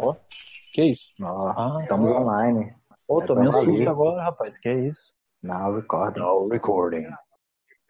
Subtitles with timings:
[0.00, 0.14] Ó,
[0.72, 1.12] que isso?
[1.20, 2.72] Ah, estamos online.
[3.08, 4.58] Ô, tomei um susto agora, rapaz.
[4.58, 5.12] Que isso?
[5.42, 6.20] Now recording.
[6.20, 7.06] No recording.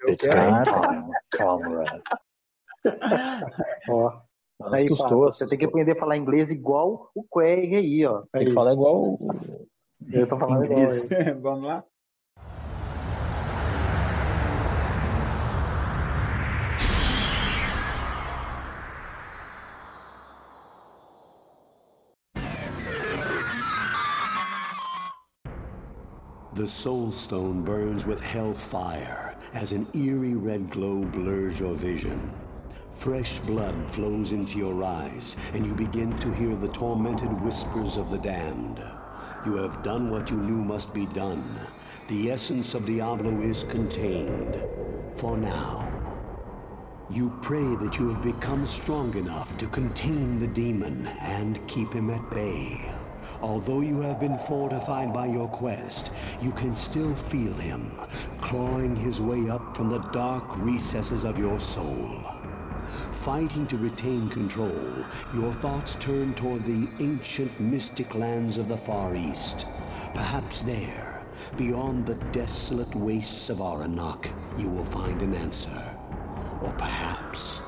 [0.06, 2.02] It's game time, comrade.
[3.90, 4.20] Ó,
[4.72, 5.24] aí, assustou.
[5.24, 5.48] Você assustou.
[5.48, 8.22] tem que aprender a falar inglês igual o Craig aí, ó.
[8.32, 9.18] Tem Aí, que falar igual o...
[10.10, 11.08] eu tô falando inglês.
[11.42, 11.84] Vamos lá?
[26.58, 32.32] The Soul Stone burns with hellfire as an eerie red glow blurs your vision.
[32.90, 38.10] Fresh blood flows into your eyes, and you begin to hear the tormented whispers of
[38.10, 38.82] the damned.
[39.46, 41.60] You have done what you knew must be done.
[42.08, 44.60] The essence of Diablo is contained.
[45.14, 45.86] For now.
[47.08, 52.10] You pray that you have become strong enough to contain the demon and keep him
[52.10, 52.97] at bay.
[53.40, 57.92] Although you have been fortified by your quest, you can still feel him
[58.40, 62.22] clawing his way up from the dark recesses of your soul.
[63.12, 65.04] Fighting to retain control,
[65.34, 69.66] your thoughts turn toward the ancient mystic lands of the Far East.
[70.14, 71.26] Perhaps there,
[71.56, 75.96] beyond the desolate wastes of Aranok, you will find an answer.
[76.62, 77.62] Or perhaps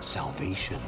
[0.00, 0.80] salvation.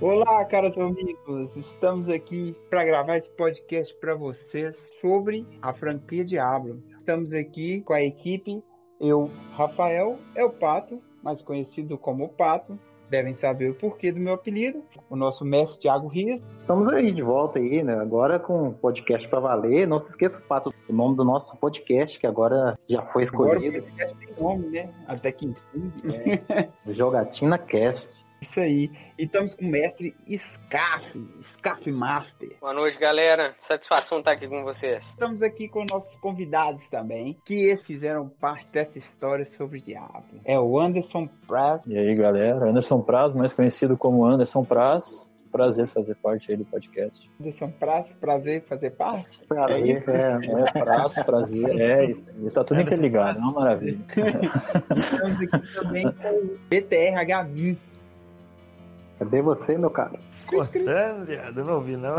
[0.00, 1.56] Olá, caros amigos.
[1.56, 6.82] Estamos aqui para gravar esse podcast para vocês sobre a franquia Diablo.
[6.98, 8.62] Estamos aqui com a equipe.
[9.00, 12.78] Eu, Rafael, é o Pato, mais conhecido como Pato.
[13.08, 14.82] Devem saber o porquê do meu apelido.
[15.08, 16.42] O nosso mestre Thiago Rias.
[16.60, 17.94] Estamos aí de volta aí, né?
[17.94, 19.86] Agora com o podcast pra valer.
[19.86, 23.62] Não se esqueça, Pato, o nome do nosso podcast, que agora já foi Agora o
[23.62, 23.82] escolhido.
[23.84, 24.90] podcast tem nome, né?
[25.06, 25.92] Até que enfim.
[26.92, 28.10] Jogatina Cast.
[28.40, 28.90] Isso aí.
[29.18, 32.56] E estamos com o mestre Scaf, Scaf Master.
[32.60, 33.54] Boa noite, galera.
[33.58, 35.04] Satisfação estar aqui com vocês.
[35.04, 40.40] Estamos aqui com nossos convidados também, que eles fizeram parte dessa história sobre Diablo.
[40.44, 41.82] É o Anderson Praz.
[41.86, 42.68] E aí, galera?
[42.68, 45.30] Anderson Praz, mais conhecido como Anderson Praz.
[45.50, 47.30] Prazer fazer parte aí do podcast.
[47.40, 49.40] Anderson Praz, prazer fazer parte.
[49.48, 51.80] Prazer, é, É, Praz, prazer.
[51.80, 52.30] É isso.
[52.30, 52.50] aí.
[52.50, 53.98] Tá tudo interligado, é uma maravilha.
[54.94, 57.95] Estamos aqui também com o BTRH20.
[59.18, 60.18] Cadê você, meu cara?
[60.46, 62.16] Cortando, viado, eu não ouvi não.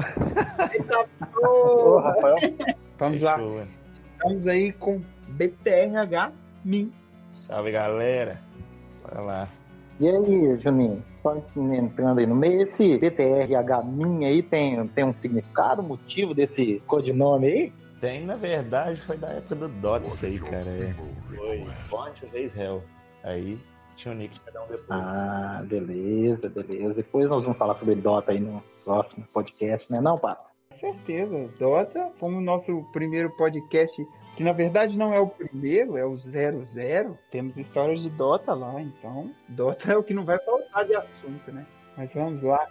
[1.41, 2.37] Ô, Rafael.
[2.97, 3.37] Vamos lá,
[4.13, 6.91] estamos aí com BTRH-MIN.
[7.29, 8.39] Salve, galera.
[9.03, 9.47] Bora lá.
[9.99, 15.13] E aí, Juninho, só entrando aí no meio, esse BTRH minha aí tem, tem um
[15.13, 17.73] significado, motivo desse codinome aí?
[17.99, 20.69] Tem, na verdade, foi da época do Dota isso aí, cara.
[20.69, 20.93] É.
[21.35, 22.83] Foi Ponte vez Hell.
[23.23, 23.57] Aí
[23.97, 24.87] tinha o nick cada um depois.
[24.89, 26.93] Ah, beleza, beleza.
[26.93, 29.99] Depois nós vamos falar sobre Dota aí no próximo podcast, né?
[29.99, 30.51] Não, Pato?
[30.69, 35.97] Com certeza, Dota, como o nosso primeiro podcast, que na verdade não é o primeiro,
[35.97, 37.17] é o 00.
[37.31, 41.51] Temos histórias de Dota lá, então Dota é o que não vai faltar de assunto,
[41.51, 41.65] né?
[41.97, 42.63] Mas vamos lá,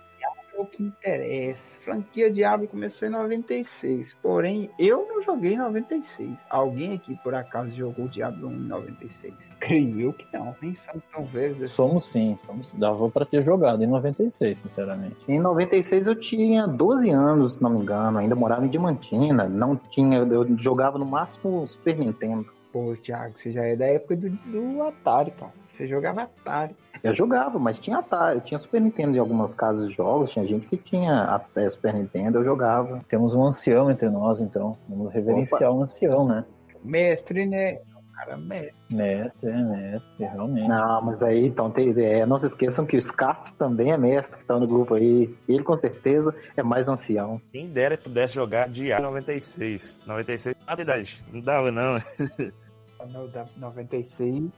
[0.56, 1.67] é o que interessa.
[1.83, 6.39] Franquia Diablo começou em 96, porém eu não joguei em 96.
[6.50, 9.34] Alguém aqui por acaso jogou Diablo 1 em 96?
[9.61, 11.75] Creio eu que não, nem somos tão velhos assim.
[11.75, 15.17] Somos sim, somos, dava pra ter jogado em 96, sinceramente.
[15.28, 19.77] Em 96 eu tinha 12 anos, se não me engano, ainda morava em Diamantina, não
[19.77, 22.56] tinha, eu jogava no máximo Super Nintendo.
[22.76, 25.50] Pô, Thiago, você já é da época do, do Atari, cara.
[25.66, 26.76] Você jogava Atari.
[27.03, 30.66] Eu jogava, mas tinha Atari, tinha Super Nintendo em algumas casas de jogos, tinha gente
[30.66, 33.00] que tinha até Super Nintendo, eu jogava.
[33.09, 34.76] Temos um ancião entre nós, então.
[34.87, 36.44] Vamos reverenciar o ancião, né?
[36.84, 37.78] Mestre, né?
[37.97, 38.75] O cara mestre.
[38.91, 40.69] Mestre, é mestre, realmente.
[40.69, 44.37] Não, mas aí, então, tem, é, não se esqueçam que o Scarf também é mestre,
[44.37, 45.34] que tá no grupo aí.
[45.48, 47.41] Ele, com certeza, é mais ancião.
[47.50, 49.97] Quem dera pudesse jogar de A 96.
[50.06, 51.25] 96, nada de idade.
[51.32, 51.98] Não dava, não.
[53.04, 54.50] No da 96.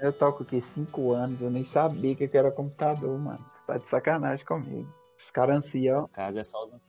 [0.00, 3.44] Eu toco aqui 5 anos, eu nem sabia que era computador, mano.
[3.50, 4.88] Você tá de sacanagem comigo.
[5.18, 6.08] Os caras ancião.
[6.08, 6.87] casa é só os.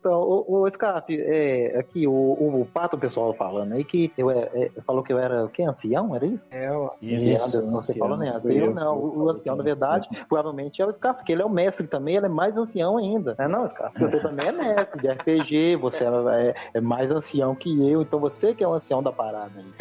[0.00, 4.30] Então, o, o Scarf, é, aqui, o, o, o Pato pessoal falando aí que eu
[4.30, 5.64] é, é, falou que eu era o quê?
[5.64, 6.14] Ancião?
[6.14, 6.48] Era isso?
[6.52, 6.68] É.
[7.02, 8.32] E Isso, Anderson, você falou, né?
[8.40, 11.44] Fui Eu não, o, o ancião, na verdade, provavelmente é o Scarf, porque ele é
[11.44, 13.34] o mestre também, ele é mais ancião ainda.
[13.38, 13.98] Não é não, Scarf?
[13.98, 16.08] Você também é mestre de RPG, você é,
[16.48, 19.72] é- é mais ancião que eu, então você que é o ancião da parada aí.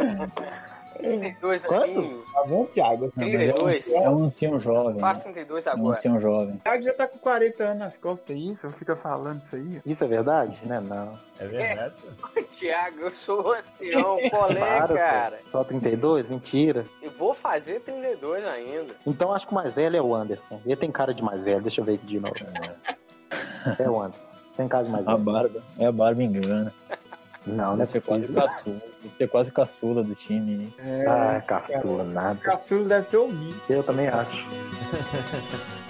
[1.00, 1.84] 32 Quanto?
[1.84, 2.32] aninhos.
[2.32, 3.10] Tá bom, Thiago?
[3.12, 3.92] 32.
[3.94, 5.00] É um ancião jovem.
[5.00, 5.88] Faço 32 É um agora.
[5.96, 6.54] ancião jovem.
[6.54, 8.70] O Thiago já tá com 40 anos nas costas, isso?
[8.72, 9.80] Fica falando isso aí.
[9.86, 10.58] Isso é verdade?
[10.64, 10.80] Né?
[10.80, 11.18] Não.
[11.38, 11.94] É verdade.
[12.52, 15.38] Tiago, eu sou ancião, colé, Para, cara.
[15.50, 15.58] só.
[15.58, 16.28] Só 32?
[16.28, 16.84] Mentira.
[17.02, 18.94] Eu vou fazer 32 ainda.
[19.06, 20.60] Então acho que o mais velho é o Anderson.
[20.66, 21.60] Ele tem cara de mais velho.
[21.62, 22.34] Deixa eu ver aqui de novo.
[23.78, 24.30] É o Anderson.
[24.56, 25.24] Tem cara de mais A velho.
[25.24, 25.62] barba.
[25.78, 26.74] É a barba engana.
[27.50, 28.80] Não, não é ser quase caçula.
[29.02, 30.72] Deve ser quase caçula do time.
[30.78, 32.38] É, Ah, caçula, nada.
[32.40, 33.54] caçulo deve ser o Gui.
[33.68, 34.48] Eu também acho.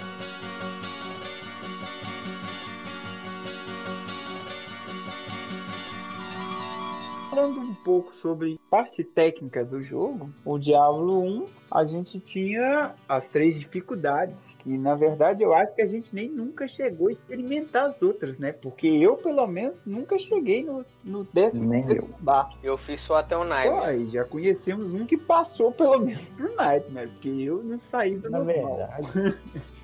[7.29, 13.25] Falando um pouco sobre parte técnica do jogo, o Diablo 1, a gente tinha as
[13.27, 17.89] três dificuldades, que na verdade eu acho que a gente nem nunca chegou a experimentar
[17.89, 18.51] as outras, né?
[18.51, 22.51] Porque eu, pelo menos, nunca cheguei no, no décimo Nem terceiro bar.
[22.63, 24.09] Eu fiz só até o Nightmare.
[24.11, 28.39] já conhecemos um que passou pelo menos pro Nightmare, porque eu não saí do Na
[28.39, 28.77] normal.
[28.77, 29.37] verdade,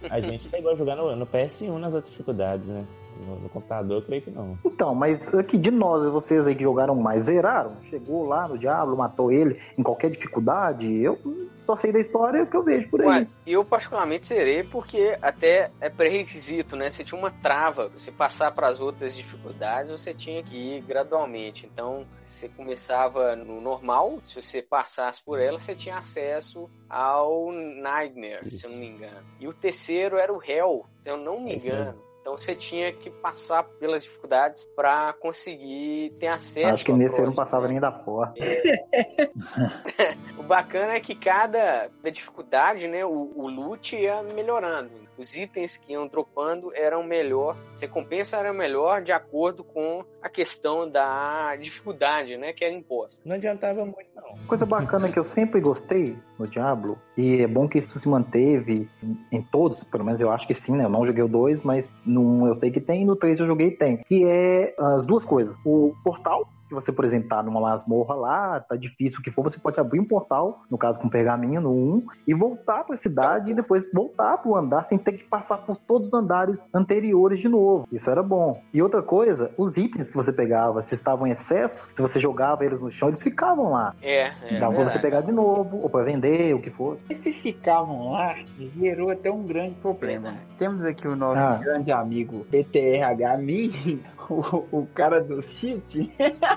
[0.10, 2.86] a gente chegou a jogar no, no PS1 nas outras dificuldades, né?
[3.26, 4.58] No, no computador, eu creio que não.
[4.66, 7.78] Então, mas aqui de nós, vocês aí que jogaram mais, zeraram?
[7.90, 10.88] Chegou lá no Diablo, matou ele em qualquer dificuldade?
[11.02, 11.18] Eu
[11.66, 13.08] só sei da história que eu vejo por aí.
[13.08, 16.90] Ué, eu particularmente zerei porque até é pré-requisito, né?
[16.90, 21.66] Você tinha uma trava, você passar para as outras dificuldades, você tinha que ir gradualmente.
[21.66, 28.50] Então, você começava no normal, se você passasse por ela, você tinha acesso ao Nightmare,
[28.50, 29.26] se eu não me engano.
[29.40, 32.07] E o terceiro era o Hell, se eu não me É isso engano.
[32.28, 36.68] Então você tinha que passar pelas dificuldades para conseguir ter acesso.
[36.68, 37.46] Acho que nesse eu não próxima.
[37.46, 38.34] passava nem da porta.
[40.38, 44.92] O bacana é que cada dificuldade, né, o, o loot ia melhorando.
[45.18, 50.30] Os itens que iam dropando eram melhor, a recompensa era melhor de acordo com a
[50.30, 53.20] questão da dificuldade, né, que era imposta.
[53.26, 54.38] Não adiantava muito, não.
[54.48, 58.88] Coisa bacana que eu sempre gostei no Diablo, e é bom que isso se manteve
[59.32, 60.86] em, todos, pelo menos eu acho que sim, né?
[60.86, 63.48] Eu não joguei o 2, mas no 1 eu sei que tem, no 3 eu
[63.48, 63.98] joguei tem.
[64.08, 65.56] Que é as duas coisas.
[65.66, 69.44] O portal, que você, por exemplo, tá numa masmorra lá, tá difícil o que for,
[69.44, 73.52] você pode abrir um portal, no caso com pergaminho, no 1, e voltar pra cidade
[73.52, 77.48] e depois voltar pro andar sem ter que passar por todos os andares anteriores de
[77.48, 77.88] novo.
[77.92, 78.62] Isso era bom.
[78.74, 82.66] E outra coisa, os itens que você pegava, se estavam em excesso, se você jogava
[82.66, 83.96] eles no chão, eles ficavam lá.
[84.02, 87.04] É, é Dava pra você pegar de novo, ou pra vender, o que fosse.
[87.10, 88.36] E se ficavam lá,
[88.78, 90.34] gerou até um grande problema.
[90.58, 91.56] Temos aqui o nosso Ah.
[91.62, 96.12] grande amigo PTRH Min, o, o cara do cheat.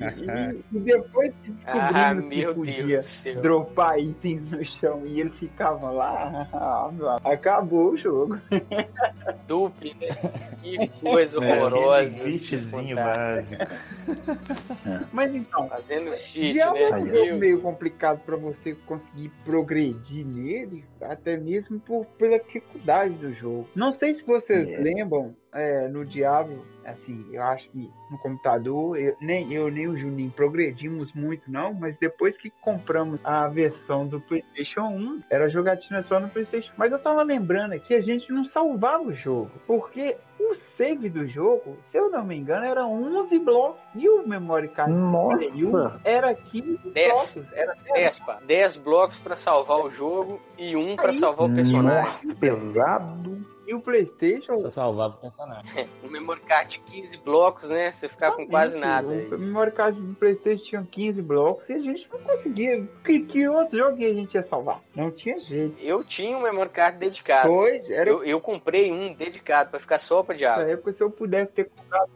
[0.00, 3.00] e, e depois que Ah, que meu podia
[3.40, 6.48] dropar itens no chão e eles ficavam lá,
[7.24, 8.38] acabou o jogo.
[9.46, 10.08] Dupe, né?
[10.62, 12.06] Que coisa É, horrorosa.
[12.08, 13.42] aquele glitchzinho Contar.
[13.44, 13.64] básico.
[15.12, 16.96] Mas então, Fazendo cheat, Diablo é né?
[16.98, 23.14] um Meu jogo meio complicado para você conseguir progredir nele, até mesmo por, pela dificuldade
[23.14, 23.68] do jogo.
[23.74, 24.76] Não sei se vocês É.
[24.78, 30.30] lembram, é, no Diablo, assim, eu acho que no computador, eu- nem eu nem Juninho
[30.30, 36.20] progredimos muito não, mas depois que compramos a versão do PlayStation 1, era jogatina só
[36.20, 36.72] no PlayStation.
[36.76, 41.26] Mas eu tava lembrando aqui, a gente não salvava o jogo, porque o save do
[41.26, 45.70] jogo, se eu não me engano, era 11 blocos e o memory card Play 1
[45.70, 46.00] Nossa!
[46.04, 47.12] era 15 Dez.
[47.12, 47.52] blocos.
[47.52, 48.40] Era 10, pá.
[48.46, 51.20] 10 blocos pra salvar o jogo e um pra Aí.
[51.20, 52.12] salvar o personagem.
[52.28, 53.54] Nossa, pesado.
[53.66, 54.58] E o PlayStation.
[54.58, 55.88] Só salvava o personagem.
[56.04, 57.92] Um memory card de 15 blocos, né?
[57.92, 59.08] Você ficar com quase nada.
[59.08, 62.86] O memory card do PlayStation tinha 15 blocos e a gente não conseguia.
[63.02, 64.80] Que, que outro jogo que a gente ia salvar?
[64.94, 65.80] Não tinha jeito.
[65.82, 67.48] Eu tinha um memory card dedicado.
[67.48, 70.62] Pois, era Eu, eu comprei um dedicado pra ficar só pra na diabo.
[70.62, 72.10] época se eu pudesse ter comprado.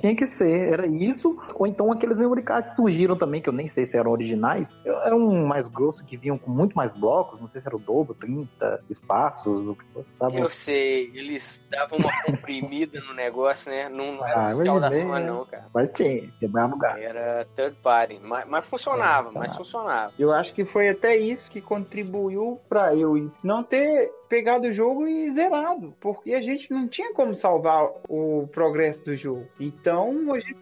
[0.00, 1.36] Tinha que ser, era isso.
[1.54, 4.68] Ou então aqueles memory cards surgiram também, que eu nem sei se eram originais.
[4.84, 7.80] Era um mais grosso que vinham com muito mais blocos, não sei se era o
[7.80, 9.84] dobro, 30 espaços, o que
[10.18, 10.38] sabe?
[10.40, 13.88] Eu sei, eles davam uma comprimida no negócio, né?
[13.88, 15.64] Não, não era Ah, oficial da imaginei, sua, não, cara.
[15.74, 16.98] Mas tinha, quebrava o lugar.
[17.00, 18.20] Era third party.
[18.22, 20.12] Mas, mas funcionava, É, mas funcionava.
[20.18, 25.06] Eu acho que foi até isso que contribuiu pra eu não ter pegado o jogo
[25.06, 29.46] e zerado, porque a gente não tinha como salvar o progresso do jogo.
[29.60, 30.56] Então, a gente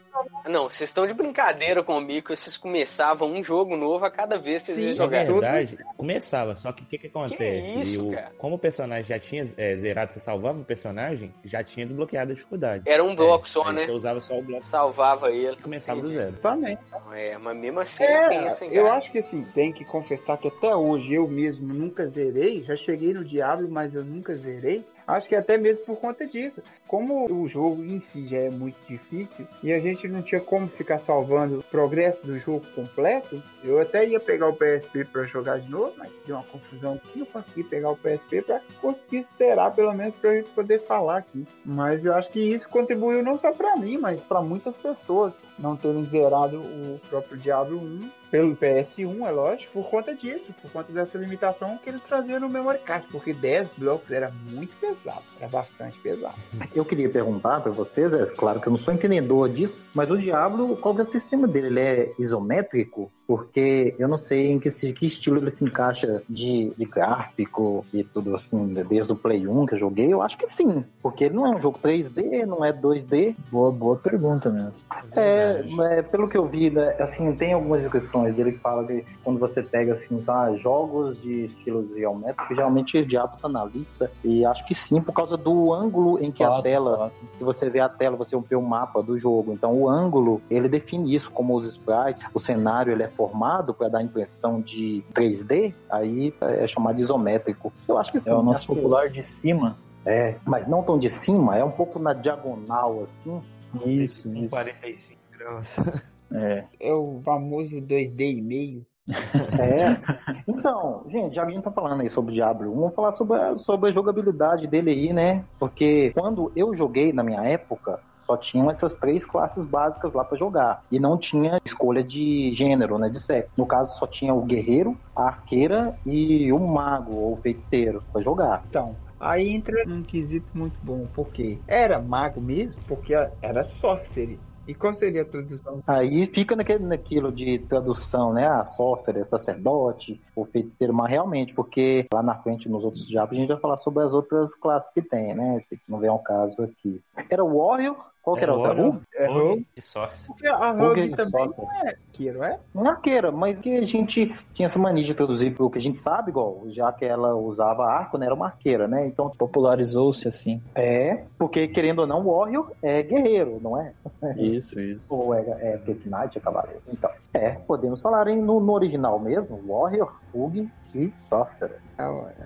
[0.48, 4.60] Não, vocês estão de brincadeira comigo, que vocês começavam um jogo novo a cada vez
[4.62, 5.24] que vocês iam Na jogar.
[5.26, 7.80] todo- verdade, começava, só que o que, que acontece?
[7.80, 8.32] isso, o- cara?
[8.36, 12.34] como o personagem já tinha é, zerado, você salvava o personagem, já tinha desbloqueado a
[12.34, 12.82] dificuldade.
[12.88, 13.84] Era um bloco É, só, né?
[13.86, 15.52] Você usava só o bloco Salvava ele.
[15.52, 16.24] e começava do Entendi.
[16.24, 16.40] zero.
[16.40, 16.76] também.
[17.12, 20.74] É, mas mesmo assim É, hein, eu acho que assim, tem que confessar que até
[20.74, 23.24] hoje eu mesmo nunca zerei, já cheguei no
[23.60, 24.84] Diablo, mas eu nunca zerei.
[25.06, 26.62] Acho que até mesmo por conta disso.
[26.86, 30.68] Como o jogo em si já é muito difícil e a gente não tinha como
[30.68, 35.58] ficar salvando o progresso do jogo completo, eu até ia pegar o PSP para jogar
[35.58, 39.74] de novo, mas deu uma confusão aqui, eu consegui pegar o PSP para conseguir zerar
[39.74, 41.46] pelo menos para a gente poder falar aqui.
[41.64, 45.76] Mas eu acho que isso contribuiu não só para mim, mas para muitas pessoas não
[45.76, 50.92] terem zerado o próprio Diablo 1 pelo PS1, é lógico, por conta disso, por conta
[50.92, 55.48] dessa limitação que ele trazia no memory card, porque 10 blocos era muito pesado, era
[55.48, 56.36] bastante pesado.
[56.74, 60.16] Eu queria perguntar para vocês, é claro que eu não sou entendedor disso, mas o
[60.16, 61.66] Diablo, qual é o sistema dele?
[61.66, 63.10] Ele é isométrico?
[63.26, 68.02] Porque eu não sei em que, que estilo ele se encaixa de, de gráfico e
[68.02, 71.34] tudo assim, desde o Play 1 que eu joguei, eu acho que sim, porque ele
[71.34, 73.36] não é um jogo 3D, não é 2D.
[73.50, 74.84] Boa, boa pergunta mesmo.
[75.12, 75.64] É,
[75.98, 79.38] é, pelo que eu vi, né, assim, tem algumas descrições dele que fala que quando
[79.38, 84.44] você pega assim, ah, jogos de estilo geométrico, geralmente o Diablo tá na lista, e
[84.44, 87.14] acho que sim, por causa do ângulo em que Fato, a tela, fato.
[87.38, 89.52] que você vê a tela, você vê o mapa do jogo.
[89.52, 93.88] Então o ângulo, ele define isso, como os sprites, o cenário ele é formado para
[93.88, 97.72] dar a impressão de 3D, aí é chamado de isométrico.
[97.88, 98.30] Eu acho que sim.
[98.30, 99.76] É o nosso acho que- popular de cima.
[100.04, 103.42] É, mas não tão de cima, é um pouco na diagonal, assim.
[103.84, 104.48] Isso, Com isso.
[104.50, 105.76] 45 graus.
[106.32, 106.64] É.
[106.78, 108.86] É o famoso 2D e meio.
[109.60, 110.00] É.
[110.46, 113.12] Então, gente, já que a gente tá falando aí sobre o Diablo 1, vamos falar
[113.12, 115.44] sobre a, sobre a jogabilidade dele aí, né?
[115.58, 120.38] Porque quando eu joguei na minha época, só tinham essas três classes básicas lá pra
[120.38, 120.80] jogar.
[120.90, 123.08] E não tinha escolha de gênero, né?
[123.08, 123.50] De sexo.
[123.56, 128.22] No caso, só tinha o guerreiro, a arqueira e o mago ou o feiticeiro pra
[128.22, 128.64] jogar.
[128.68, 134.40] Então, aí entra num quesito muito bom, porque era mago mesmo, porque era sorcery.
[134.66, 135.80] E qual seria a tradução?
[135.86, 138.46] Aí fica naquele, naquilo de tradução, né?
[138.46, 143.40] Ah, sorcerer, sacerdote, o feiticeiro, mas realmente, porque lá na frente, nos outros diabos, a
[143.40, 145.60] gente vai falar sobre as outras classes que tem, né?
[145.88, 147.00] Não vem ao caso aqui.
[147.28, 148.09] Era o Warrior?
[148.22, 149.00] Qual que era a outra?
[149.14, 150.26] É Rogue e Sorcerer.
[150.26, 152.58] Porque a também não é arqueiro, é?
[152.74, 155.80] Não é arqueira, mas que a gente tinha essa mania de traduzir pro que a
[155.80, 158.26] gente sabe, igual, já que ela usava arco, né?
[158.26, 159.06] Era uma arqueira, né?
[159.06, 160.60] Então, Popularizou-se assim.
[160.74, 163.92] é, porque querendo ou não, Warrior é guerreiro, não é?
[164.36, 165.00] Isso, isso.
[165.08, 166.82] Ou é, é Fake Knight, é cavaleiro.
[166.88, 171.78] Então, é, podemos falar em, no, no original mesmo, Warrior, Rogue e Sorcerer.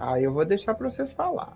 [0.00, 1.52] Aí eu vou deixar pra vocês falar.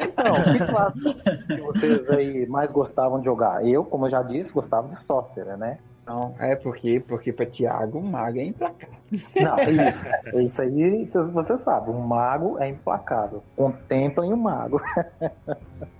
[0.00, 1.14] Então, que classe
[1.46, 3.64] que vocês aí mais gostavam de jogar?
[3.66, 5.78] Eu, como eu já disse, gostava de Sorcerer, né?
[6.06, 8.94] Não, é porque, porque pra Thiago, o mago é implacável.
[9.40, 10.10] Não, é isso.
[10.34, 11.90] É isso aí, você- você sabe.
[11.90, 13.42] O mago é implacável.
[13.56, 14.82] Contemplem o mago.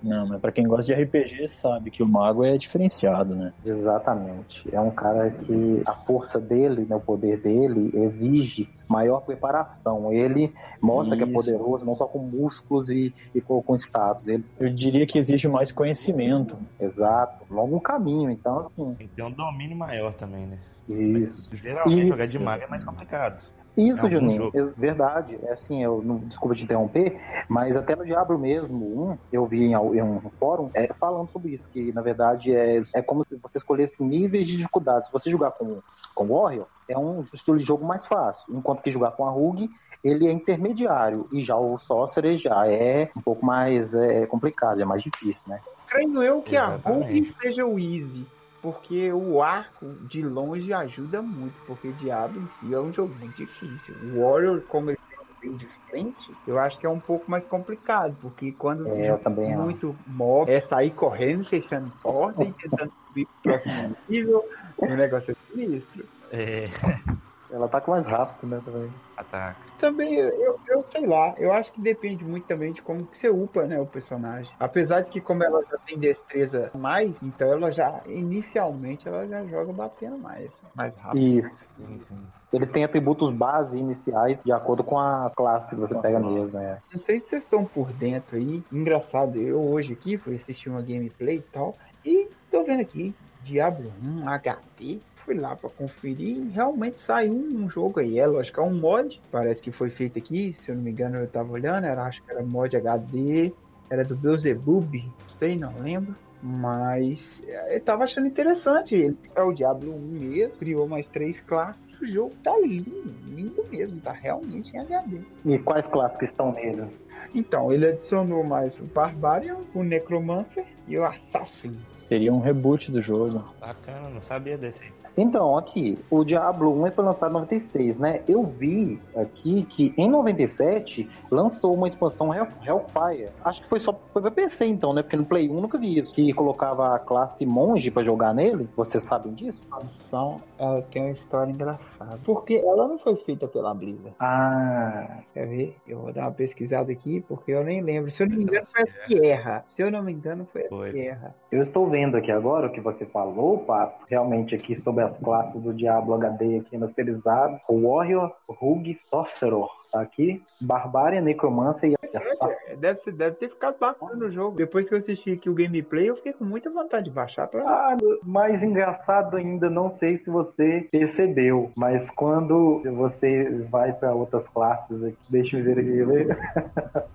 [0.03, 3.51] Não, mas pra quem gosta de RPG sabe que o mago é diferenciado, né?
[3.65, 4.69] Exatamente.
[4.71, 10.11] É um cara que a força dele, né, o poder dele, exige maior preparação.
[10.11, 11.33] Ele mostra que é Isso.
[11.33, 14.27] poderoso, não só com músculos e, e com, com status.
[14.27, 16.57] Ele, Eu diria que exige mais conhecimento.
[16.79, 18.29] exato, longo caminho.
[18.29, 20.57] Então, assim, Tem que ter um domínio maior também, né?
[20.87, 21.49] isso.
[21.55, 22.07] Geralmente Isso.
[22.09, 23.41] jogar de mago é mais complicado.
[23.77, 24.57] Isso, Juninho, jogo.
[24.57, 25.37] é verdade.
[25.43, 29.65] É assim, eu não desculpa te interromper, mas até no Diablo mesmo, um, eu vi
[29.65, 33.57] em, um fórum é, falando sobre isso, que na verdade é, é como se você
[33.57, 35.07] escolhesse níveis de dificuldade.
[35.07, 35.79] Se você jogar com,
[36.13, 39.69] com Warrior, é um estilo de jogo mais fácil, enquanto que jogar com a Rogue,
[40.03, 44.85] ele é intermediário, e já o Sorcerer já é um pouco mais é, complicado, é
[44.85, 45.59] mais difícil, né?
[45.87, 47.19] Creio eu que a Exatamente.
[47.19, 48.25] Rogue seja o easy.
[48.65, 51.53] Porque o arco de longe ajuda muito.
[51.67, 53.93] Porque Diablo em si é um jogo muito difícil.
[54.01, 57.29] O Warrior, como ele tem um meio de frente, eu acho que é um pouco
[57.29, 58.17] mais complicado.
[58.19, 63.27] Porque quando É, eu também muito mob, é sair correndo, fechando porta e tentando subir
[63.43, 64.43] pro próximo nível.
[64.81, 66.09] O negócio é sinistro.
[66.31, 66.65] É,
[67.55, 68.91] Ela tá com mais rápido, né, também.
[69.15, 69.71] ataque.
[69.79, 73.29] Também, eu, eu sei lá, eu acho que depende muito também de como que você
[73.29, 74.53] upa, né, o personagem.
[74.59, 79.45] Apesar de que como ela já tem destreza mais, então ela já, inicialmente, ela já
[79.45, 81.21] joga batendo mais, mais rápido.
[81.21, 81.69] Isso.
[81.77, 82.19] Sim, sim.
[82.51, 86.79] Eles têm atributos base iniciais de acordo com a classe que você pega mesmo, né?
[86.91, 88.61] Não sei se vocês estão por dentro aí.
[88.69, 93.93] Engraçado, eu hoje aqui fui assistir uma gameplay e tal, e tô vendo aqui, Diablo
[94.03, 94.99] 1 HD.
[95.25, 98.19] Fui lá pra conferir e realmente saiu um jogo aí.
[98.19, 99.19] É lógico, é um mod.
[99.31, 101.85] Parece que foi feito aqui, se eu não me engano, eu tava olhando.
[101.85, 103.51] Era, acho que era mod HD.
[103.89, 106.15] Era do Beelzebub, não sei, não lembro.
[106.43, 108.93] Mas é, eu tava achando interessante.
[108.93, 111.99] Ele é o Diablo 1 mesmo, criou mais três classes.
[111.99, 115.21] O jogo tá lindo, lindo mesmo, tá realmente em HD.
[115.43, 116.87] E quais classes que estão nele?
[117.33, 121.75] Então, ele adicionou mais o Barbarian, o Necromancer e o Assassin.
[122.07, 123.43] Seria um reboot do jogo.
[123.59, 125.04] Bacana, não sabia desse aí.
[125.17, 128.21] Então, aqui, o Diablo 1 foi lançado em 96, né?
[128.27, 133.29] Eu vi aqui que em 97 lançou uma expansão Hell, Hellfire.
[133.43, 135.01] Acho que foi só pra PC então, né?
[135.01, 136.13] Porque no Play 1 nunca vi isso.
[136.13, 138.67] Que colocava a classe monge pra jogar nele.
[138.75, 139.61] Vocês sabem disso?
[139.71, 142.19] A expansão, ela tem uma história engraçada.
[142.23, 144.13] Porque ela não foi feita pela Blizzard.
[144.19, 145.77] Ah, Quer ver?
[145.87, 148.11] Eu vou dar uma pesquisada aqui, porque eu nem lembro.
[148.11, 149.63] Se eu não me engano, foi a Sierra.
[149.67, 150.91] Se eu não me engano, foi a.
[150.91, 151.35] Sierra.
[151.51, 154.05] eu estou vendo aqui agora o que você falou, Pato.
[154.09, 157.59] Realmente aqui sobre as classes do Diablo HD aqui masterizado.
[157.69, 159.67] Warrior, Rogue, Sorcerer.
[159.91, 160.41] Tá aqui.
[160.61, 162.75] Barbária, Necromancer e Assassin.
[162.77, 164.57] Deve, ser- deve ter ficado bacana no jogo.
[164.57, 167.61] Depois que eu assisti aqui o gameplay, eu fiquei com muita vontade de baixar pra.
[167.63, 174.47] Ah, mais engraçado ainda, não sei se você percebeu, mas quando você vai para outras
[174.47, 176.05] classes aqui, deixa eu ver aqui,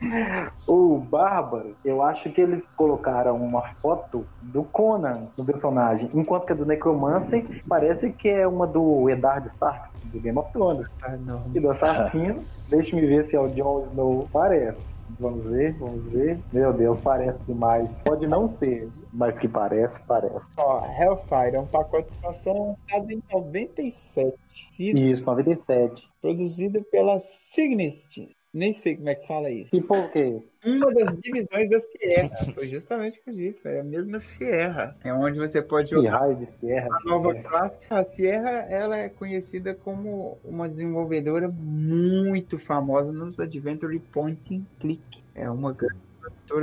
[0.67, 6.53] o Bárbaro, eu acho que eles colocaram uma foto do Conan no personagem, enquanto que
[6.53, 10.89] a do Necromancer parece que é uma do Eddard Stark, do Game of Thrones.
[11.03, 11.51] Ah, não.
[11.55, 14.29] E do assassino, deixa me ver se é o Jon Snow.
[14.33, 14.81] Parece.
[15.19, 16.39] Vamos ver, vamos ver.
[16.53, 18.01] Meu Deus, parece demais.
[18.05, 20.47] Pode não ser, mas que parece, parece.
[20.57, 24.37] Ó, Hellfire é um pacote de expansão lançado em 97.
[24.77, 26.09] Sido Isso, 97.
[26.23, 27.21] produzido pela
[27.53, 28.31] Signist.
[28.53, 29.69] Nem sei como é que fala isso.
[29.75, 30.43] E por quê?
[30.67, 32.37] Uma das divisões da Sierra.
[32.53, 33.61] Foi justamente o que eu disse.
[33.69, 34.97] É a mesma Sierra.
[35.05, 36.89] É onde você pode Que jogar raio de serra.
[36.91, 37.79] a nova classe.
[37.89, 45.23] A Sierra ela é conhecida como uma desenvolvedora muito famosa nos Adventure Point and Click.
[45.35, 45.95] É uma grande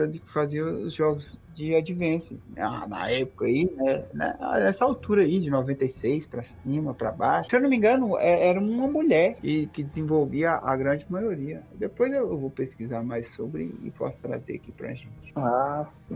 [0.07, 2.39] de que fazia os jogos de Advance.
[2.55, 4.03] Ah, na época aí, né?
[4.13, 7.49] na- Nessa altura aí, de 96 pra cima, pra baixo.
[7.49, 11.63] Se eu não me engano, é- era uma mulher que, que desenvolvia a grande maioria.
[11.73, 15.33] Depois eu vou pesquisar mais sobre e posso trazer aqui pra gente.
[15.35, 16.15] Ah, sim.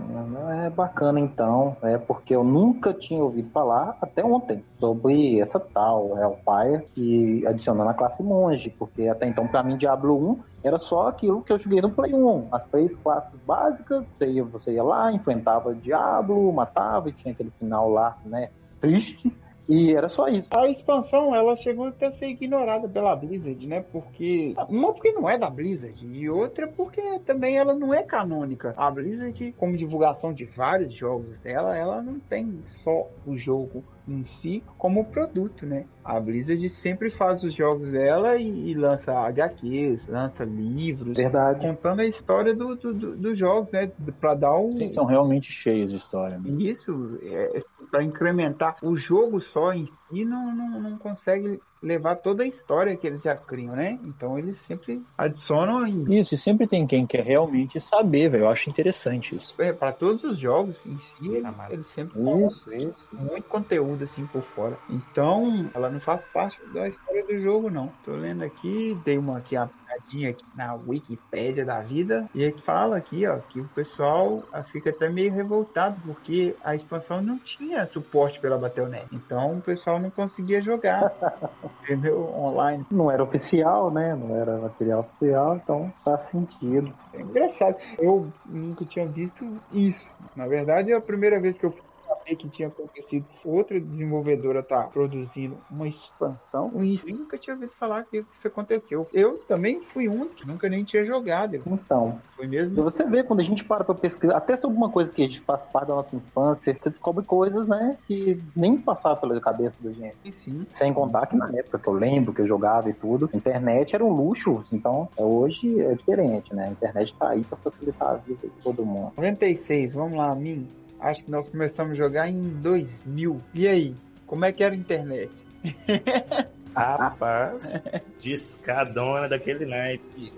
[0.63, 1.75] É bacana então.
[1.81, 7.89] É porque eu nunca tinha ouvido falar até ontem sobre essa tal Hellfire e adicionando
[7.89, 11.57] a classe monge, porque até então pra mim Diablo 1 era só aquilo que eu
[11.57, 12.47] joguei no Play 1.
[12.51, 17.51] As três classes básicas, você ia, você ia lá, enfrentava Diablo, matava e tinha aquele
[17.51, 18.49] final lá, né?
[18.79, 19.31] Triste.
[19.69, 20.49] E era só isso.
[20.53, 23.81] A expansão, ela chegou até a ser ignorada pela Blizzard, né?
[23.91, 24.53] Porque.
[24.67, 28.73] Uma porque não é da Blizzard, e outra porque também ela não é canônica.
[28.75, 34.25] A Blizzard, como divulgação de vários jogos dela, ela não tem só o jogo em
[34.25, 35.85] si como produto, né?
[36.03, 41.59] A Blizzard sempre faz os jogos dela e, e lança HQs, lança livros, Verdade.
[41.59, 43.92] contando a história do, do- do- dos jogos, né?
[44.20, 44.72] Pra dar um.
[44.72, 46.40] Sim, são realmente cheios de história.
[46.40, 46.50] né?
[46.59, 47.59] Isso, é,
[47.92, 52.95] para incrementar o jogo só em si, não, não, não consegue levar toda a história
[52.95, 54.00] que eles já criam, né?
[54.03, 58.43] Então eles sempre adicionam em Isso, e sempre tem quem quer realmente saber, velho.
[58.43, 59.55] Eu acho interessante isso.
[59.79, 63.09] para todos os jogos em si, eles, eles sempre Isso, isso.
[63.13, 64.77] muito conteúdo assim por fora.
[64.89, 67.91] Então, ela não faz parte da história do jogo, não.
[68.03, 72.61] Tô lendo aqui, dei uma aqui a olhadinha aqui na Wikipédia da vida e aqui
[72.61, 77.37] fala aqui, ó, que o pessoal ah, fica até meio revoltado porque a expansão não
[77.37, 79.07] tinha suporte pela Battle.net.
[79.11, 81.11] Então, o pessoal não conseguia jogar,
[81.83, 82.21] entendeu?
[82.33, 82.85] Online.
[82.91, 84.15] Não era oficial, né?
[84.15, 86.93] Não era material oficial, então faz sentido.
[87.13, 87.75] É engraçado.
[87.99, 90.07] Eu nunca tinha visto isso.
[90.35, 91.73] Na verdade, é a primeira vez que eu
[92.22, 93.25] saber que tinha acontecido.
[93.44, 96.72] Outra desenvolvedora tá produzindo uma expansão.
[96.84, 99.07] E eu nunca tinha ouvido falar que isso aconteceu.
[99.12, 101.55] Eu também fui um que nunca nem tinha jogado.
[101.55, 102.84] Eu Então, Foi E mesmo.
[102.84, 105.42] você vê, quando a gente para pra pesquisar, até sobre uma coisa que a gente
[105.42, 109.92] faz parte da nossa infância, você descobre coisas, né, que nem passavam pela cabeça da
[109.92, 110.31] gente.
[110.31, 110.66] Sim.
[110.70, 113.96] Sem contar que na época que eu lembro, que eu jogava e tudo, a internet
[113.96, 116.68] era um luxo, então é, hoje é diferente, né?
[116.68, 119.14] A internet tá aí pra facilitar a vida de todo mundo.
[119.18, 120.68] 96, vamos lá, mim.
[121.01, 123.42] Acho que nós começamos a jogar em 2000.
[123.55, 123.96] E aí?
[124.27, 125.31] Como é que era a internet?
[126.75, 127.81] Rapaz,
[128.20, 130.31] discadona daquele naipe.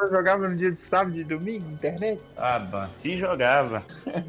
[0.00, 2.20] Eu jogava no dia de sábado e domingo, internet?
[2.36, 2.88] Ah.
[2.98, 3.82] Se jogava,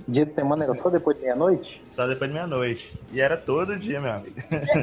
[0.08, 1.84] Dia de semana era só depois de meia-noite?
[1.88, 3.00] só depois de meia-noite.
[3.12, 4.36] E era todo dia, meu amigo.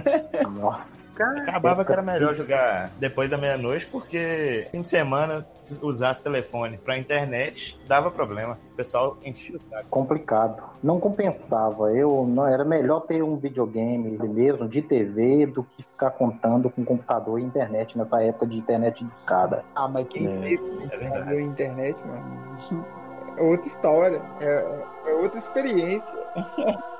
[0.60, 1.06] Nossa.
[1.16, 6.76] Acabava que era melhor jogar depois da meia-noite, porque fim de semana, se usasse telefone
[6.76, 8.58] pra internet, dava problema.
[8.72, 9.86] O pessoal enchia o saco.
[9.88, 10.62] Complicado.
[10.82, 11.90] Não compensava.
[11.92, 16.84] Eu não era melhor ter um videogame mesmo de TV do que ficar contando com
[16.84, 19.64] computador e internet nessa época de internet de escada.
[19.74, 20.40] Ah, mas quem É.
[20.40, 20.60] fez
[20.92, 22.84] É internet, mano,
[23.38, 26.18] é outra história, é, é outra experiência.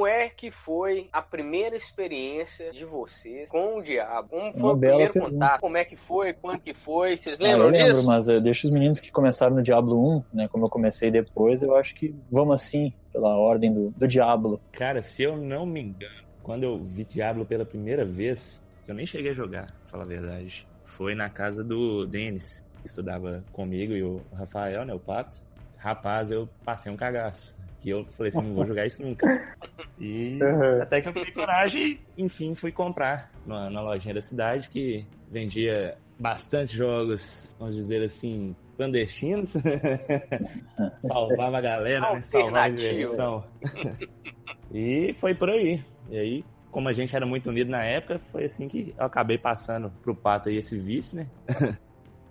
[0.00, 4.30] como é que foi a primeira experiência de vocês com o Diabo?
[4.30, 5.30] Como foi Uma o primeiro pergunta.
[5.34, 5.60] contato?
[5.60, 6.32] Como é que foi?
[6.32, 7.18] Quando que foi?
[7.18, 8.06] Vocês Ah, eu lembram lembro, disso?
[8.06, 10.48] mas eu deixo os meninos que começaram no Diablo 1, né?
[10.48, 14.58] Como eu comecei depois, eu acho que vamos assim, pela ordem do, do Diablo.
[14.72, 19.04] Cara, se eu não me engano, quando eu vi Diablo pela primeira vez, eu nem
[19.04, 20.66] cheguei a jogar, pra falar a verdade.
[20.86, 25.42] Foi na casa do Denis, que estudava comigo, e o Rafael, né, o Pato.
[25.76, 27.54] Rapaz, eu passei um cagaço.
[27.80, 29.26] Que eu falei assim, não vou jogar isso nunca.
[30.00, 30.38] E
[30.80, 35.06] até que eu criei coragem e, enfim, fui comprar na, na lojinha da cidade, que
[35.30, 39.52] vendia bastante jogos, vamos dizer assim, clandestinos.
[41.06, 42.22] Salvava a galera, né?
[42.22, 43.44] Salvava a diversão.
[44.72, 45.84] e foi por aí.
[46.08, 49.36] E aí, como a gente era muito unido na época, foi assim que eu acabei
[49.36, 51.26] passando pro Pato aí esse vício, né?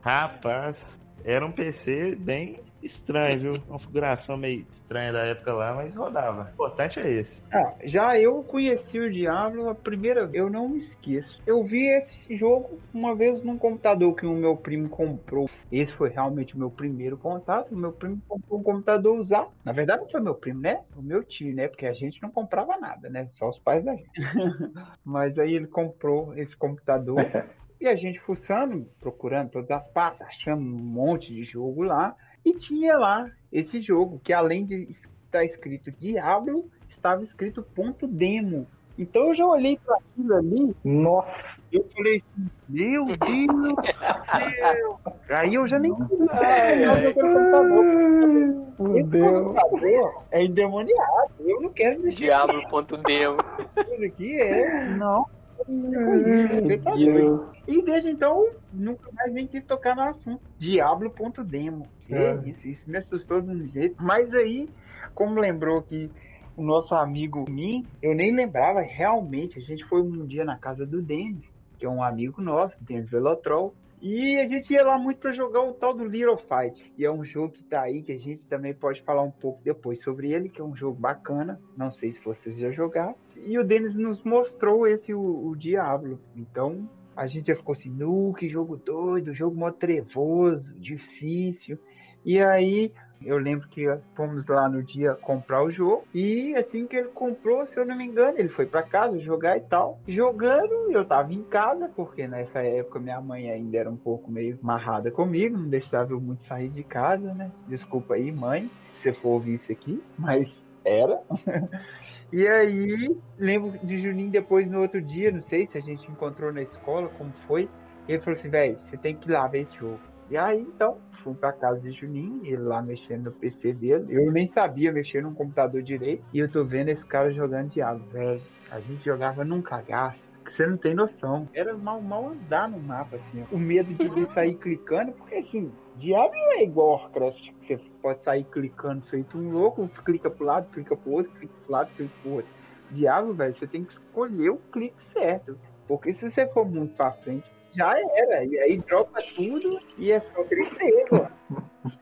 [0.02, 3.62] Rapaz, era um PC bem estranho, viu?
[3.62, 6.46] Configuração meio estranha da época lá, mas rodava.
[6.46, 7.44] O importante é esse.
[7.52, 11.42] Ah, já eu conheci o Diablo a primeira vez, eu não me esqueço.
[11.46, 15.50] Eu vi esse jogo uma vez num computador que o meu primo comprou.
[15.72, 17.72] Esse foi realmente o meu primeiro contato.
[17.74, 19.50] O meu primo comprou um computador usado.
[19.64, 20.82] Na verdade, não foi meu primo, né?
[20.96, 21.68] O meu tio, né?
[21.68, 23.28] Porque a gente não comprava nada, né?
[23.32, 24.10] Só os pais da gente.
[25.04, 27.20] Mas aí ele comprou esse computador.
[27.82, 32.14] E a gente fuçando, procurando todas as pastas, achando um monte de jogo lá.
[32.50, 38.66] E tinha lá esse jogo, que além de estar escrito Diablo, estava escrito ponto demo.
[38.98, 45.00] Então eu já olhei para aquilo ali, Nossa, eu falei assim, meu Deus do céu.
[45.30, 48.96] Aí eu já nem quis mais computador.
[48.96, 49.42] Esse Deus.
[49.42, 51.32] computador é endemoniado.
[51.40, 53.38] Eu não quero mexer Diablo.demo.
[53.78, 54.42] isso aqui.
[54.42, 55.28] É, não.
[55.70, 57.14] Você tá doido.
[57.14, 57.54] Deus.
[57.68, 60.42] E desde então, nunca mais nem quis tocar no assunto.
[60.58, 61.88] Diablo.demo.
[62.02, 62.42] Que É.
[62.46, 63.96] isso, isso me assustou de um jeito.
[64.04, 64.68] Mas aí,
[65.14, 66.10] como lembrou que
[66.58, 69.60] o nosso amigo mim, eu nem lembrava realmente.
[69.60, 73.10] A gente foi um dia na casa do Denis, que é um amigo nosso, Denis
[73.10, 73.74] Velotrol.
[74.02, 77.12] E a gente ia lá muito para jogar o tal do Little Fight, que é
[77.12, 80.32] um jogo que tá aí, que a gente também pode falar um pouco depois sobre
[80.32, 81.60] ele, que é um jogo bacana.
[81.76, 83.16] Não sei se vocês já jogaram.
[83.36, 86.18] E o Denis nos mostrou esse, o, o Diablo.
[86.34, 91.78] Então, a gente já ficou assim, nu, que jogo doido, jogo mó trevoso, difícil.
[92.24, 96.04] E aí, eu lembro que fomos lá no dia comprar o jogo.
[96.14, 99.58] E assim que ele comprou, se eu não me engano, ele foi para casa jogar
[99.58, 100.00] e tal.
[100.08, 104.58] Jogando, eu tava em casa, porque nessa época minha mãe ainda era um pouco meio
[104.62, 107.52] marrada comigo, não deixava eu muito sair de casa, né?
[107.68, 111.20] Desculpa aí, mãe, se você for ouvir isso aqui, mas era.
[112.32, 116.54] E aí, lembro de Juninho depois no outro dia, não sei se a gente encontrou
[116.54, 117.68] na escola, como foi.
[118.08, 120.00] Ele falou assim, velho, você tem que ir lá ver esse jogo.
[120.30, 124.06] E aí, então, fui pra casa de Juninho, ele lá mexendo no PC dele.
[124.10, 126.24] Eu nem sabia mexer no computador direito.
[126.32, 128.42] E eu tô vendo esse cara jogando Diablo, velho.
[128.70, 130.22] A gente jogava num cagaço.
[130.46, 131.48] Que você não tem noção.
[131.54, 133.44] Era mal, mal andar no mapa, assim.
[133.44, 133.56] ó.
[133.56, 138.24] O medo de sair clicando, porque assim, Diablo não é igual Warcraft, que você pode
[138.24, 142.14] sair clicando feito um louco, clica pro lado, clica pro outro, clica pro lado, clica
[142.22, 142.52] pro outro.
[142.92, 145.58] Diablo, velho, você tem que escolher o clique certo.
[145.88, 148.44] Porque se você for muito pra frente, já era.
[148.44, 151.32] E aí dropa tudo e é só tristeza.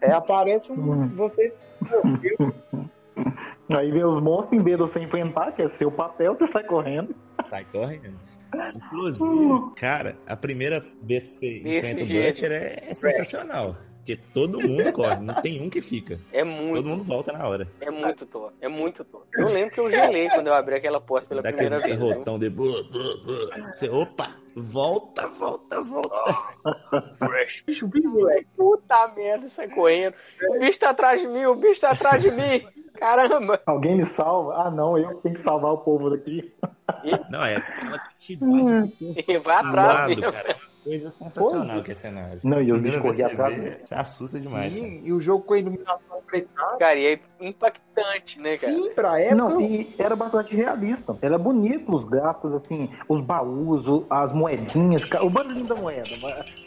[0.01, 0.75] É, aparece um.
[0.75, 1.15] Hum.
[1.15, 1.53] Você.
[3.69, 6.63] Aí vê os monstros em vez de você enfrentar, que é seu papel, você sai
[6.63, 7.13] correndo.
[7.49, 8.17] Sai correndo.
[8.75, 12.27] Inclusive, cara, a primeira vez que você Desse enfrenta o.
[12.27, 13.75] Butcher é, é sensacional.
[14.07, 16.17] Porque todo mundo corre, não tem um que fica.
[16.31, 17.67] É Todo muito, mundo volta na hora.
[17.81, 18.55] é muito top.
[18.61, 19.25] É muito top.
[19.33, 21.99] Eu lembro que eu gelei quando eu abri aquela porta pela Dá primeira vez.
[21.99, 22.49] rotão de.
[22.49, 23.49] bu, bu, bu.
[23.73, 26.15] Você, opa, volta, volta, volta.
[27.65, 28.47] Bicho, bicho, moleque.
[28.55, 30.13] Puta merda, sai correndo.
[30.55, 32.65] O bicho tá atrás de mim, o bicho tá atrás de mim.
[32.97, 33.61] Caramba.
[33.65, 34.53] Alguém me salva?
[34.55, 36.51] Ah, não, eu tenho que salvar o povo daqui.
[37.29, 38.93] Não, é aquela quantidade
[39.27, 40.31] E vai atrás lado, mesmo.
[40.31, 40.55] cara.
[40.87, 42.39] É coisa sensacional que é cenário.
[42.43, 43.59] Não, e bichos vez corriam que você atrás.
[43.59, 44.75] vê, Você assusta demais.
[44.75, 46.77] E, e o jogo com a iluminação precária.
[46.77, 48.73] Cara, e é impactante, né, cara?
[48.73, 49.35] Sim, pra época.
[49.35, 51.17] Não, e era bastante realista.
[51.21, 56.17] Era bonito os gráficos, assim, os baús, o- as moedinhas, o barulhinho da moeda.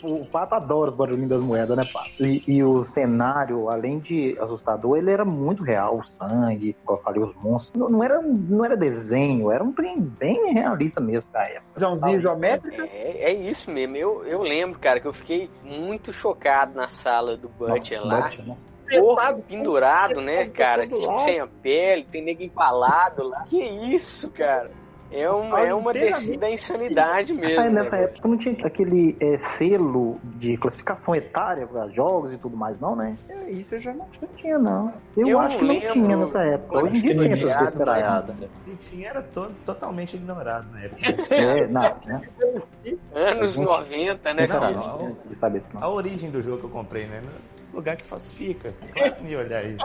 [0.02, 2.10] O Pato adora os barulhinhos das moedas, né, Pato?
[2.20, 5.98] E, e o cenário, além de assustador, ele era muito real.
[5.98, 7.80] O sangue, como eu falei, os monstros.
[7.80, 11.70] Não, não era, não era desenho, era um trem bem realista mesmo da época.
[11.74, 12.82] Visãozinha isométrica.
[12.84, 13.96] É, é isso mesmo.
[13.96, 18.20] Eu, eu lembro, cara, que eu fiquei muito chocado na sala do Butcher Nossa, lá.
[18.22, 18.56] Butcher, né?
[18.98, 20.84] Corpo pendurado, né, cara?
[20.84, 23.44] Tipo, sem a pele, tem nego empalado lá.
[23.48, 24.70] Que isso, cara?
[25.12, 27.60] É uma, é uma descida à insanidade mesmo.
[27.60, 28.04] Aí, nessa né?
[28.04, 32.94] época não tinha aquele é, selo de classificação etária para jogos e tudo mais, não,
[32.94, 33.18] né?
[33.28, 34.92] É, isso eu já não Não tinha, não.
[35.16, 35.92] Eu, Eu acho não que não lembro.
[35.94, 36.76] tinha nessa época.
[36.78, 38.36] Eu Hoje em dia que tem não essas tinha, besteiraiadas.
[38.60, 41.34] Se tinha, era to- totalmente ignorado na época.
[41.34, 42.22] É, não, né?
[43.12, 44.70] Anos Gente, 90, né, cara?
[44.70, 44.98] não.
[44.98, 45.16] não.
[45.80, 47.20] A origem do jogo que eu comprei, né?
[47.72, 48.74] Lugar que falsifica.
[48.92, 49.84] Claro ia olhar isso.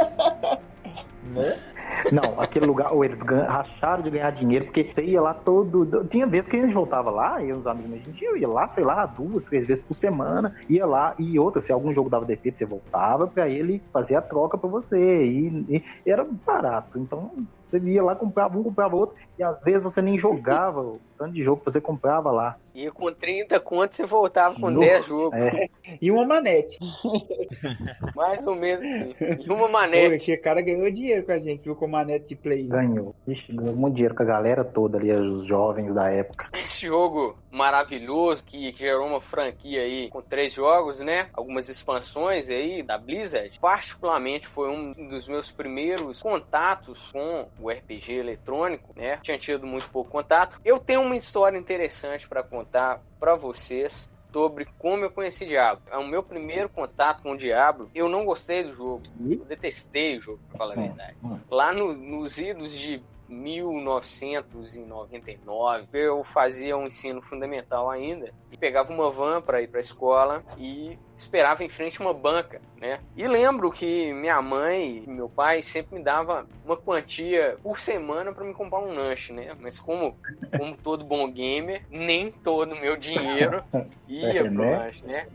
[2.12, 6.06] Não, aquele lugar, ou eles racharam de ganhar dinheiro, porque você ia lá todo.
[6.06, 8.48] Tinha vezes que a gente voltava lá, eu e os amigos, a gente ia, ia
[8.48, 12.10] lá, sei lá, duas, três vezes por semana, ia lá, e outra, se algum jogo
[12.10, 15.26] dava defeito, você voltava pra ele fazer a troca pra você.
[15.26, 17.00] E, e era barato.
[17.00, 17.32] Então,
[17.80, 21.34] você ia lá, comprava um, comprava outro, e às vezes você nem jogava o tanto
[21.34, 22.56] de jogo que você comprava lá.
[22.74, 25.40] E com 30 contos você voltava com No- 10 jogos.
[25.40, 25.68] É,
[26.02, 26.78] E uma manete.
[28.16, 29.14] Mais ou menos assim.
[29.40, 30.16] E uma Pô, manete.
[30.16, 31.76] esse cara ganhou dinheiro com a gente, viu?
[31.76, 32.68] Com manete de play.
[32.68, 33.16] ganhou.
[33.28, 36.50] Ixi, ganhou muito dinheiro com a galera toda ali, os jovens da época.
[36.54, 41.30] Esse jogo maravilhoso que gerou uma franquia aí com três jogos, né?
[41.34, 43.58] Algumas expansões aí da Blizzard.
[43.60, 49.20] Particularmente foi um dos meus primeiros contatos com o RPG eletrônico, né?
[49.24, 50.60] Tinha tido muito pouco contato.
[50.63, 55.82] Eu tenho uma história interessante para contar para vocês sobre como eu conheci Diablo.
[55.89, 57.89] É o meu primeiro contato com o Diablo.
[57.96, 59.04] Eu não gostei do jogo.
[59.39, 61.15] Eu detestei o jogo, pra falar a verdade.
[61.50, 69.10] Lá no- nos idos de 1999, eu fazia um ensino fundamental ainda e pegava uma
[69.10, 73.00] van para ir para a escola e esperava em frente a uma banca, né?
[73.16, 78.34] E lembro que minha mãe e meu pai sempre me dava uma quantia por semana
[78.34, 79.56] para me comprar um lanche, né?
[79.60, 80.18] Mas como
[80.56, 83.64] como todo bom gamer, nem todo o meu dinheiro
[84.08, 84.78] ia É, pro né?
[84.78, 85.28] lanche, né?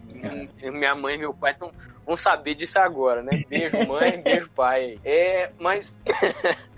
[0.63, 1.73] E Minha mãe e meu pai não
[2.07, 3.43] vão saber disso agora, né?
[3.49, 4.99] Beijo mãe, beijo pai.
[5.05, 5.99] É, mas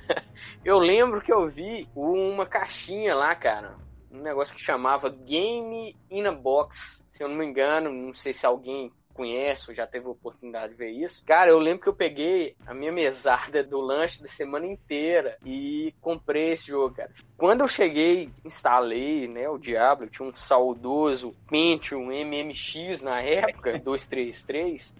[0.65, 3.77] eu lembro que eu vi uma caixinha lá, cara.
[4.11, 7.05] Um negócio que chamava Game in a Box.
[7.11, 10.73] Se eu não me engano, não sei se alguém conhece ou já teve a oportunidade
[10.73, 11.23] de ver isso.
[11.25, 15.95] Cara, eu lembro que eu peguei a minha mesada do lanche da semana inteira e
[16.01, 17.11] comprei esse jogo, cara.
[17.37, 24.95] Quando eu cheguei, instalei, né, o Diablo, tinha um saudoso Pentium MMX na época, 233.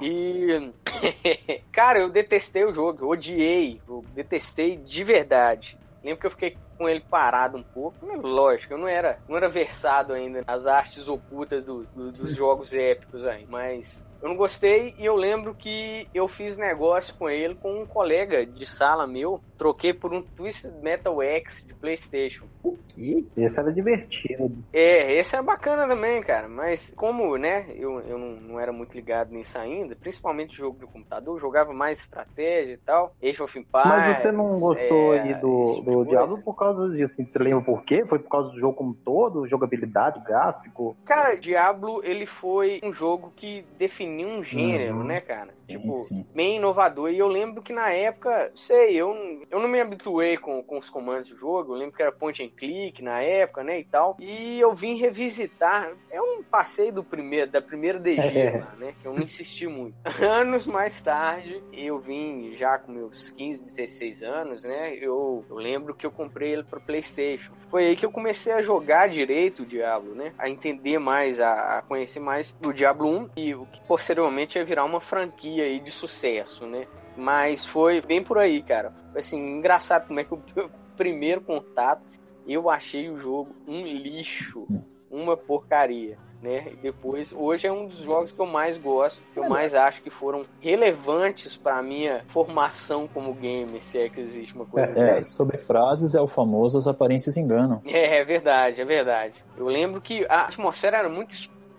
[0.00, 0.72] E
[1.70, 3.80] cara, eu detestei o jogo, odiei,
[4.14, 5.76] detestei de verdade.
[6.02, 7.96] Lembro que eu fiquei com ele parado um pouco.
[8.22, 12.72] Lógico, eu não era, não era versado ainda nas artes ocultas do- do- dos jogos
[12.72, 13.46] épicos aí.
[13.48, 17.86] Mas eu não gostei e eu lembro que eu fiz negócio com ele com um
[17.86, 19.40] colega de sala meu.
[19.56, 22.46] Troquei por um Twisted Metal X de Playstation.
[22.64, 23.24] O quê?
[23.36, 24.50] Esse era divertido.
[24.72, 26.48] É, esse é bacana também, cara.
[26.48, 30.86] Mas como, né, eu, eu não, não era muito ligado nisso ainda, principalmente jogo de
[30.86, 33.12] computador, eu jogava mais estratégia e tal.
[33.22, 33.86] Age of Empires.
[33.88, 36.04] Mas você não gostou é, aí do, tipo do.
[36.06, 37.12] Diablo por causa disso?
[37.14, 38.04] Assim, você lembra por quê?
[38.06, 39.46] Foi por causa do jogo como todo?
[39.46, 40.96] Jogabilidade, gráfico?
[41.04, 45.04] Cara, Diablo, ele foi um jogo que definiu um gênero, Uhum.
[45.04, 45.50] né, cara?
[45.78, 46.26] Tipo, sim.
[46.34, 47.10] bem inovador.
[47.10, 50.78] E eu lembro que na época, sei, eu, não- eu não me habituei com, com
[50.78, 51.72] os comandos do jogo.
[51.72, 54.16] Eu lembro que era point and click na época, né, e tal.
[54.20, 55.92] E eu vim revisitar.
[56.10, 58.58] É um passeio do primeiro, da primeira DG É.
[58.60, 58.94] lá, né?
[59.00, 59.94] Que eu não insisti muito.
[60.22, 64.94] Anos mais tarde, eu vim já com meus 15, 16 anos, né?
[64.96, 67.52] Eu, eu lembro que eu comprei ele pro PlayStation.
[67.68, 70.32] Foi aí que eu comecei a jogar direito o Diablo, né?
[70.38, 74.64] A entender mais, a, a conhecer mais do Diablo 1 e o que posteriormente ia
[74.64, 76.86] virar uma franquia aí de sucesso, né?
[77.16, 78.92] Mas foi bem por aí, cara.
[79.10, 82.02] Foi assim, engraçado como é que o meu primeiro contato
[82.46, 84.66] eu achei o jogo um lixo,
[85.10, 86.18] uma porcaria.
[86.40, 86.72] Né?
[86.72, 90.02] E depois, hoje é um dos jogos que eu mais gosto, que eu mais acho
[90.02, 95.22] que foram relevantes para minha formação como gamer, se é que existe uma coisa É,
[95.22, 97.80] sobre frases é o famoso as aparências enganam.
[97.84, 99.34] é, é verdade, é verdade.
[99.56, 101.32] Eu lembro que a atmosfera era muito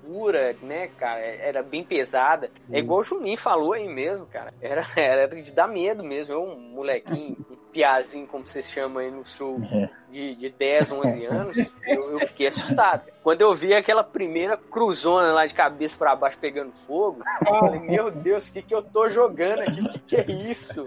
[0.03, 1.19] escura, né, cara?
[1.21, 2.49] Era bem pesada.
[2.71, 4.53] É igual o Juninho falou aí mesmo, cara.
[4.61, 6.33] Era, era de dar medo mesmo.
[6.33, 9.89] Eu, um molequinho, um piazinho, como vocês chamam aí no sul, É.
[10.11, 13.03] de, de 10, 11 anos, eu, eu fiquei assustado.
[13.23, 17.79] Quando eu vi aquela primeira cruzona lá de cabeça pra baixo pegando fogo, eu falei,
[17.79, 19.79] meu Deus, o que, que eu tô jogando aqui?
[19.79, 20.85] O que, que é isso?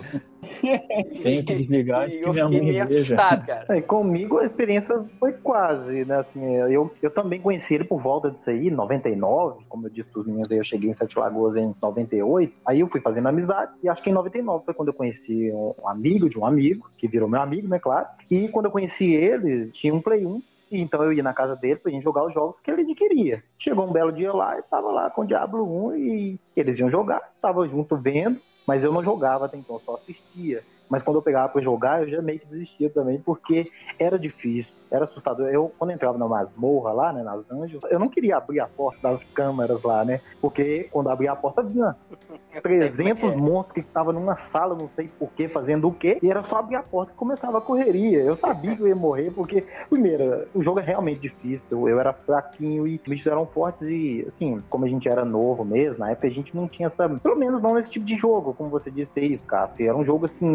[1.23, 2.99] Tenho que desligar E que eu minha fiquei mãe meio veja.
[2.99, 3.77] assustado, cara.
[3.77, 6.19] É, comigo a experiência foi quase, né?
[6.19, 10.27] Assim, eu, eu também conheci ele por volta disso aí, 99, como eu disse pros
[10.27, 12.53] meninos aí, eu cheguei em Sete Lagoas em 98.
[12.67, 15.89] Aí eu fui fazendo amizade e acho que em 99 foi quando eu conheci um
[15.89, 18.07] amigo de um amigo, que virou meu amigo, né, claro.
[18.31, 20.43] E quando eu conheci ele, tinha um Play 1.
[20.71, 23.43] e Então eu ia na casa dele pra gente jogar os jogos que ele adquiria.
[23.59, 26.91] Chegou um belo dia lá e tava lá com o Diablo 1 e eles iam
[26.91, 30.67] jogar, tava junto vendo, mas eu não jogava até então, só assistia.
[30.89, 34.73] Mas quando eu pegava pra jogar, eu já meio que desistia também, porque era difícil,
[34.91, 35.49] era assustador.
[35.49, 39.01] Eu, quando entrava na masmorra lá, né, nas dungeons, eu não queria abrir as portas
[39.03, 40.21] das câmeras lá, né?
[40.41, 41.97] Porque quando abria a porta, vinha
[42.57, 43.37] Eu sei como é que 300 é.
[43.37, 46.77] monstros que estavam numa sala, não sei porquê, fazendo o quê, e era só abrir
[46.77, 48.23] a porta que começava a correria.
[48.23, 52.13] Eu sabia que eu ia morrer, porque, primeiro, o jogo é realmente difícil, eu era
[52.13, 56.11] fraquinho e os bichos eram fortes e, assim, como a gente era novo mesmo, na
[56.11, 58.91] época a gente não tinha essa, pelo menos não nesse tipo de jogo, como você
[58.91, 59.83] disse aí, Scarf.
[59.83, 60.47] Era um jogo, assim,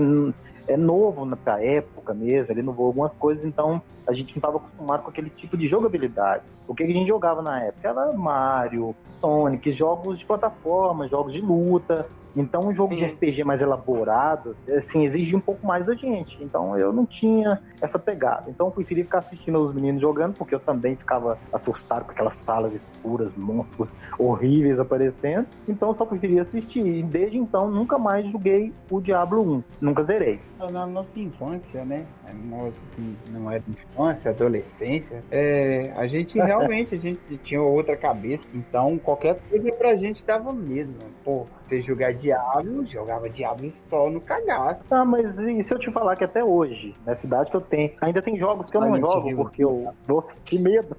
[0.67, 4.57] é novo na pra época mesmo, ele inovou algumas coisas, então a gente não estava
[4.57, 6.43] acostumado com aquele tipo de jogabilidade.
[6.67, 11.41] O que a gente jogava na época era Mario, Sonic, jogos de plataforma, jogos de
[11.41, 12.07] luta.
[12.35, 12.97] Então, um jogo Sim.
[12.97, 16.43] de RPG mais elaborado, assim, exigia um pouco mais da gente.
[16.43, 18.49] Então, eu não tinha essa pegada.
[18.49, 22.35] Então, eu preferi ficar assistindo os meninos jogando, porque eu também ficava assustado com aquelas
[22.35, 25.47] salas escuras, monstros horríveis aparecendo.
[25.67, 26.85] Então, eu só preferia assistir.
[26.85, 29.63] E desde então, nunca mais joguei o Diablo 1.
[29.81, 30.39] Nunca zerei.
[30.59, 32.05] Na nossa infância, né?
[32.45, 35.23] Nossa, assim, não era infância, adolescência.
[35.31, 38.43] É, a gente realmente a gente tinha outra cabeça.
[38.53, 40.91] Então, qualquer coisa pra gente dava medo.
[40.91, 41.05] Né?
[41.23, 44.83] Pô, você jogar Diablo, jogava Diablo só no cagaço.
[44.89, 47.91] Ah, mas e se eu te falar que até hoje, na cidade que eu tenho,
[47.99, 50.95] ainda tem jogos que eu não jogo porque eu vou sentir medo.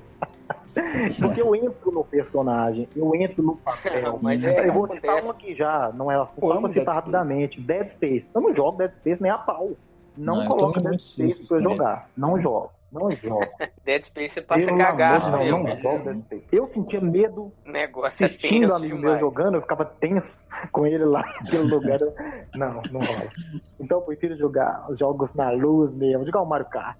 [1.20, 4.18] Porque eu entro no personagem, eu entro no papel.
[4.22, 5.28] Mas é, eu vou citar acontece.
[5.28, 6.96] um aqui já, não é assunto, Pô, só pra Dead citar Space.
[6.96, 7.60] rapidamente.
[7.60, 8.30] Dead Space.
[8.34, 9.72] Eu não jogo Dead Space nem a pau.
[10.16, 12.08] Não, Não, coloca Dead Space pra jogar.
[12.16, 12.70] Não jogo.
[12.92, 13.46] Não jogo.
[13.84, 15.64] Dead Space você passa cagaço amor de mesmo.
[15.64, 16.46] Deus, não jogo Dead Space.
[16.52, 19.20] Eu sentia medo O negócio é assistindo tenso amigo meu demais.
[19.20, 21.98] jogando, eu ficava tenso com ele lá naquele lugar.
[22.54, 23.30] Não, não rola.
[23.80, 26.96] Então eu prefiro jogar os jogos na luz mesmo, jogar o Mario Kart.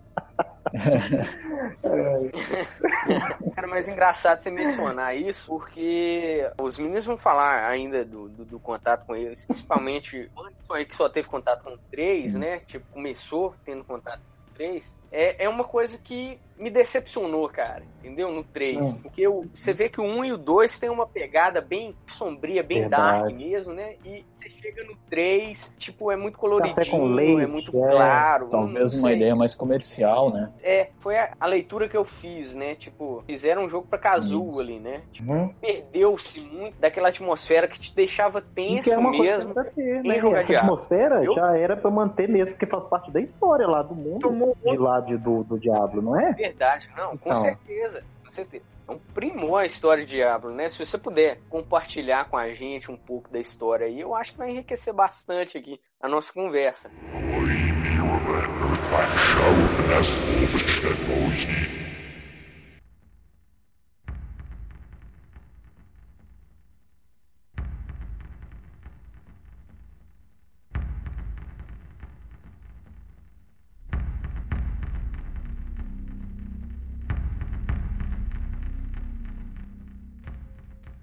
[3.54, 8.44] Cara, mas é engraçado você mencionar isso, porque os meninos vão falar ainda do, do,
[8.44, 12.60] do contato com eles, principalmente antes foi que só teve contato com três, né?
[12.60, 14.98] Tipo, começou tendo contato com três.
[15.12, 18.30] É, é uma coisa que me decepcionou, cara, entendeu?
[18.30, 18.76] No 3.
[18.86, 18.98] Hum.
[19.02, 22.82] Porque você vê que o 1 e o 2 tem uma pegada bem sombria, bem
[22.82, 23.22] Verdade.
[23.24, 23.96] dark mesmo, né?
[24.04, 27.90] E você chega no 3, tipo, é muito coloridinho, leite, é muito é.
[27.90, 28.48] claro.
[28.48, 29.16] Talvez não uma sei.
[29.16, 30.52] ideia mais comercial, né?
[30.62, 32.76] É, foi a, a leitura que eu fiz, né?
[32.76, 34.60] Tipo, fizeram um jogo pra casual Isso.
[34.60, 35.02] ali, né?
[35.20, 35.52] Uhum.
[35.60, 39.52] Perdeu-se muito daquela atmosfera que te deixava tenso que uma mesmo.
[39.52, 40.16] coisa ter, né?
[40.16, 43.94] Essa atmosfera Eu- já era pra manter mesmo, porque faz parte da história lá do
[43.94, 46.32] mundo Tomou de lá de, do, do Diablo, não é?
[46.32, 47.42] Verdade, não, com Então.
[47.42, 48.02] certeza.
[48.24, 48.64] Com certeza.
[48.88, 50.68] É um primor a história de Diablo, né?
[50.68, 54.38] Se você puder compartilhar com a gente um pouco da história aí, eu acho que
[54.38, 56.90] vai enriquecer bastante aqui a nossa conversa.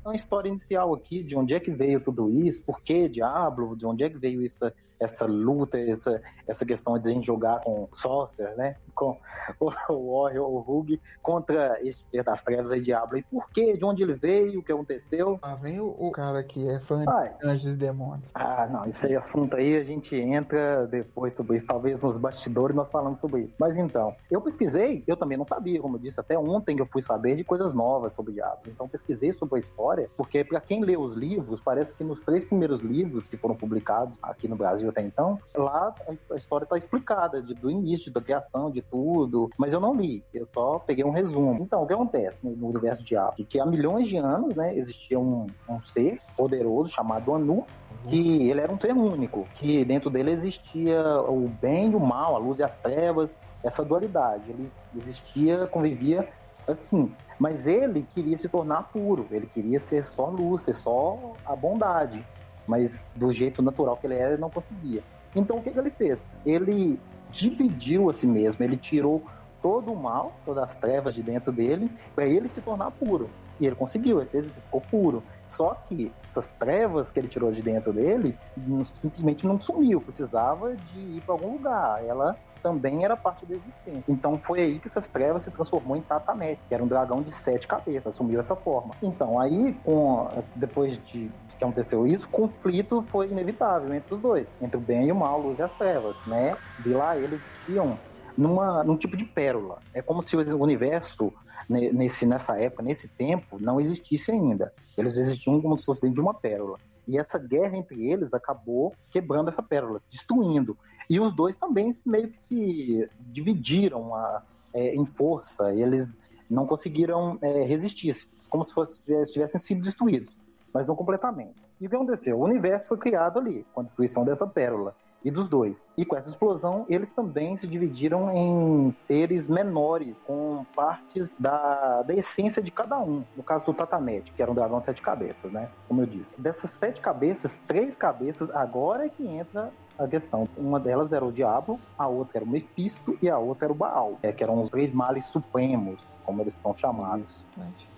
[0.10, 3.86] Uma história inicial aqui de onde é que veio tudo isso, por que Diablo, de
[3.86, 7.88] onde é que veio essa, essa luta, essa, essa questão de a gente jogar com
[7.94, 8.76] Sorcerer, né?
[9.00, 9.18] Com
[9.90, 13.18] o, Warrior, o Rug, contra esse ser das trevas aí, Diablo.
[13.18, 15.40] E por que, de onde ele veio, o que aconteceu?
[15.42, 18.30] Lá vem o, o cara que é fã Ai, de Anjos e Demônios.
[18.34, 21.66] ah, não, esse aí, assunto aí a gente entra depois sobre isso.
[21.68, 23.54] Talvez nos bastidores nós falamos sobre isso.
[23.60, 26.88] Mas então, eu pesquisei, eu também não sabia, como eu disse, até ontem que eu
[26.88, 28.60] fui saber de coisas novas sobre Diablo.
[28.68, 32.44] Então pesquisei sobre a história, porque para quem lê os livros, parece que nos três
[32.46, 36.78] primeiros livros que foram publicados aqui no Brasil até então, lá a- a história está
[36.78, 39.50] explicada, de- do início, da criação, de tudo.
[39.58, 41.62] Mas eu não li, eu só peguei um resumo.
[41.62, 43.46] Então, o que acontece no, no universo de Diablo?
[43.46, 47.66] Que há milhões de anos, né, existia um, um ser poderoso chamado Anu,
[48.08, 52.36] que ele era um ser único, que dentro dele existia o bem e o mal,
[52.36, 54.50] a luz e as trevas, essa dualidade.
[54.50, 56.28] Ele existia, convivia
[56.68, 57.12] assim.
[57.38, 62.26] Mas ele queria se tornar puro, ele queria ser só luz, ser só a bondade.
[62.68, 65.02] Mas do jeito natural que ele era, ele não conseguia.
[65.36, 66.28] Então o que, que ele fez?
[66.46, 67.00] Ele
[67.32, 69.24] dividiu a si mesmo, ele tirou
[69.62, 73.30] todo o mal, todas as trevas de dentro dele, para ele se tornar puro.
[73.60, 75.24] E ele conseguiu, ele fez, ele ficou puro.
[75.50, 80.76] Só que essas trevas que ele tirou de dentro dele não- simplesmente não sumiu, precisava
[80.78, 82.04] de ir para algum lugar.
[82.06, 84.04] Ela também era parte da existência.
[84.08, 87.32] Então foi aí que essas trevas se transformou em Tatamet, que era um dragão de
[87.32, 88.96] sete cabeças, assumiu essa forma.
[89.02, 94.48] Então aí, com, depois de que aconteceu isso, o conflito foi inevitável entre os dois,
[94.62, 96.56] entre o bem e o mal, luz e as trevas, né?
[96.78, 98.00] De lá eles iam
[98.38, 99.80] numa, num tipo de pérola.
[99.94, 101.34] É como se o universo
[101.68, 104.72] ne- nesse, nessa época, nesse tempo, não existisse ainda.
[104.98, 106.78] Eles existiam como se fosse dentro de uma pérola.
[107.08, 110.78] E essa guerra entre eles acabou quebrando essa pérola, destruindo.
[111.10, 114.44] E os dois também meio que se dividiram a-
[114.74, 116.10] é, em força, eles
[116.50, 118.16] não conseguiram é, resistir,
[118.50, 120.36] como se fosse, tivessem sido destruídos,
[120.74, 121.56] mas não completamente.
[121.82, 122.38] E o que aconteceu?
[122.40, 124.96] O universo foi criado ali, com a destruição dessa pérola.
[125.22, 125.86] E dos dois.
[125.98, 132.14] E com essa explosão, eles também se dividiram em seres menores, com partes da, da
[132.14, 133.26] essência de cada um.
[133.36, 135.70] No caso do Tatamete, que era um dragão de sete cabeças, né?
[135.90, 136.32] Como eu disse.
[136.40, 140.48] Dessas sete cabeças, três cabeças, agora é que entra a questão.
[140.58, 143.76] Uma delas era o Diabo, a outra era o Mephisto e a outra era o
[143.76, 147.44] Baal, é, que eram os três males supremos, como eles são chamados.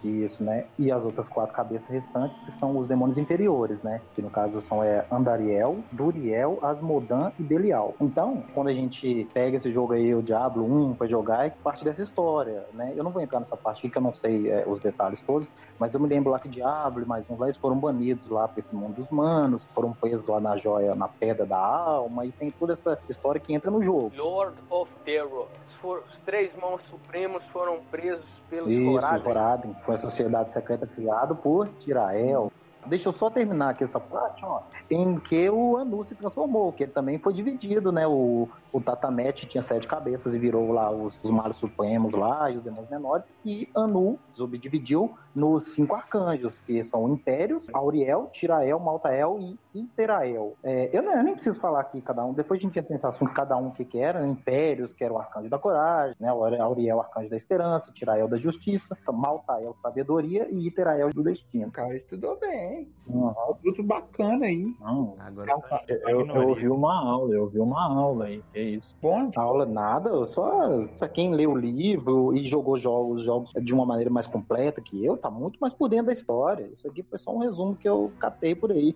[0.02, 0.66] Isso, né?
[0.80, 4.00] E as outras quatro cabeças restantes, que são os demônios inferiores, né?
[4.16, 7.94] Que no caso são é, Andariel, Duriel, Asmodan e Belial.
[8.00, 11.84] Então, quando a gente pega esse jogo aí, o Diablo 1, pra jogar, é parte
[11.84, 12.94] dessa história, né?
[12.96, 15.52] Eu não vou entrar nessa parte aqui, que eu não sei é, os detalhes todos,
[15.78, 18.48] mas eu me lembro lá que Diablo e mais uns lá, eles foram banidos lá
[18.48, 22.32] pra esse mundo dos manos, foram presos lá na joia, na pedra da alma, e
[22.32, 24.12] tem toda essa história que entra no jogo.
[24.16, 25.48] Lord of Terror.
[25.84, 28.90] Os três mãos supremos foram presos pelos Isso.
[28.90, 29.76] Horadrim.
[29.86, 32.52] Foi a sociedade secreta criada por Tirael.
[32.86, 34.62] Deixa eu só terminar aqui essa parte, ó.
[34.90, 38.08] Em que o Anu se transformou, que ele também foi dividido, né?
[38.08, 42.58] O, o Tatamete tinha sete cabeças e virou lá os, os malos supremos lá e
[42.58, 43.36] os demônios menores.
[43.46, 50.56] E Anu subdividiu nos cinco arcanjos, que são Impérios, Auriel, Tirael, Maltael e Interael.
[50.64, 53.34] É, eu, eu nem preciso falar aqui cada um, depois a gente entra nesse assunto,
[53.34, 54.26] cada um que que era.
[54.26, 56.30] Impérios, que era o arcanjo da coragem, né?
[56.30, 61.68] Auriel, arcanjo da esperança, Tirael da justiça, Maltael, sabedoria e Iterael do destino.
[61.68, 62.71] O cara estudou bem.
[63.08, 63.34] Uhum.
[63.64, 64.74] Tudo bacana aí.
[64.80, 68.44] Não, Agora eu tô Eu, eu, eu ouvi uma aula, eu ouvi uma aula aí,
[68.54, 68.96] que isso.
[69.02, 73.86] Bom, aula nada, só, só quem lê o livro e jogou jogos, jogos de uma
[73.86, 76.70] maneira mais completa que eu, tá muito mais por dentro da história.
[76.72, 78.96] Isso aqui foi só um resumo que eu catei por aí.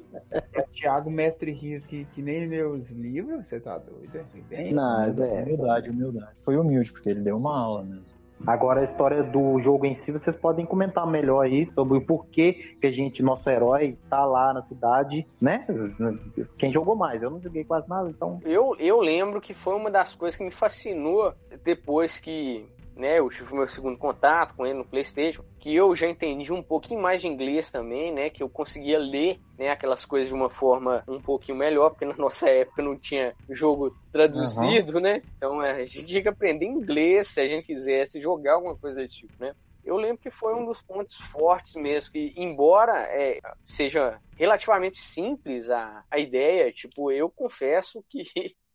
[0.74, 4.16] Thiago Mestre Rios, que, que nem meus livros, você tá doido?
[4.16, 4.26] é?
[4.50, 5.44] Bem, Não, é.
[5.44, 6.36] Humildade, humildade.
[6.42, 8.15] Foi humilde, porque ele deu uma aula mesmo.
[8.46, 12.76] Agora a história do jogo em si, vocês podem comentar melhor aí sobre o porquê
[12.80, 15.66] que a gente, nosso herói, tá lá na cidade, né?
[16.58, 17.22] Quem jogou mais?
[17.22, 18.40] Eu não joguei quase nada, então.
[18.44, 21.34] Eu, eu lembro que foi uma das coisas que me fascinou
[21.64, 22.66] depois que
[22.96, 26.64] né, eu tive meu segundo contato com ele no PlayStation, que eu já entendi um
[26.64, 30.50] pouquinho mais de inglês também, né, que eu conseguia ler né, aquelas coisas de uma
[30.50, 35.22] forma um pouquinho melhor, porque na nossa época não tinha jogo traduzido, né?
[35.38, 39.02] Então é, a gente tinha que aprender inglês se a gente quisesse jogar alguma coisa
[39.02, 39.54] desse tipo, né?
[39.84, 45.70] Eu lembro que foi um dos pontos fortes mesmo, que embora é, seja relativamente simples
[45.70, 48.24] a, a ideia, tipo, eu confesso que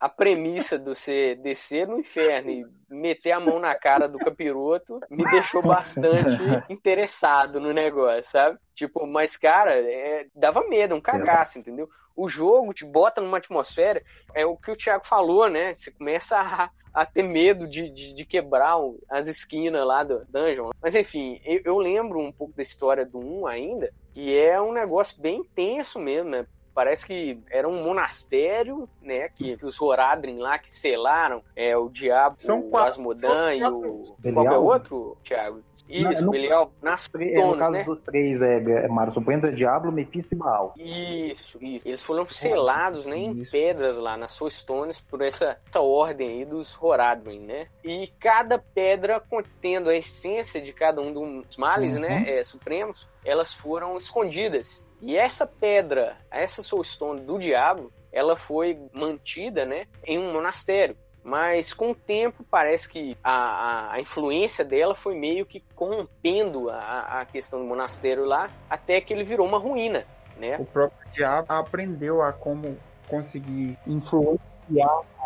[0.00, 4.98] a premissa do você descer no inferno e meter a mão na cara do capiroto
[5.10, 6.40] me deixou bastante
[6.72, 8.58] interessado no negócio, sabe?
[8.74, 11.86] Tipo, mas, cara, é, dava medo, um cagaço, entendeu?
[12.16, 14.02] O jogo te bota numa atmosfera,
[14.34, 15.74] é o que o Thiago falou, né?
[15.74, 18.78] Você começa a, a ter medo de, de, de quebrar
[19.10, 20.70] as esquinas lá do dungeon.
[20.82, 24.72] Mas enfim, eu, eu lembro um pouco da história do 1 ainda, que é um
[24.72, 26.46] negócio bem intenso mesmo, né?
[26.74, 29.28] Parece que era um monastério, né?
[29.28, 33.64] Que, que os Horadrim lá que selaram é, o diabo, São o quatro- Asmodan e
[33.64, 34.14] o.
[34.18, 34.44] Belial?
[34.44, 35.62] Qual é o outro, Thiago?
[35.90, 37.84] Isso, no- Belial, nas É, no caso né?
[37.84, 40.74] dos três, é, é Supremo, é Diablo, Mephisto e Baal.
[40.76, 41.86] Isso, isso.
[41.86, 43.50] Eles foram selados né, em Isso.
[43.50, 47.66] pedras lá nas Soul Stones por essa, essa ordem aí dos Horadrim, né?
[47.84, 52.02] E cada pedra contendo a essência de cada um dos males, Uhum.
[52.02, 52.24] né?
[52.38, 54.86] é, supremos, elas foram escondidas.
[55.02, 59.86] E essa pedra, essa Soul Stone do diabo, ela foi mantida, né?
[60.06, 60.96] Em um monastério.
[61.22, 66.70] Mas com o tempo parece que a, a, a influência dela foi meio que corrompendo
[66.70, 70.04] a, a questão do monastério lá, até que ele virou uma ruína,
[70.36, 70.56] né?
[70.58, 74.40] O próprio diabo aprendeu a como conseguir influenciar.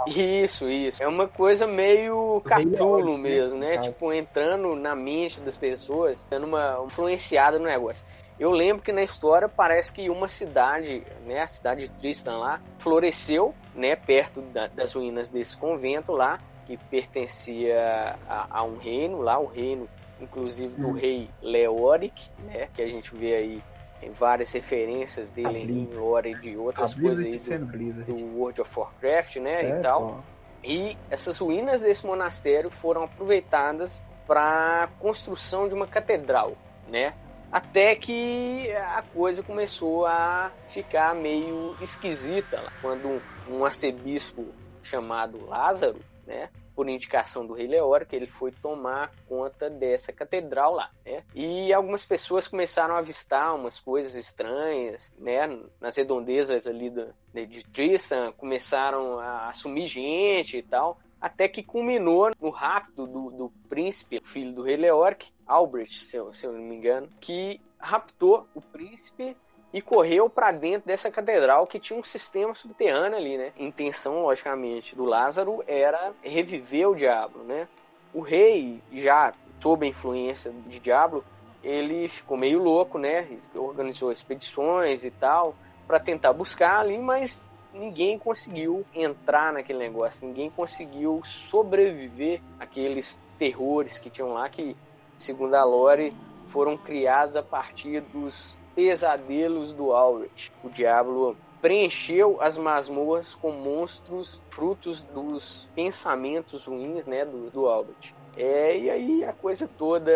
[0.07, 1.03] Isso, isso.
[1.03, 3.79] É uma coisa meio Leão, né, mesmo, né?
[3.79, 8.05] Tipo, entrando na mente das pessoas, dando uma influenciada no negócio.
[8.39, 12.61] Eu lembro que na história parece que uma cidade, né, a cidade de Tristan lá,
[12.79, 19.21] floresceu, né, perto da- das ruínas desse convento lá, que pertencia a, a um reino
[19.21, 19.89] lá, o reino,
[20.21, 20.93] inclusive, do Hum.
[20.93, 23.63] rei Leoric, né, que a gente vê aí
[24.03, 28.13] em várias referências dele em lore e de outras coisas Blizzard aí do, Blizzard.
[28.13, 30.01] do World of Warcraft, né, É, e tal.
[30.01, 30.35] pô.
[30.65, 36.57] E essas ruínas desse monastério foram aproveitadas para a construção de uma catedral,
[36.89, 37.15] né?
[37.55, 44.45] Até que a coisa começou a ficar meio esquisita lá, quando um, arcebispo
[44.83, 46.49] chamado Lázaro né?
[46.75, 51.23] Por indicação do rei Leório, ele foi tomar conta dessa catedral lá, né?
[51.33, 55.47] E algumas pessoas começaram a avistar umas coisas estranhas, né?
[55.81, 62.33] Nas redondezas ali do, de Tristan, começaram a assumir gente e tal até que culminou
[62.39, 66.61] no rapto do, do príncipe, filho do rei Leoric, Albrecht, se eu, se eu não
[66.61, 69.35] me engano, que raptou o príncipe
[69.73, 73.53] e correu para dentro dessa catedral que tinha um sistema subterrâneo ali, né?
[73.57, 77.69] Intenção, logicamente, do Lázaro era reviver o diabo, né?
[78.13, 81.25] O rei, já sob a influência de Diablo,
[81.63, 83.27] ele ficou meio louco, né?
[83.55, 85.55] Organizou expedições e tal
[85.87, 87.43] para tentar buscar ali, mas
[87.75, 94.77] ninguém conseguiu entrar naquele negócio, ninguém conseguiu sobreviver àqueles terrores que tinham lá, que,
[95.17, 96.15] segundo a Lore,
[96.49, 100.53] foram criados a partir dos pesadelos do Aurich.
[100.63, 108.15] O diabo preencheu as masmorras com monstros frutos dos pensamentos ruins né, do, do Albert.
[108.37, 110.13] É, e aí a coisa toda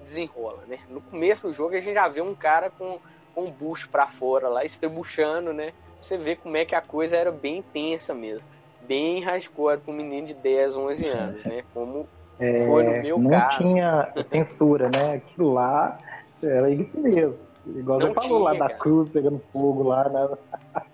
[0.00, 0.78] desenrola, né?
[0.88, 2.98] No começo do jogo a gente já vê um cara com,
[3.34, 5.72] com um bucho para fora lá, estrebuchando, né?
[6.06, 8.46] Você vê como é que a coisa era bem tensa mesmo.
[8.86, 11.64] Bem hardcore para um menino de 10, 11 anos, né?
[11.74, 12.06] Como
[12.38, 13.62] é, foi no meu não caso.
[13.62, 15.14] Não tinha censura, né?
[15.14, 15.98] Aquilo lá
[16.42, 17.46] era isso mesmo.
[17.66, 18.78] Igual não você falou tinha, lá da cara.
[18.78, 20.28] cruz pegando fogo lá, né?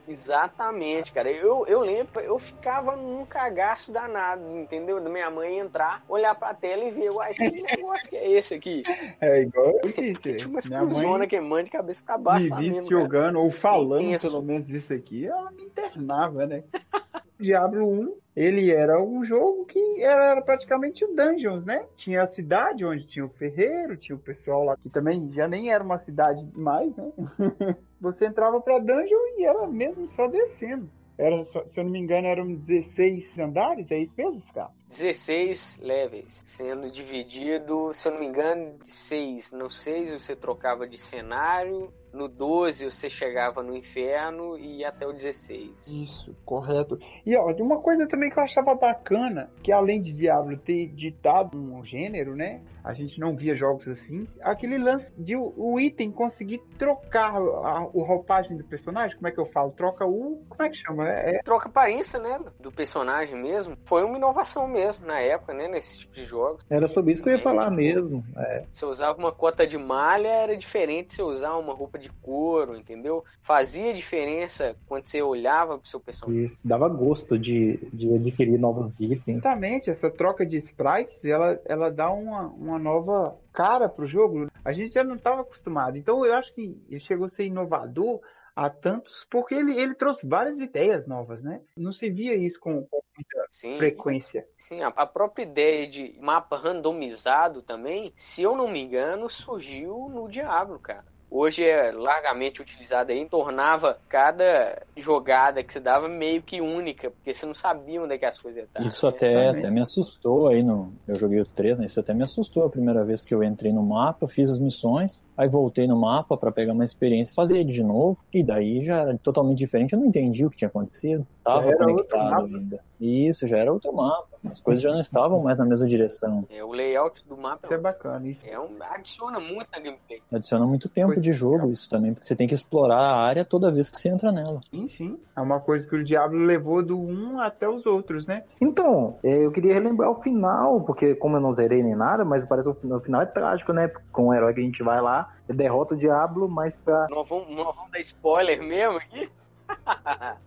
[0.07, 1.31] Exatamente, cara.
[1.31, 5.01] Eu, eu lembro, eu ficava num cagaço danado, entendeu?
[5.01, 8.55] Da minha mãe entrar, olhar pra tela e ver, uai, que negócio que é esse
[8.55, 8.83] aqui?
[9.21, 10.35] É igual eu disse.
[10.35, 12.55] Tinha uma minha que mãe de cabeça pra baixo.
[12.55, 16.65] Me visse jogando, ou falando pelo menos isso aqui, ela me internava, né?
[17.39, 21.87] Diablo 1, ele era um jogo que era praticamente o Dungeons, né?
[21.97, 25.71] Tinha a cidade onde tinha o ferreiro, tinha o pessoal lá que também já nem
[25.71, 27.13] era uma cidade mais, né?
[28.01, 30.89] Você entrava pra Dungeon e era mesmo só descendo.
[31.19, 34.71] Era, se eu não me engano, eram 16 andares, é isso mesmo, cara?
[34.89, 39.53] 16 levels, sendo dividido, se eu não me engano, de 6.
[39.53, 45.13] No 6 você trocava de cenário, no 12 você chegava no inferno e até o
[45.13, 45.87] 16.
[45.87, 46.99] Isso, correto.
[47.25, 51.59] E ó, uma coisa também que eu achava bacana, que além de Diablo ter ditado
[51.59, 52.61] um gênero, né?
[52.85, 54.27] A gente não via jogos assim.
[54.41, 59.39] Aquele lance de o, item conseguir trocar a, o roupagem do personagem, como é que
[59.39, 59.71] eu falo?
[59.73, 60.43] Troca o.
[60.49, 61.09] Como é que chama?
[61.09, 61.43] É, é...
[61.43, 62.41] Troca a aparência, né?
[62.61, 63.77] Do personagem mesmo.
[63.87, 65.69] Foi uma inovação mesmo na época, né?
[65.69, 66.65] Nesse tipo de jogos.
[66.69, 68.25] Era sobre isso que eu ia falar mesmo.
[68.37, 68.65] É.
[68.73, 73.25] Se usava uma cota de malha, era diferente se usar uma roupa de couro, entendeu?
[73.47, 76.45] Fazia diferença quando você olhava pro seu personagem.
[76.45, 79.39] Isso, dava gosto de, de adquirir novos itens.
[79.39, 84.49] Exatamente, essa troca de sprites, ela, ela dá uma, uma nova cara pro jogo.
[84.65, 85.97] A gente já não estava acostumado.
[85.97, 88.21] Então eu acho que ele chegou a ser inovador
[88.55, 91.63] a tantos, porque ele, ele trouxe várias ideias novas, né?
[91.77, 93.79] Não se via isso com, com muita Sim.
[93.79, 94.45] frequência.
[94.69, 100.09] Sim, a, a, própria ideia de mapa randomizado também, se eu não me engano, surgiu
[100.11, 106.43] no Diablo, cara hoje é largamente utilizada aí, tornava cada jogada que se dava meio
[106.43, 108.89] que única, porque você não sabia onde é que as coisas estavam.
[108.89, 109.13] Isso né?
[109.13, 111.87] até, até me assustou aí, no, eu joguei o 3, né?
[111.87, 115.21] Isso até me assustou a primeira vez que eu entrei no mapa, fiz as missões,
[115.37, 118.99] aí voltei no mapa para pegar uma experiência, fazer ele de novo, e daí já
[118.99, 122.81] era totalmente diferente, eu não entendi o que tinha acontecido, tava conectado ainda.
[123.03, 124.29] Isso, já era outro mapa.
[124.49, 126.47] As coisas já não estavam mais na mesma direção.
[126.49, 128.29] É, o layout do mapa isso é bacana.
[128.29, 128.41] Isso.
[128.45, 130.23] É um, adiciona muito na gameplay.
[130.33, 133.73] Adiciona muito tempo de jogo isso também, porque você tem que explorar a área toda
[133.73, 134.61] vez que você entra nela.
[134.71, 135.21] Sim, sim.
[135.37, 138.45] É uma coisa que o Diablo levou do 1 até os outros, né?
[138.61, 142.45] Então, é, eu queria relembrar o final, porque como eu não zerei nem nada, mas
[142.45, 143.91] parece que o final é trágico, né?
[144.13, 147.07] Com o herói que a gente vai lá, derrota o Diablo, mas pra...
[147.11, 149.29] Não vamos, não vamos dar spoiler mesmo aqui?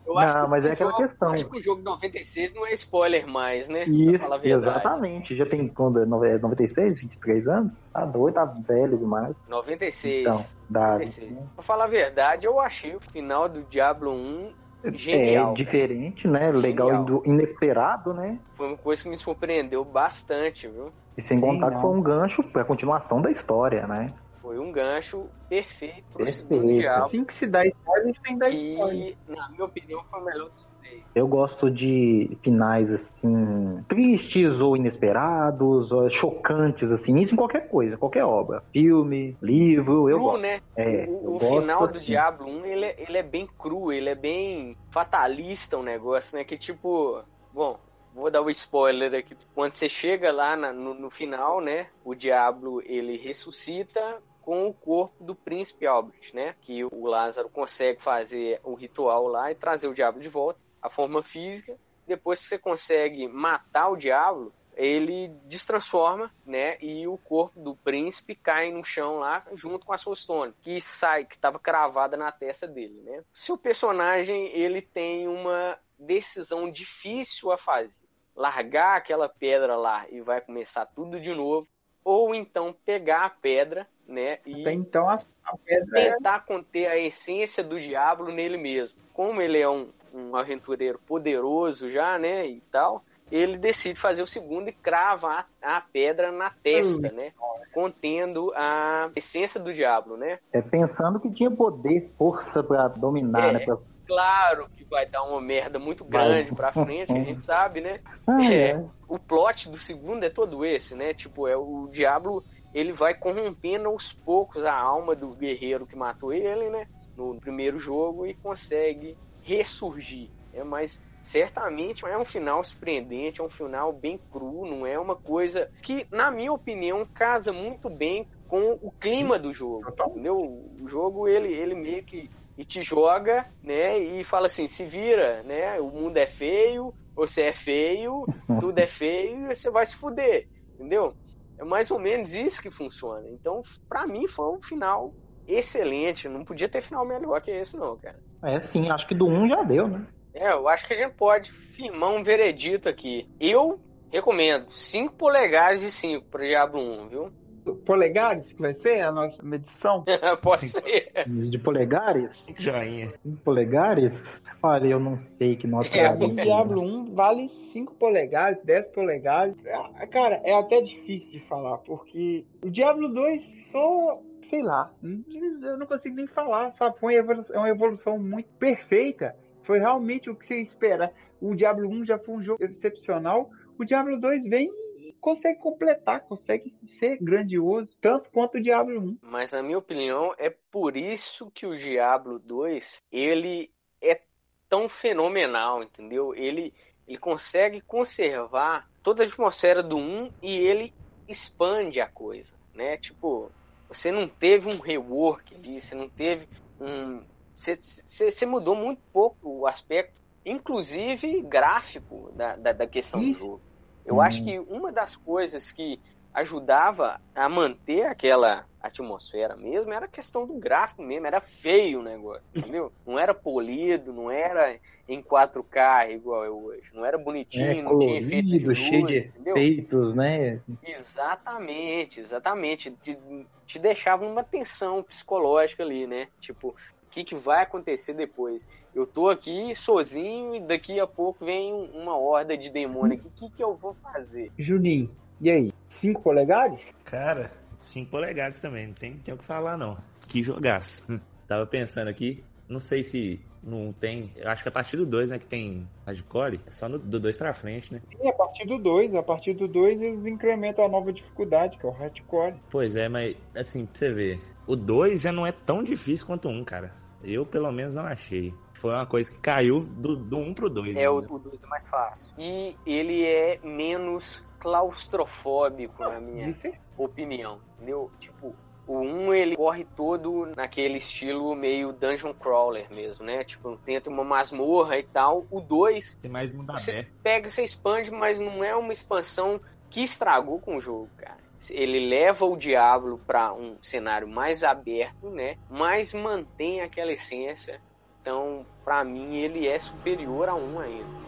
[0.06, 1.32] Não, mas é aquela jogo, questão.
[1.32, 3.84] Acho que o jogo 96 não é spoiler mais, né?
[3.86, 5.36] Isso, exatamente.
[5.36, 7.74] Já tem quando é 96, 23 é anos?
[7.94, 9.36] Tá doido, tá velho demais.
[9.48, 10.22] 96.
[10.22, 10.94] Então, dá.
[10.94, 11.38] 96.
[11.56, 16.52] Pra falar a verdade, eu achei o final do Diablo 1 Genial, é diferente, né?
[16.52, 18.38] Legal e inesperado, né?
[18.56, 20.92] Foi uma coisa que me surpreendeu bastante, viu?
[21.18, 24.14] E sem contar que foi um gancho pra continuação da história, né?
[24.46, 26.48] Foi um gancho perfeito pro perfeito.
[26.48, 27.08] segundo diálogo.
[27.08, 29.18] Assim que se dá spoiler, sem dar que, spoiler.
[29.28, 31.02] na minha opinião, foi o melhor dos três.
[31.16, 37.98] Eu gosto de finais, assim, tristes ou inesperados, ou chocantes, assim, isso em qualquer coisa,
[37.98, 38.64] qualquer obra.
[38.72, 40.42] Filme, livro, eu cru, gosto.
[40.42, 40.62] né?
[40.76, 41.98] É, o, o final assim.
[41.98, 45.84] do Diablo 1, ele é, ele é bem cru, ele é bem fatalista o um
[45.84, 46.44] negócio, né?
[46.44, 47.20] Que tipo,
[47.52, 47.80] bom,
[48.16, 49.36] vou dar o um spoiler aqui.
[49.54, 51.88] Quando você chega lá na, no, no, final, né?
[52.04, 56.56] O diabo ele ressuscita com o corpo do príncipe Albert, né?
[56.62, 60.90] Que o Lázaro consegue fazer o ritual lá e trazer o diabo de volta, a
[60.90, 61.76] forma física.
[62.06, 66.78] depois que você consegue matar o diabo, ele destransforma, né?
[66.80, 70.80] E o corpo do príncipe cai no chão lá, junto com a Soul Stone, que
[70.80, 73.24] sai, que estava cravada na testa dele, né?
[73.34, 80.22] Se o personagem ele tem uma decisão difícil a fazer, largar aquela pedra lá e
[80.22, 81.68] vai começar tudo de novo,
[82.06, 84.38] ou então pegar a pedra, né?
[84.46, 89.00] E Até então a, a pedra é tentar conter a essência do diabo nele mesmo.
[89.12, 94.28] Como ele é um, um aventureiro poderoso já, né, e tal, ele decide fazer o
[94.28, 97.32] segundo e crava a, a pedra na testa, né,
[97.74, 100.40] contendo a essência do diabo, né.
[100.54, 103.52] É pensando que tinha poder, força pra dominar, É.
[103.54, 103.60] né?
[103.60, 103.76] Pra...
[104.08, 108.00] Claro que vai dar uma merda muito grande pra frente, que a gente sabe, né.
[108.28, 108.70] Ah, É.
[108.72, 108.86] é.
[109.10, 111.14] o plot do segundo é todo esse, né?
[111.14, 116.32] Tipo, é o diabo, ele vai corrompendo aos poucos a alma do guerreiro que matou
[116.32, 116.88] ele, né?
[117.18, 120.30] No primeiro jogo e consegue ressurgir.
[120.54, 125.16] É, mas certamente é um final surpreendente, é um final bem cru, não é uma
[125.16, 130.38] coisa que, na minha opinião, casa muito bem com o clima do jogo, entendeu?
[130.38, 133.98] O jogo, ele, ele meio que e te joga, né?
[133.98, 135.82] E fala assim, se vira, né?
[135.82, 138.24] O mundo é feio, você é feio,
[138.62, 140.46] tudo é feio e você vai se fuder,
[140.76, 141.14] entendeu?
[141.60, 143.28] É mais ou menos isso que funciona.
[143.30, 145.12] Então, pra mim, foi um final
[145.48, 146.30] excelente.
[146.30, 148.20] Não podia ter final melhor que esse, não, cara.
[148.44, 150.08] É sim, acho que do 1 já deu, né?
[150.36, 153.28] É, eu acho que a gente pode firmar um veredito aqui.
[153.40, 153.80] Eu
[154.12, 157.32] recomendo 5 polegadas de 5 para Diablo 1, viu?
[157.74, 160.04] polegares que vai ser a nossa medição.
[160.42, 161.12] Pode ser.
[161.26, 162.46] De polegares?
[162.58, 163.12] Joinha.
[163.44, 164.24] Polegares?
[164.62, 166.36] Olha, eu não sei que nota É, eu O.
[166.36, 169.56] Diablo 1 vale 5 polegadas, 10 polegadas.
[169.68, 175.78] Ah, Cara, é até difícil de falar, porque o Diablo 2 só, sei lá, eu
[175.78, 177.00] não consigo nem falar, sabe?
[177.00, 179.36] Foi uma evolução, é uma evolução muito perfeita.
[179.66, 181.14] Foi realmente o que você espera.
[181.42, 183.50] O Diablo 1 já foi um jogo excepcional.
[183.78, 189.18] O Diablo 2 vem e consegue completar, consegue ser grandioso, tanto quanto o Diablo 1.
[189.22, 194.22] Mas na minha opinião, é por isso que o Diablo 2, ele é
[194.70, 196.34] tão fenomenal, entendeu?
[196.34, 196.74] Ele,
[197.08, 200.94] ele consegue conservar toda a atmosfera do 1 e ele
[201.28, 202.98] expande a coisa, né?
[202.98, 203.52] Tipo,
[203.88, 206.48] você não teve um rework ali, você não teve
[206.80, 207.24] um...
[207.56, 213.40] Você, mudou muito pouco o aspecto, inclusive gráfico, da, da, da questão do Isso.
[213.40, 213.64] jogo.
[214.06, 215.98] Eu acho que uma das coisas que
[216.32, 222.04] ajudava a manter aquela atmosfera mesmo era a questão do gráfico mesmo, era feio o
[222.04, 222.94] negócio, entendeu?
[223.06, 224.78] Não era polido, não era
[225.08, 229.06] em 4K igual é hoje, não era bonitinho, É não tinha efeito de luz, cheio
[229.08, 229.58] de entendeu?
[229.58, 230.62] efeitos, né?
[230.84, 232.92] Exatamente, exatamente.
[233.02, 233.18] Te,
[233.66, 236.28] te deixava numa tensão psicológica ali, né?
[236.40, 236.76] Tipo,
[237.16, 238.68] que, que vai acontecer depois?
[238.94, 243.28] Eu tô aqui sozinho e daqui a pouco vem um- uma horda de demônio aqui.
[243.28, 244.52] O que, que eu vou fazer?
[244.58, 245.10] Juninho,
[245.40, 245.74] e aí?
[246.02, 246.86] 5 polegadas?
[247.06, 247.50] Cara,
[247.80, 249.98] 5 polegadas também, não tem, tem o que falar não.
[250.28, 251.04] Que jogaço.
[251.48, 254.32] Tava pensando aqui, não sei se não tem.
[254.36, 257.20] Eu acho que a partir do 2, né, que tem hardcore, é só no, do
[257.20, 258.02] 2 pra frente, né?
[258.22, 261.86] E a partir do 2, a partir do 2 eles incrementam a nova dificuldade, que
[261.86, 262.56] é o hardcore.
[262.70, 266.48] Pois é, mas assim, pra você ver, o 2 já não é tão difícil quanto
[266.48, 267.05] o 1, um, cara.
[267.26, 268.54] Eu, pelo menos, não achei.
[268.74, 270.96] Foi uma coisa que caiu do, do 1 um pro 2.
[270.96, 272.32] É, o, o 2 é mais fácil.
[272.38, 276.56] E ele é menos claustrofóbico, na minha
[276.98, 278.12] opinião, entendeu?
[278.20, 278.56] Tipo,
[278.88, 283.44] o 1 ele corre todo naquele estilo meio dungeon crawler mesmo, né?
[283.44, 285.46] Tipo, tenta uma masmorra e tal.
[285.50, 287.12] O 2 Tem mais mundo Você- aberto.
[287.24, 289.60] pega, você expande, mas não é uma expansão
[289.90, 291.45] que estragou com o jogo, cara.
[291.70, 295.56] Ele leva o Diablo para um cenário mais aberto, né?
[295.70, 297.82] Mas mantém aquela essência.
[298.22, 301.26] Então, pra mim, ele é superior a um ainda.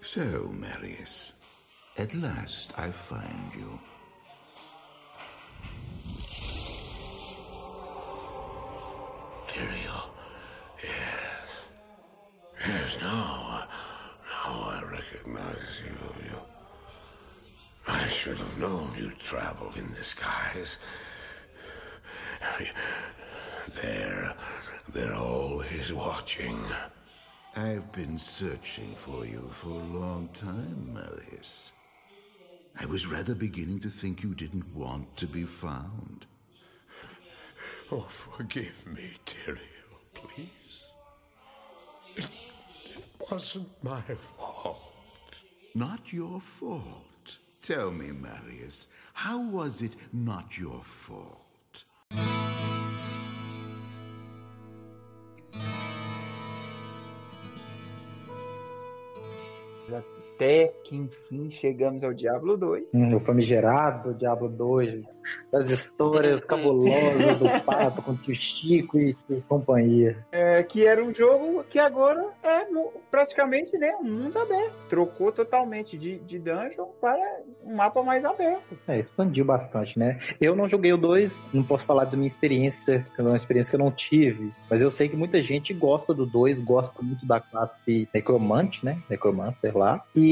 [0.00, 1.32] So, Marius,
[1.98, 3.78] at last I find you.
[9.48, 10.14] Tyrael,
[10.82, 11.48] yes.
[12.66, 13.66] Yes, now,
[14.24, 16.17] now I recognize you.
[17.88, 20.76] I should have known you'd travel in the skies.
[23.74, 24.34] They're,
[24.92, 26.62] they're always watching.
[27.56, 31.72] I've been searching for you for a long time, Marius.
[32.78, 36.26] I was rather beginning to think you didn't want to be found.
[37.90, 39.58] Oh, forgive me, Tyrael,
[40.12, 40.82] please.
[42.14, 42.28] It,
[42.84, 44.92] it wasn't my fault.
[45.74, 47.07] Not your fault.
[47.68, 51.84] Tell me, Marius, how was it not your fault?
[59.90, 60.02] That
[60.38, 62.84] Até que enfim chegamos ao Diablo 2.
[62.94, 65.02] Hum, o famigerado Diablo 2,
[65.50, 70.16] das histórias cabulosas do Pato com o tio Chico e, e companhia.
[70.30, 72.68] É, que era um jogo que agora é
[73.10, 74.72] praticamente né, um mundo aberto.
[74.88, 78.78] Trocou totalmente de, de dungeon para um mapa mais aberto.
[78.86, 80.20] É, expandiu bastante, né?
[80.40, 83.70] Eu não joguei o 2, não posso falar da minha experiência, que é uma experiência
[83.70, 87.26] que eu não tive, mas eu sei que muita gente gosta do 2, gosta muito
[87.26, 89.02] da classe Necromante, né?
[89.10, 90.04] Necromancer lá.
[90.14, 90.27] E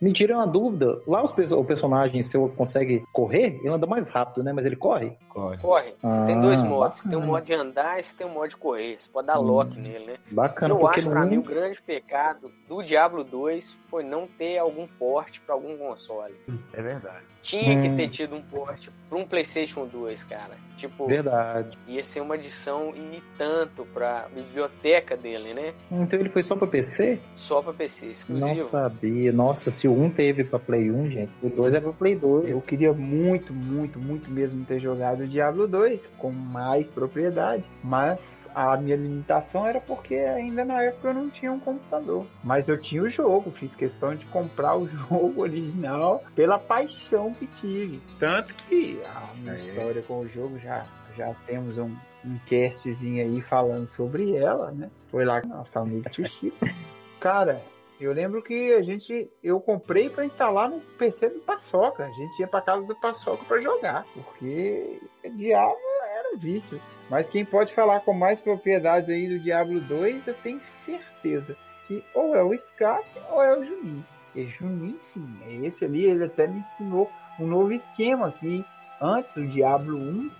[0.00, 4.42] me tira uma dúvida, lá os, o personagem seu consegue correr, ele anda mais rápido,
[4.44, 4.52] né?
[4.52, 5.12] Mas ele corre?
[5.28, 5.58] Corre.
[5.58, 5.94] Corre.
[6.02, 6.98] Você tem Ah, dois modos.
[6.98, 8.98] Você tem um modo de andar e você tem um modo de correr.
[8.98, 9.42] Você pode dar Hum.
[9.44, 10.14] lock nele, né?
[10.30, 14.58] Bacana, Eu acho, pra mim, um- o grande pecado do Diablo 2 foi não ter
[14.58, 16.34] algum porte pra algum console.
[16.72, 17.24] É verdade.
[17.46, 17.94] Tinha que Hum.
[17.96, 20.50] ter tido um porte pra um PlayStation 2, cara.
[20.76, 21.78] Tipo, Verdade.
[21.86, 25.72] ia ser uma adição e tanto pra biblioteca dele, né?
[25.90, 27.20] Então ele foi só pra PC?
[27.36, 28.68] Só pra PC, Não exclusivo.
[28.70, 29.32] sabia.
[29.32, 32.50] Nossa, se o 1 teve pra Play 1, gente, o 2 é pra Play 2.
[32.50, 38.18] Eu queria muito, muito, muito mesmo ter jogado o Diablo 2 com mais propriedade, mas
[38.56, 42.26] a minha limitação era porque ainda na época eu não tinha um computador.
[42.42, 47.46] Mas eu tinha o jogo, fiz questão de comprar o jogo original pela paixão que
[47.46, 48.00] tive.
[48.18, 49.68] Tanto que a minha Aí.
[49.68, 51.94] história com o jogo já, já temos um,
[52.24, 54.90] um castzinho aí falando sobre ela, né?
[55.10, 56.56] Foi lá com nosso amigo Tio Chico.
[57.20, 57.60] Cara,
[58.00, 62.06] eu lembro que a gente, eu comprei para instalar no PC do Paçoca.
[62.06, 65.95] A gente ia para casa do Paçoca para jogar, porque era um
[66.36, 66.80] vício.
[67.08, 71.56] Mas quem pode falar com mais propriedades aí do Diablo 2, eu tenho certeza
[71.86, 74.04] que ou é o Scar ou é o Juninho.
[74.34, 78.64] E Juninho sim, é esse ali, ele até me ensinou um novo esquema que
[79.00, 80.30] antes do Diablo 1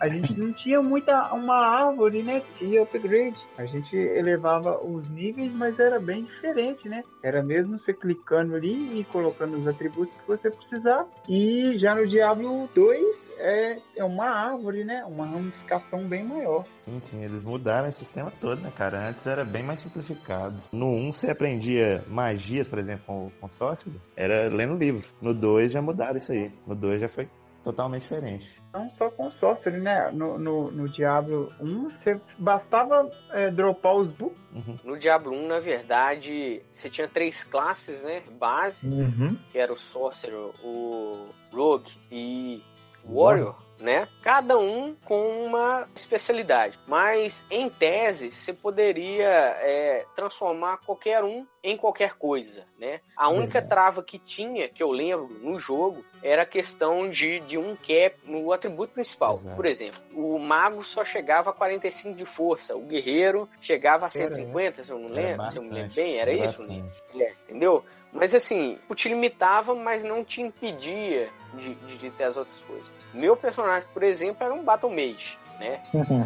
[0.00, 2.42] a gente não tinha muita uma árvore, né?
[2.54, 3.38] Tinha upgrade.
[3.56, 7.02] A gente elevava os níveis, mas era bem diferente, né?
[7.22, 11.08] Era mesmo você clicando ali e colocando os atributos que você precisava.
[11.28, 15.04] E já no Diablo 2 é, é uma árvore, né?
[15.04, 16.64] Uma ramificação bem maior.
[16.82, 19.08] Sim, sim, eles mudaram esse sistema todo, né, cara?
[19.08, 20.56] Antes era bem mais simplificado.
[20.72, 25.06] No 1 você aprendia magias, por exemplo, com, com Sorcerer, era lendo livro.
[25.20, 26.50] No 2 já mudaram isso aí.
[26.66, 27.28] No 2 já foi
[27.66, 28.62] totalmente diferente.
[28.72, 30.10] Não só com Sorcery, né?
[30.12, 34.40] No, no, no Diablo 1, você bastava é, dropar os books.
[34.54, 34.78] Uhum.
[34.84, 38.22] No Diablo 1, na verdade, você tinha três classes, né?
[38.38, 39.36] Base, Uhum.
[39.50, 42.62] que era o Sorcerer, o Rogue e
[43.04, 44.08] o Warrior, né?
[44.22, 46.78] Cada um com uma especialidade.
[46.86, 53.00] Mas, em tese, você poderia é, transformar qualquer um em qualquer coisa, né?
[53.16, 53.68] A única Verdade.
[53.68, 58.16] trava que tinha, que eu lembro, no jogo, era a questão de, de um cap
[58.24, 59.34] no atributo principal.
[59.34, 59.56] Exato.
[59.56, 64.84] Por exemplo, o mago só chegava a 45 de força, o guerreiro chegava a 150,
[64.84, 66.84] se eu não Era lembro, se eu me lembro bem, era isso, né?
[67.18, 67.84] É, entendeu?
[68.16, 72.92] Mas assim, te limitava, mas não te impedia de, de, de ter as outras coisas.
[73.12, 75.82] Meu personagem, por exemplo, era um Battle Mage, né?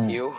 [0.09, 0.35] Eu,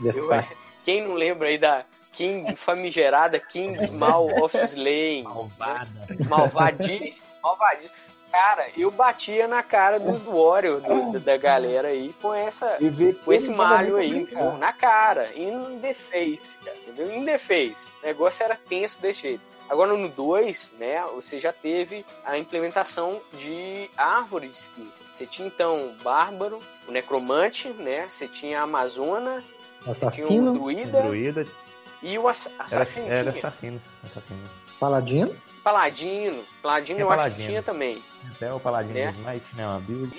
[0.00, 0.56] eu Versace.
[0.84, 5.88] quem não lembra aí da King famigerada Kingsmal of Slain, Malvada.
[6.28, 7.98] malvadíssimo, malvadíssimo.
[8.30, 13.14] Cara, eu batia na cara dos Warriors do- do- da galera aí com essa E
[13.14, 14.28] com esse malho aí?
[14.58, 17.12] Na cara, in the face, cara, entendeu?
[17.14, 17.92] In the face.
[18.02, 19.53] O negócio era tenso desse jeito.
[19.68, 24.88] Agora no 2, né, você já teve a implementação de árvore de skill.
[25.12, 28.08] Você tinha então o bárbaro, o necromante, né?
[28.08, 29.42] Você tinha a amazona,
[29.86, 31.46] você tinha o Assassino, druida Druida
[32.02, 33.06] e o ass era, assassino.
[33.06, 33.46] era tinha.
[33.46, 33.82] assassino.
[34.04, 34.48] assassino.
[34.78, 35.36] Paladino.
[35.62, 36.44] Paladino.
[36.62, 37.48] Paladino Tinha eu acho que paladino.
[37.48, 38.02] tinha também.
[38.34, 39.06] Até o Paladino É.
[39.12, 39.66] do Smite, né?
[39.66, 40.14] Uma build.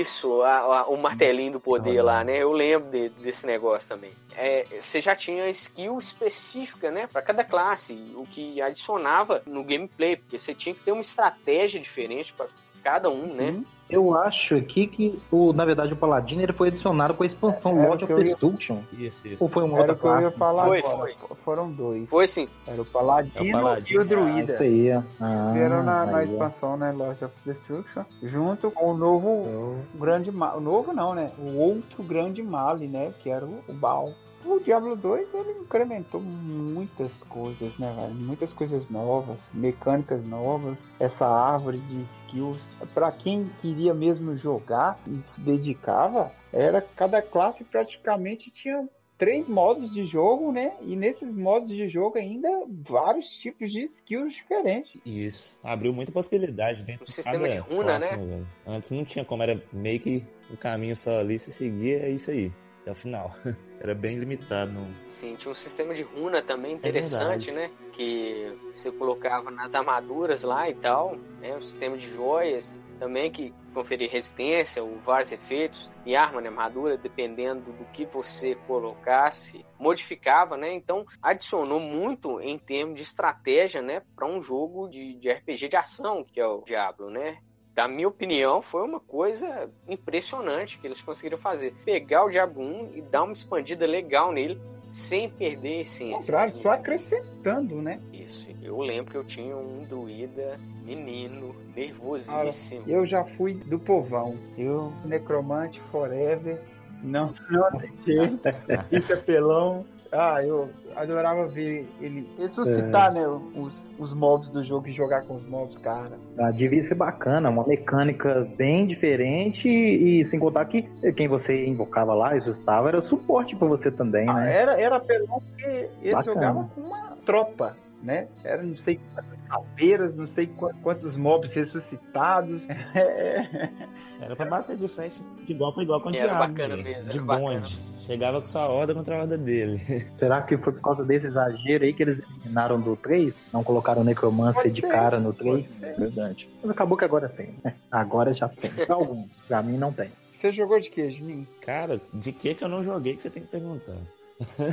[0.00, 2.38] Isso, a- a- o martelinho do poder lá, né?
[2.42, 4.12] Eu lembro de- desse negócio também.
[4.36, 7.06] É, você já tinha skill específica, né?
[7.06, 11.80] Pra cada classe, o que adicionava no gameplay, porque você tinha que ter uma estratégia
[11.80, 12.46] diferente pra
[12.82, 13.62] cada um, né?
[13.90, 17.78] Eu acho aqui que, o, na verdade, o Paladino ele foi adicionado com a expansão
[17.78, 18.78] Era Lord of eu ia- Destruction.
[18.92, 19.36] Isso, isso.
[19.42, 20.96] Ou foi uma Era outra o que eu ia falar Foi, agora.
[20.98, 21.36] foi.
[21.44, 22.10] Foram dois.
[22.10, 22.46] Foi sim.
[22.66, 23.90] Era o Paladino, É o Paladino.
[23.90, 24.52] e o Ah, Druida.
[24.52, 24.90] isso aí.
[24.92, 26.32] Ah, Vieram na, na aí, ó.
[26.32, 26.92] expansão, né?
[26.92, 28.02] Lord of Destruction.
[28.22, 30.58] Junto com o novo grande mal.
[30.58, 31.30] O novo não, né?
[31.38, 33.12] O outro grande male, né?
[33.22, 34.12] Que era o, o Baal.
[34.48, 38.14] O Diablo 2 ele incrementou muitas coisas, né, velho?
[38.14, 42.58] Muitas coisas novas, mecânicas novas, essa árvore de skills.
[42.94, 48.88] Pra quem queria mesmo jogar e se dedicava, era cada classe praticamente tinha
[49.18, 50.72] três modos de jogo, né?
[50.80, 52.48] E nesses modos de jogo ainda
[52.88, 54.98] vários tipos de skills diferentes.
[55.04, 55.58] Isso.
[55.62, 58.24] Abriu muita possibilidade dentro O de sistema de runa, classe, né?
[58.24, 58.46] velho?
[58.66, 62.30] Antes não tinha como, era meio que o caminho só ali, se seguia, é isso
[62.30, 62.50] aí.
[62.88, 63.34] Até o final.
[63.80, 64.72] Era bem limitado.
[65.06, 67.70] Sim, tinha um sistema de runa também interessante, né?
[67.92, 71.56] Que você colocava nas armaduras lá e tal, né?
[71.56, 76.96] Um sistema de joias também que conferia resistência ou vários efeitos e arma na armadura,
[76.96, 80.72] dependendo do que você colocasse, modificava, né?
[80.74, 84.02] Então adicionou muito em termos de estratégia, né?
[84.16, 87.38] Para um jogo de, de RPG de ação que é o Diablo, né?
[87.78, 91.72] Da minha opinião, foi uma coisa impressionante que eles conseguiram fazer.
[91.84, 94.60] Pegar o Diablo 1 e dar uma expandida legal nele,
[94.90, 96.18] sem perder a essência.
[96.18, 98.00] Contrário, só acrescentando, né?
[98.12, 98.48] Isso.
[98.60, 102.82] Eu lembro que eu tinha um druida menino, nervosíssimo.
[102.88, 104.36] eu já fui do povão.
[104.58, 106.60] Eu, necromante forever.
[107.00, 107.68] Não, não.
[108.90, 109.86] Isso é pelão.
[110.10, 113.14] Ah, eu adorava ver ele ressuscitar, é.
[113.20, 116.18] né, os, os mobs do jogo e jogar com os mobs, cara.
[116.38, 120.82] Ah, devia ser bacana, uma mecânica bem diferente e, sem contar que
[121.12, 124.56] quem você invocava lá, isso estava, era suporte para você também, ah, né?
[124.56, 126.34] Era, era pelão porque ele bacana.
[126.34, 128.28] jogava com uma tropa né?
[128.44, 130.50] Era não sei quantas caveiras, não sei
[130.82, 132.62] quantos mobs ressuscitados.
[134.20, 137.12] Era pra bater de frente de igual para igual com o Era Diabo, bacana mesmo.
[137.12, 137.78] De bonde.
[138.06, 140.06] Chegava com sua horda contra a horda dele.
[140.18, 143.36] Será que foi por causa desse exagero aí que eles eliminaram do 3?
[143.52, 145.82] Não colocaram Necromancer de cara no 3?
[145.98, 146.48] Verdade.
[146.62, 147.54] Mas acabou que agora tem.
[147.90, 148.70] Agora já tem.
[148.88, 149.38] Alguns.
[149.46, 150.10] Pra mim não tem.
[150.32, 151.46] Você jogou de que, Juninho?
[151.60, 153.96] Cara, de que que eu não joguei que você tem que perguntar.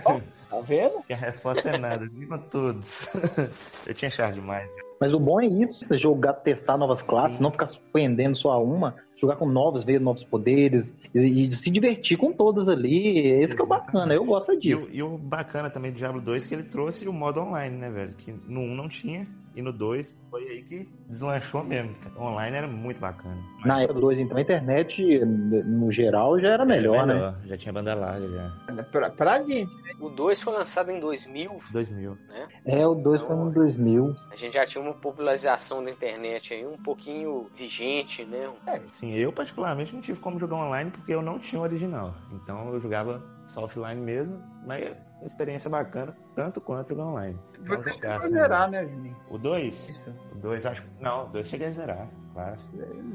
[0.06, 1.02] Oh, tá vendo?
[1.04, 3.08] Que a resposta é nada, viva todos.
[3.86, 4.70] eu tinha charge demais.
[5.00, 7.44] Mas o bom é isso, jogar, testar novas classes, Sim.
[7.44, 12.18] não ficar surpreendendo só uma, jogar com novos, ver novos poderes e, e, se divertir
[12.18, 13.18] com todas ali.
[13.18, 13.56] Esse Exatamente.
[13.56, 14.88] que é o bacana, eu gosto disso.
[14.92, 17.76] E, e, o bacana também do Diablo 2 é que ele trouxe o modo online,
[17.78, 18.14] né, velho?
[18.16, 19.28] Que no 1 não tinha.
[19.56, 21.96] E no 2 foi aí que deslanchou mesmo.
[22.20, 23.38] Online era muito bacana.
[23.58, 23.66] Mas...
[23.66, 27.32] Na época do 2, então, a internet, no geral, já era melhor, era melhor.
[27.34, 27.48] né?
[27.48, 28.84] Já tinha banda larga já.
[28.92, 29.72] Pra, pra gente?
[30.00, 31.60] O 2 foi lançado em 2000.
[31.72, 32.16] 2000.
[32.28, 32.48] Né?
[32.66, 34.16] É, o 2 então, foi em 2000.
[34.30, 38.50] A gente já tinha uma popularização da internet aí um pouquinho vigente, né?
[38.68, 42.14] É, sim, eu particularmente não tive como jogar online porque eu não tinha o original.
[42.34, 44.92] Então eu jogava só offline mesmo, mas
[45.28, 47.38] experiência bacana, tanto quanto jogar online.
[47.60, 49.16] Então, Você chegou a zerar, né, Juninho?
[49.30, 50.04] O 2?
[50.32, 52.58] O 2, acho Não, o 2 cheguei a zerar, claro.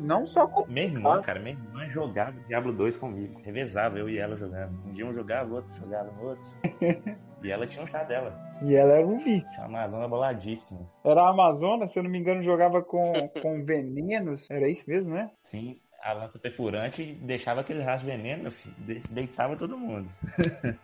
[0.01, 0.67] Não só com.
[0.67, 3.41] Minha irmã, cara, minha irmã jogava Diablo 2 comigo.
[3.43, 4.73] Revezava, eu e ela jogando.
[4.87, 6.45] Um dia um jogava, o outro jogava no outro.
[7.43, 8.35] e ela tinha um chá dela.
[8.63, 9.41] E ela era um vi.
[9.41, 10.81] Tinha uma Amazona boladíssima.
[11.05, 14.51] Era a Amazona, se eu não me engano, jogava com, com venenos.
[14.51, 15.31] Era isso mesmo, né?
[15.43, 18.75] Sim, a lança perfurante e deixava aquele rastro de veneno, meu filho,
[19.11, 20.11] deitava todo mundo.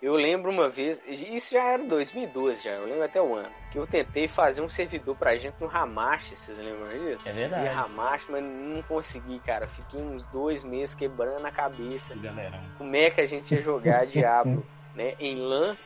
[0.00, 3.78] eu lembro uma vez, isso já era 2012 já, eu lembro até o ano, que
[3.78, 7.28] eu tentei fazer um servidor pra gente no Hamash, vocês lembram disso?
[7.28, 7.66] É verdade.
[7.66, 12.14] E mas não consegui, cara, fiquei uns dois meses quebrando a cabeça.
[12.16, 12.60] Galera.
[12.78, 14.64] Como é que a gente ia jogar Diablo?
[14.94, 15.76] né, em LAN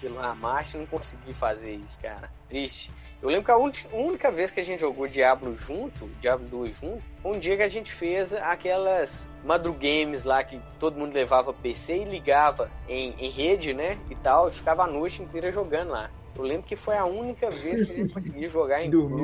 [0.00, 2.30] pelo Hamash, não consegui fazer isso, cara.
[2.48, 2.90] Triste.
[3.22, 7.02] Eu lembro que a única vez que a gente jogou Diablo junto, Diablo 2 junto,
[7.22, 11.98] foi um dia que a gente fez aquelas madrugames lá que todo mundo levava PC
[11.98, 16.10] e ligava em, em rede, né, e tal, e ficava a noite inteira jogando lá.
[16.36, 19.16] Eu lembro que foi a única vez que a gente conseguiu jogar em grupo.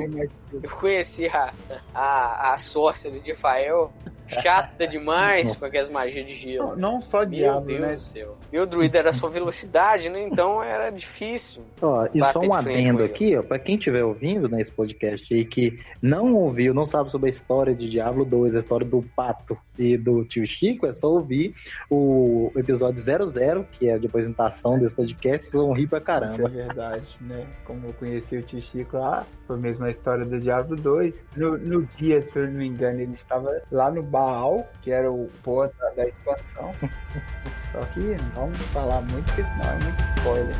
[0.51, 1.53] Eu conheci a,
[1.93, 3.91] a, a sorcerer de Fael,
[4.33, 6.75] chata demais com aquelas magias de gelo.
[6.75, 7.95] Não, não só diabo, Meu Deus né?
[7.95, 8.37] do céu.
[8.51, 10.27] E o druida era só velocidade, né?
[10.27, 11.63] Então era difícil.
[11.81, 15.79] Ó, e só um adendo aqui, ó, pra quem estiver ouvindo nesse podcast aí que
[16.01, 19.97] não ouviu, não sabe sobre a história de Diablo 2, a história do Pato e
[19.97, 21.55] do Tio Chico, é só ouvir
[21.89, 26.45] o episódio 00, que é a apresentação desse podcast, vocês vão rir pra caramba.
[26.45, 27.45] É verdade, né?
[27.65, 31.15] Como eu conheci o Tio Chico lá, foi mesmo a história do Diablo 2.
[31.35, 35.11] No, no dia, se eu não me engano, ele estava lá no Baal, que era
[35.11, 36.71] o porta da expansão.
[37.73, 40.55] Só que não vamos falar muito, porque senão é muito spoiler.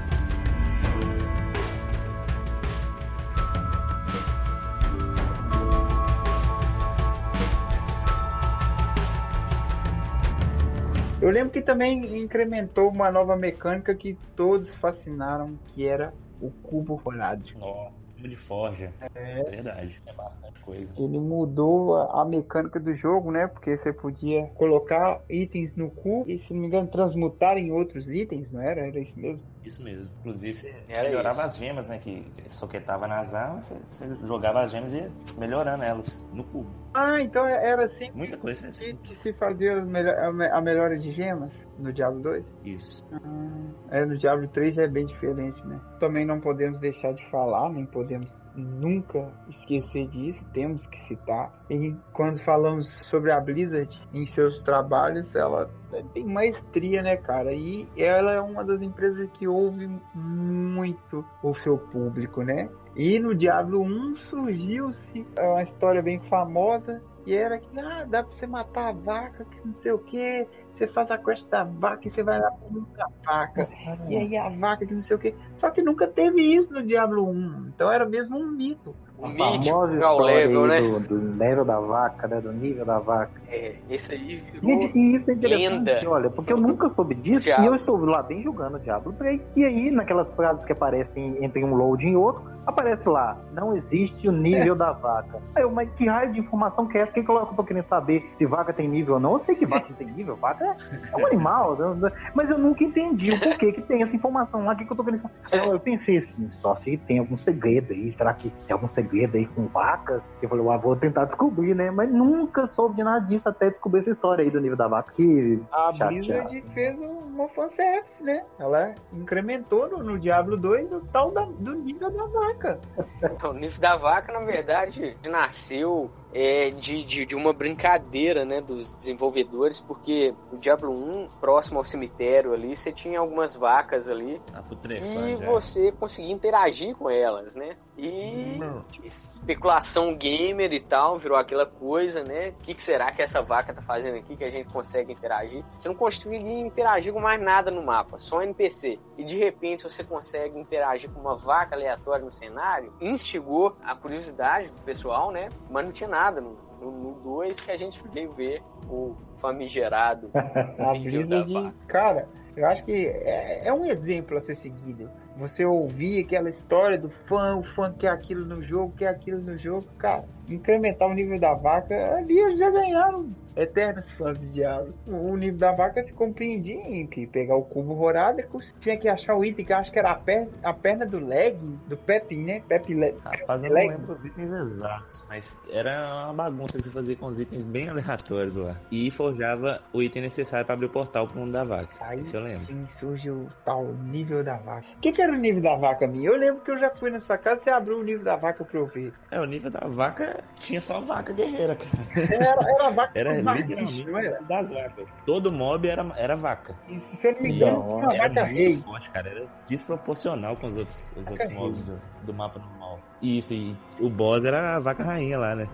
[11.21, 16.95] Eu lembro que também incrementou uma nova mecânica que todos fascinaram, que era o cubo
[16.95, 17.45] rolado.
[17.57, 18.91] Nossa, de forja.
[19.15, 19.43] É.
[19.43, 20.89] Verdade, é bastante coisa.
[20.97, 23.47] Ele mudou a, mecânica do jogo, né?
[23.47, 28.09] Porque você podia colocar itens no cubo e, se não me engano, transmutar em outros
[28.09, 28.87] itens, não era?
[28.87, 29.52] Era isso mesmo?
[29.63, 30.13] Isso mesmo.
[30.19, 31.47] Inclusive, você Era melhorava isso.
[31.47, 31.97] as gemas, né?
[31.99, 36.43] Que você soquetava nas armas, você, você, jogava as gemas e ia melhorando elas no
[36.43, 36.69] cubo.
[36.93, 38.11] Ah, então era assim.
[38.13, 38.95] Muita coisa assim.
[38.97, 42.53] Que se fazia a melhora de gemas no Diablo 2?
[42.65, 43.05] Isso.
[43.11, 45.79] Ah, é, no Diablo 3 é bem diferente, né?
[45.99, 51.51] Também não podemos deixar de falar, nem podemos nunca esquecer disso, temos que citar.
[51.69, 55.69] E quando falamos sobre a Blizzard em seus trabalhos, ela
[56.13, 57.53] tem maestria, né, cara?
[57.53, 62.69] E ela é uma das empresas que ouve muito o seu público, né?
[62.95, 68.35] E no Diablo 1 surgiu-se uma história bem famosa e era que ah, dá pra
[68.35, 70.47] você matar a vaca, que não sei o que.
[70.73, 73.69] Você faz a quest da vaca e você vai lá pra a vaca.
[74.09, 75.35] E aí a vaca que não sei o que.
[75.53, 77.67] Só que nunca teve isso no Diablo 1.
[77.67, 78.95] Então era mesmo um mito.
[79.17, 80.81] O A mítico famosa é o história level, né?
[80.81, 82.41] do, do level da vaca, né?
[82.41, 83.31] Do nível da vaca.
[83.47, 86.09] É, esse aí virou Gente, e isso é interessante, lenda.
[86.09, 87.63] olha, porque eu nunca soube disso Diablo.
[87.63, 89.51] e eu estou lá bem jogando Diablo 3.
[89.55, 94.27] E aí, naquelas frases que aparecem entre um load e outro, aparece lá, não existe
[94.27, 95.39] o nível da vaca.
[95.55, 97.11] Aí eu, mas que raio de informação que é essa?
[97.11, 99.33] O que, que eu tô querendo saber se vaca tem nível ou não?
[99.33, 100.75] Eu sei que vaca não tem nível, vaca é,
[101.13, 102.11] é um animal, né?
[102.33, 104.73] mas eu nunca entendi o porquê que tem essa informação lá.
[104.73, 105.35] O que, que eu tô querendo saber?
[105.51, 109.02] Eu, eu pensei assim, só se tem algum segredo aí, será que tem algum segredo
[109.37, 110.35] aí com vacas?
[110.41, 111.91] Eu falei, ah, vou tentar descobrir, né?
[111.91, 115.11] Mas nunca soube de nada disso até descobrir essa história aí do nível da vaca.
[115.13, 116.15] Que A chateado.
[116.15, 118.43] Blizzard fez uma fanservice, né?
[118.59, 122.79] Ela incrementou no, no Diablo 2 o tal da- do nível da vaca.
[123.23, 128.59] Então, o nível da vaca, na verdade, nasceu é, de, de, de uma brincadeira né,
[128.59, 134.41] dos desenvolvedores, porque o Diablo 1, próximo ao cemitério ali, você tinha algumas vacas ali
[134.51, 137.77] Tá e você conseguia interagir com elas, né?
[137.95, 138.57] E
[139.03, 142.49] especulação gamer e tal, virou aquela coisa, né?
[142.49, 145.63] O que, que será que essa vaca tá fazendo aqui que a gente consegue interagir?
[145.77, 148.99] Você não conseguia interagir com mais nada no mapa, só NPC.
[149.15, 154.71] E de repente você consegue interagir com uma vaca aleatória no cenário, instigou a curiosidade
[154.71, 155.49] do pessoal, né?
[155.69, 160.29] Mas não tinha nada no, no 2 que a gente veio ver o famigerado
[160.79, 161.75] A Blizzard, vaca.
[161.87, 165.09] cara, eu acho que é, é um exemplo a ser seguido.
[165.37, 169.57] Você ouvir aquela história do fã, o fã quer aquilo no jogo, quer aquilo no
[169.57, 174.93] jogo, cara, incrementar o nível da vaca, ali eles já ganharam eternos fãs de Diablo.
[175.07, 179.35] O nível da vaca se compreendia em que pegar o cubo Horadricus, tinha que achar
[179.35, 181.55] o item que acho que era a perna, a perna do leg,
[181.87, 182.61] do Pepe, né?
[182.67, 183.15] Pepe leg.
[183.23, 183.89] Rapaz, eu não leg.
[183.89, 187.89] lembro os itens exatos, mas era uma bagunça que você fazia com os itens bem
[187.89, 188.75] aleatórios lá.
[188.91, 191.89] E forjava o item necessário pra abrir o portal pro mundo da vaca.
[192.01, 192.73] Aí Isso eu lembro.
[192.99, 194.87] surge o tal nível da vaca.
[194.97, 196.29] O que, que era o nível da vaca, minha?
[196.29, 198.35] Eu lembro que eu já fui na sua casa e você abriu o nível da
[198.35, 199.13] vaca pra eu ver.
[199.31, 202.33] É, o nível da vaca tinha só vaca guerreira, cara.
[202.33, 204.41] Era, era a vaca Era literalmente bicho, não era?
[204.43, 205.07] das vacas.
[205.25, 206.75] Todo mob era, era vaca.
[206.87, 208.77] E, se eu não me engano, tinha uma era vaca rei.
[208.77, 209.29] forte, cara.
[209.29, 212.99] Era desproporcional com os outros, os outros mobs do, do mapa normal.
[213.23, 215.67] Isso, e o boss era a vaca rainha lá, né?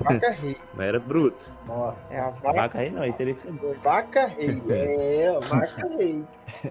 [0.00, 0.56] Vaca rei.
[0.74, 1.52] Mas era bruto.
[1.66, 1.98] Nossa.
[2.08, 3.80] É a vaca, vaca rainha não, aí teria que ser doido.
[3.82, 4.62] vaca rei.
[4.70, 6.24] É, vaca rei.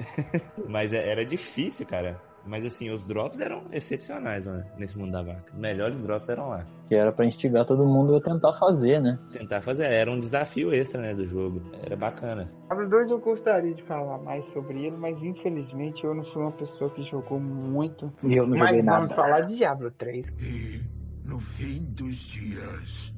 [0.69, 2.19] Mas é- era difícil, cara.
[2.45, 5.43] Mas assim, os drops eram excepcionais né, nesse mundo da vaca.
[5.51, 6.65] Os melhores drops eram lá.
[6.89, 9.17] Que era pra instigar todo mundo a tentar fazer, né?
[9.31, 11.61] Tentar fazer, era um desafio extra, né, do jogo.
[11.81, 12.51] Era bacana.
[12.67, 16.51] Diablo 2 eu gostaria de falar mais sobre ele, mas infelizmente eu não fui uma
[16.51, 18.11] pessoa que jogou muito.
[18.23, 19.15] E eu não joguei Mas vamos nada.
[19.15, 20.25] falar de Diablo 3.
[20.39, 20.81] E,
[21.23, 23.13] no fim dos dias,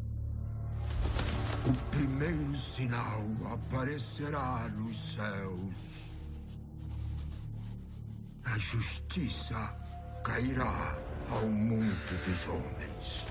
[1.68, 3.22] o primeiro sinal
[3.52, 6.12] aparecerá nos céus.
[8.46, 9.76] A justiça
[10.24, 10.96] cairá
[11.32, 13.26] ao mundo dos homens.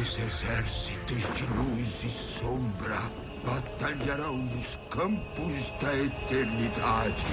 [0.00, 3.00] Os exércitos de luz e sombra
[3.44, 7.24] batalharão nos campos da eternidade.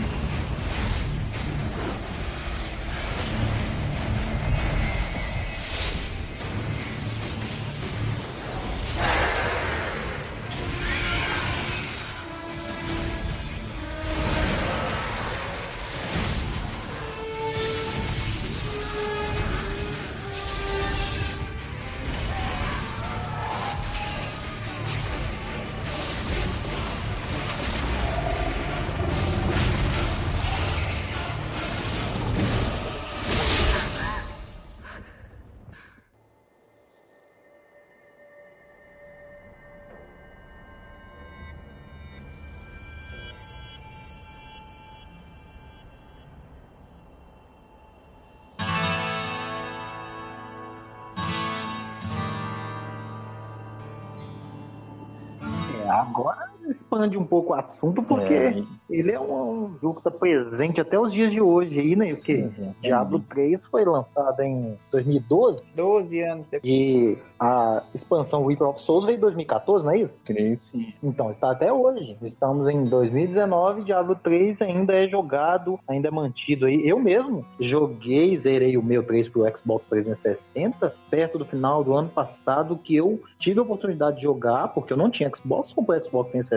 [56.04, 60.11] Agora expande um pouco o assunto, porque É, ele é um, um jogo que tá
[60.11, 62.14] presente até os dias de hoje aí, né?
[62.14, 62.78] Porque Exatamente.
[62.82, 66.72] Diablo 3 foi lançado em 2012 12 anos depois.
[66.72, 70.20] e a expansão Reaper of Souls veio em 2014, não é isso?
[70.24, 70.93] creio que sim.
[71.03, 72.18] Então, está até hoje.
[72.22, 76.88] Estamos em 2019, Diablo 3 ainda é jogado, ainda é mantido aí.
[76.88, 82.09] Eu mesmo joguei, zerei o meu 3 pro Xbox 360, perto do final do ano
[82.09, 86.05] passado, que eu tive a oportunidade de jogar, porque eu não tinha Xbox, comprei o
[86.05, 86.53] Xbox 360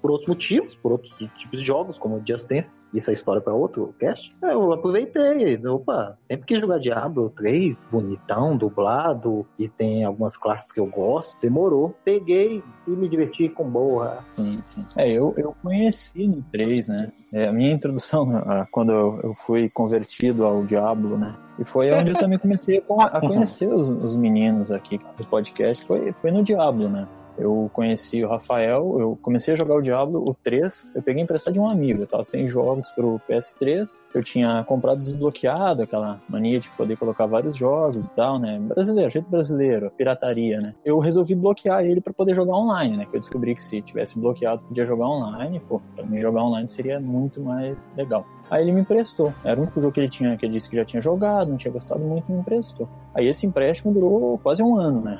[0.00, 2.78] por outros motivos, por outros tipos de jogos, como Just Dance.
[2.92, 4.34] Isso é história para outro cast.
[4.42, 10.80] Eu aproveitei, opa, sempre quis jogar Diablo 3, bonitão, dublado, e tem algumas classes que
[10.80, 11.38] eu gosto.
[11.40, 11.94] Demorou.
[12.04, 14.24] Peguei e me diverti com boa.
[14.36, 14.86] Sim, sim.
[14.96, 17.12] É, eu, eu conheci no 3, né?
[17.32, 18.28] É, a minha introdução,
[18.70, 21.34] quando eu, eu fui convertido ao Diablo, né?
[21.58, 26.12] E foi onde eu também comecei a conhecer os, os meninos aqui do podcast, foi,
[26.12, 27.08] foi no Diablo, né?
[27.38, 31.54] Eu conheci o Rafael, eu comecei a jogar o Diablo, o 3, eu peguei emprestado
[31.54, 36.58] de um amigo, eu tava sem jogos pro PS3, eu tinha comprado desbloqueado, aquela mania
[36.58, 38.58] de poder colocar vários jogos e tal, né?
[38.58, 40.74] Brasileiro, jeito brasileiro, pirataria, né?
[40.84, 43.06] Eu resolvi bloquear ele pra poder jogar online, né?
[43.06, 46.68] Que eu descobri que se tivesse bloqueado podia jogar online, pô, pra mim jogar online
[46.68, 48.26] seria muito mais legal.
[48.50, 49.32] Aí ele me emprestou.
[49.44, 51.56] Era o único jogo que ele tinha, que ele disse que já tinha jogado, não
[51.56, 52.88] tinha gostado muito, me emprestou.
[53.14, 55.18] Aí esse empréstimo durou quase um ano, né?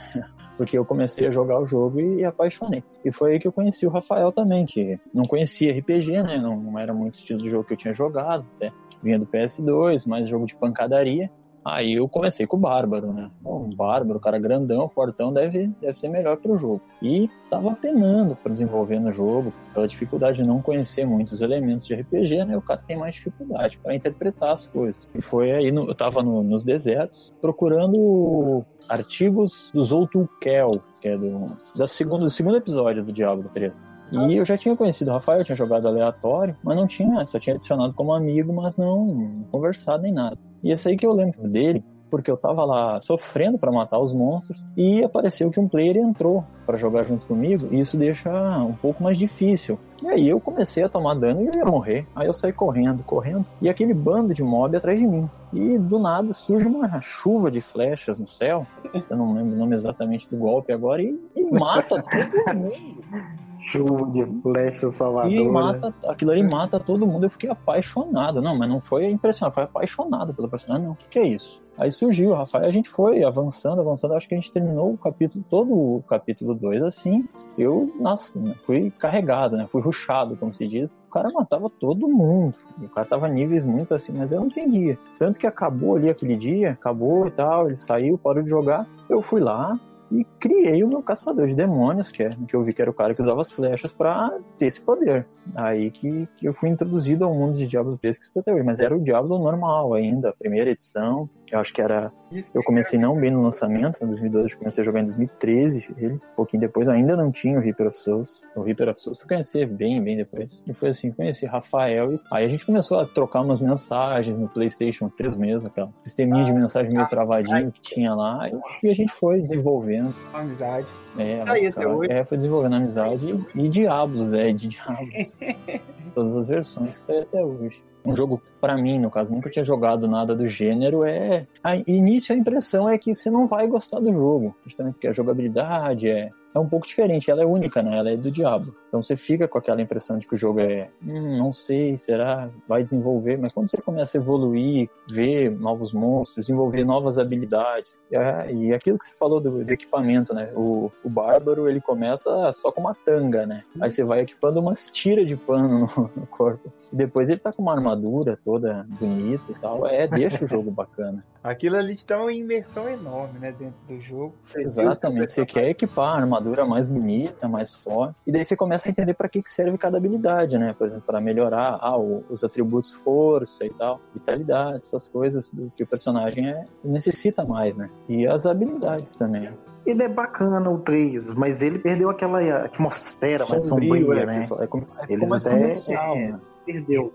[0.56, 2.82] Porque eu comecei a jogar o jogo e, apaixonei.
[3.04, 6.38] E foi aí que eu conheci o Rafael também, que não conhecia RPG, né?
[6.38, 8.72] Não, não era muito estilo de jogo que eu tinha jogado, até.
[9.02, 11.30] Vinha do PS2, mais jogo de pancadaria.
[11.68, 13.28] Aí eu comecei com o Bárbaro, né?
[13.44, 16.80] O Bárbaro, o cara grandão, fortão, deve, deve ser melhor pro jogo.
[17.02, 21.94] E tava penando para desenvolver no jogo, pela dificuldade de não conhecer muitos elementos de
[21.94, 22.56] RPG, né?
[22.56, 25.08] O cara tem mais dificuldade para interpretar as coisas.
[25.12, 31.16] E foi aí, no, eu tava no- nos desertos, procurando artigos do Zoltulkel, que é
[31.16, 33.92] do, da do segundo episódio do Diablo 3.
[34.12, 37.40] E eu já tinha conhecido o Rafael, eu tinha jogado aleatório, mas não tinha, só
[37.40, 40.38] tinha adicionado como amigo, mas não conversado nem nada.
[40.62, 44.12] E esse aí que eu lembro dele, porque eu tava lá sofrendo pra matar os
[44.12, 48.74] monstros e apareceu que um player entrou pra jogar junto comigo e isso deixa um
[48.74, 49.78] pouco mais difícil.
[50.02, 52.06] E aí eu comecei a tomar dano e eu ia morrer.
[52.14, 55.28] Aí eu saí correndo, correndo e aquele bando de mob atrás de mim.
[55.52, 58.66] E do nada surge uma chuva de flechas no céu.
[59.08, 63.45] Eu não lembro o nome exatamente do golpe agora e, e mata todo mundo.
[63.58, 65.32] Chuva de flecha salvador.
[65.32, 65.50] E né?
[65.50, 67.24] mata, aquilo ali mata todo mundo.
[67.24, 68.40] Eu fiquei apaixonado.
[68.42, 70.86] Não, mas não foi impressionante, foi apaixonado pelo personagem.
[70.86, 71.64] Não, o que, que é isso?
[71.78, 74.14] Aí surgiu o Rafael, a gente foi avançando, avançando.
[74.14, 77.28] Acho que a gente terminou o capítulo, todo o capítulo 2 assim.
[77.58, 79.66] Eu, nossa, né, fui carregado, né?
[79.68, 80.98] Fui ruxado, como se diz.
[81.06, 82.54] O cara matava todo mundo.
[82.80, 84.98] O cara tava níveis muito assim, mas eu não entendia.
[85.18, 88.86] Tanto que acabou ali aquele dia, acabou e tal, ele saiu, parou de jogar.
[89.08, 89.78] Eu fui lá,
[90.10, 92.94] e criei o meu caçador de demônios, que, é, que eu vi que era o
[92.94, 95.26] cara que usava as flechas pra ter esse poder.
[95.54, 98.62] Aí que, que eu fui introduzido ao mundo de Diablo 3 que estou até hoje,
[98.62, 101.28] mas era o Diablo normal ainda, a primeira edição.
[101.50, 102.12] Eu acho que era.
[102.54, 106.14] Eu comecei não bem no lançamento, em 2012, eu comecei a jogar em 2013, ele,
[106.14, 108.42] um pouquinho depois, eu ainda não tinha o Reaper of Souls.
[108.56, 110.64] O Reaper of Souls eu conheci bem, bem depois.
[110.66, 114.48] E foi assim, conheci Rafael, e aí a gente começou a trocar umas mensagens no
[114.48, 118.50] PlayStation 3 mesmo, aquela sisteminha de mensagem meio travadinho que tinha lá,
[118.82, 119.95] e a gente foi desenvolvendo.
[120.32, 120.86] Amizade.
[121.18, 122.12] É, Tá aí até cara, hoje.
[122.12, 125.38] é, foi desenvolvendo amizade e, e Diablos, é, de Diablos.
[126.14, 127.82] Todas as versões que tá aí até hoje.
[128.04, 131.46] Um jogo, pra mim, no caso, nunca tinha jogado nada do gênero, é.
[131.62, 134.54] A início a impressão é que você não vai gostar do jogo.
[134.64, 137.98] Justamente porque a jogabilidade é, é um pouco diferente, ela é única, né?
[137.98, 138.74] Ela é do Diablo.
[138.88, 140.88] Então você fica com aquela impressão de que o jogo é.
[141.06, 142.48] Hum, não sei, será?
[142.66, 143.36] Vai desenvolver.
[143.36, 148.02] Mas quando você começa a evoluir, ver novos monstros, desenvolver novas habilidades.
[148.10, 150.50] é, e aquilo que você falou do, do equipamento, né?
[150.56, 153.62] O, o Bárbaro, ele começa só com uma tanga, né?
[153.80, 156.72] Aí você vai equipando umas tiras de pano no, no corpo.
[156.90, 159.84] E depois ele tá com uma armadura toda bonita e tal.
[159.88, 161.24] É, deixa o jogo bacana.
[161.42, 164.34] Aquilo ali te dá uma imersão enorme, né, dentro do jogo.
[164.56, 165.32] Exatamente.
[165.32, 168.14] Você quer equipar a armadura mais bonita, mais forte.
[168.26, 170.74] E daí você começa a entender para que, serve cada habilidade, né?
[170.76, 175.84] Por exemplo, para melhorar ah, os atributos força e tal, vitalidade, essas coisas do que
[175.84, 177.90] o personagem é, necessita mais, né?
[178.08, 179.48] E as habilidades também.
[179.84, 184.48] Ele é bacana o 3, mas ele perdeu aquela atmosfera mais Sombrio, sombria, é, né?
[184.60, 186.40] É, como, é Eles mais até- comercial, é, né?
[186.66, 187.12] Perdeu.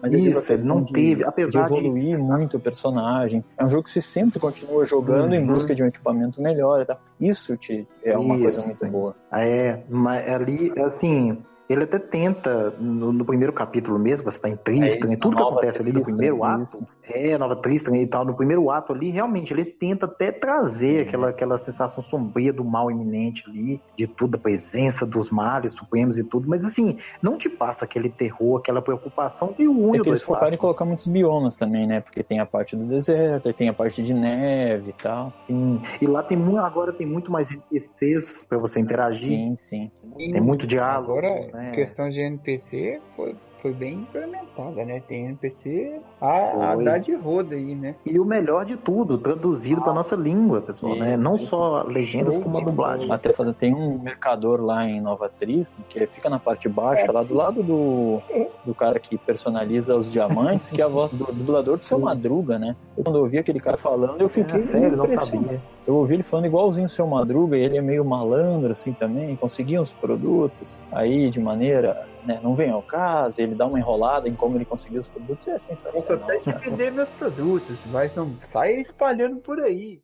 [0.00, 3.44] Mas a Isso, ele não de- teve, apesar de de- evoluir muito o personagem.
[3.58, 5.46] É um jogo que você sempre continua jogando em Uhum.
[5.48, 7.00] busca de um equipamento melhor tal.
[7.20, 8.66] Isso te, é uma coisa Isso.
[8.68, 9.16] muito boa.
[9.32, 11.36] É, mas ali, assim,
[11.66, 15.34] Ele até tenta, no, no primeiro capítulo mesmo, você tá em Tristan, É, e tudo
[15.34, 16.86] que acontece ali no primeiro ato, isso.
[17.08, 21.06] É, a nova Tristan e tal, no primeiro ato ali, realmente, ele tenta até trazer
[21.06, 26.18] aquela, aquela sensação sombria do mal iminente ali, de tudo, a presença dos males supremos
[26.18, 29.98] e tudo, mas assim, não te passa aquele terror, aquela preocupação que o um É
[29.98, 32.00] e que eles focaram em colocar muitos biomas também, né?
[32.00, 35.32] Porque tem a parte do deserto, aí tem a parte de neve e tal.
[35.46, 35.80] Sim.
[36.00, 39.90] E lá tem muito, agora tem muito mais NPCs pra você interagir, Sim, sim.
[40.16, 41.72] tem muito diálogo, Agora, né?
[41.72, 43.34] questão de NPC foi,
[43.64, 45.00] foi bem implementada, né?
[45.08, 47.94] Tem NPC a, a dar de roda aí, né?
[48.04, 51.14] E o melhor de tudo, traduzido pra nossa língua, pessoal, né?
[51.14, 51.46] Isso, Não isso.
[51.46, 53.10] só legendas, como a dublagem.
[53.10, 57.22] Até fazer, tem um mercador lá em Nova Tristan, que fica na parte baixa, lá
[57.22, 58.20] do lado do,
[58.66, 62.58] do cara que personaliza os diamantes, que é a voz do dublador do seu Madruga,
[62.58, 62.76] né?
[63.02, 65.62] Quando eu ouvi aquele cara falando, eu fiquei É, sério, não sabia.
[65.86, 69.36] Eu ouvi ele falando igualzinho o seu Madruga, e ele é meio malandro assim também,
[69.36, 74.28] conseguia uns produtos aí de maneira, né, não vem ao caso, ele dá uma enrolada
[74.28, 76.24] em como ele conseguiu os produtos, é Posso sensacional.
[76.24, 80.00] até te vender meus produtos, mas não sai espalhando por aí.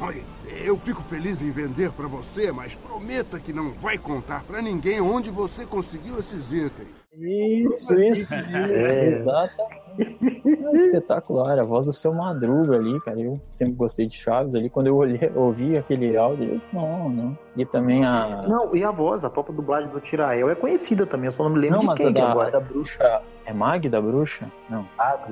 [0.00, 0.22] Olha,
[0.64, 5.00] eu fico feliz em vender pra você, mas prometa que não vai contar pra ninguém
[5.00, 6.99] onde você conseguiu esses itens.
[7.12, 9.06] Isso, isso, É.
[9.08, 9.80] exatamente.
[9.98, 13.18] É espetacular, a voz do seu Madruga ali, cara.
[13.20, 14.70] Eu sempre gostei de Chaves ali.
[14.70, 17.38] Quando eu olhei, ouvi aquele áudio, eu, não, não.
[17.56, 18.44] E também a.
[18.48, 21.50] Não, e a voz, a própria dublagem do Tirael é conhecida também, eu só não
[21.50, 22.50] me lembro Não, de mas quem a que é da, a agora.
[22.52, 23.22] da bruxa.
[23.46, 24.46] É Mag da bruxa?
[24.68, 24.86] Não.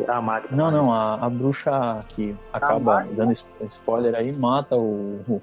[0.09, 0.49] A Magda.
[0.57, 3.15] Não, não, a, a bruxa que acaba Magda?
[3.15, 3.33] dando
[3.67, 5.21] spoiler aí mata o.
[5.29, 5.41] o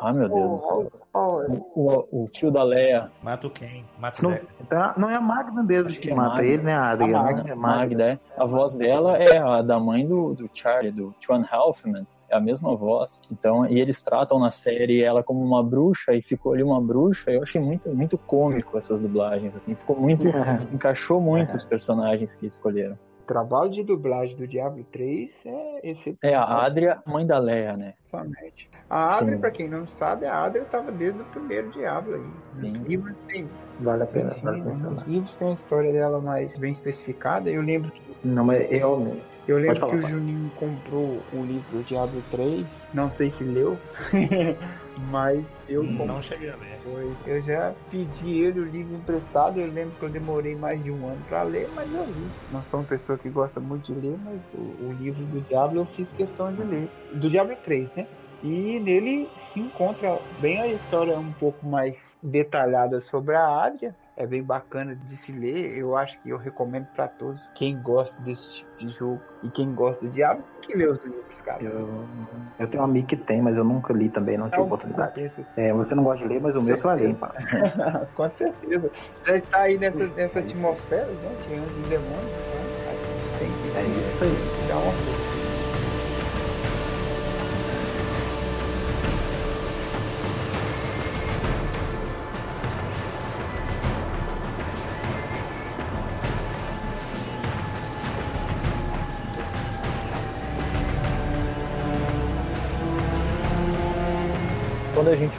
[0.00, 0.88] ah, meu Deus do céu.
[1.12, 3.10] O, o- o tio da Leia.
[3.22, 3.82] Mata o Ken.
[3.98, 6.44] Mata o Não, tá- não é a Magda mesmo que, que é mata Magda.
[6.46, 7.22] ele, né, a Adriana?
[7.22, 8.18] Magda, É Magda, é.
[8.36, 12.06] A voz dela é a da mãe do, do Charlie, do Chuan Halfman.
[12.34, 13.20] É a mesma voz.
[13.30, 17.30] Então, e eles tratam na série ela como uma bruxa e ficou ali uma bruxa.
[17.30, 19.76] Eu achei muito, muito cômico essas dublagens, assim.
[19.76, 20.26] Ficou muito.
[20.74, 22.98] encaixou muito os personagens que escolheram.
[23.22, 26.16] O trabalho de dublagem do Diablo 3 é excepcional.
[26.22, 27.94] É a Adria, mãe da Leia, né?
[28.08, 28.68] Exatamente.
[28.90, 32.30] A Adria, pra quem não sabe, a Adria estava desde o primeiro Diablo aí.
[32.42, 33.48] Sim, livros tem,
[33.78, 35.08] Vale a pena, sim, vale nos mencionar.
[35.08, 37.48] livros tem a história dela mais bem especificada.
[37.48, 39.16] Eu lembro que Não, mas eu.
[39.46, 40.10] Eu lembro falar, que o pai.
[40.10, 43.76] Juninho comprou o livro do Diablo 3, não sei se leu,
[45.10, 46.06] mas eu comprei.
[46.06, 46.80] Não cheguei a ler.
[46.82, 47.16] Foi.
[47.26, 51.06] Eu já pedi ele o livro emprestado, eu lembro que eu demorei mais de um
[51.08, 52.30] ano para ler, mas eu li.
[52.50, 55.80] Não sou uma pessoa que gosta muito de ler, mas o, o livro do Diablo
[55.80, 56.88] eu fiz questão de ler.
[57.12, 58.06] Do Diablo 3, né?
[58.42, 63.94] E nele se encontra bem a história um pouco mais detalhada sobre a Adria.
[64.16, 65.76] É bem bacana de se ler.
[65.76, 67.50] Eu acho que eu recomendo para todos.
[67.54, 71.04] Quem gosta desse tipo de jogo e quem gosta do Diablo, tem que ler os
[71.04, 71.62] livros, cara.
[71.62, 72.04] Eu,
[72.60, 75.08] eu tenho um amigo que tem, mas eu nunca li também, não tive Não, oportunidade.
[75.14, 77.34] compensa, É, você não gosta de ler, mas o meu você vai ler, pá.
[78.14, 78.88] Com certeza.
[79.26, 82.22] Já está aí nessa, nessa atmosfera, gente, anjos e demônios.
[82.22, 83.38] Né?
[83.40, 84.68] Tem que É isso aí.
[84.68, 85.23] dar uma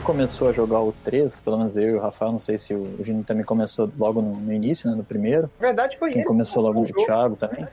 [0.06, 3.03] começou a jogar o 3, pelo menos eu e o Rafael, não sei se o
[3.03, 5.49] Juninho também começou logo no, no início, né, no primeiro.
[5.60, 6.27] Na verdade, foi Quem ele.
[6.27, 7.68] começou logo o Thiago também.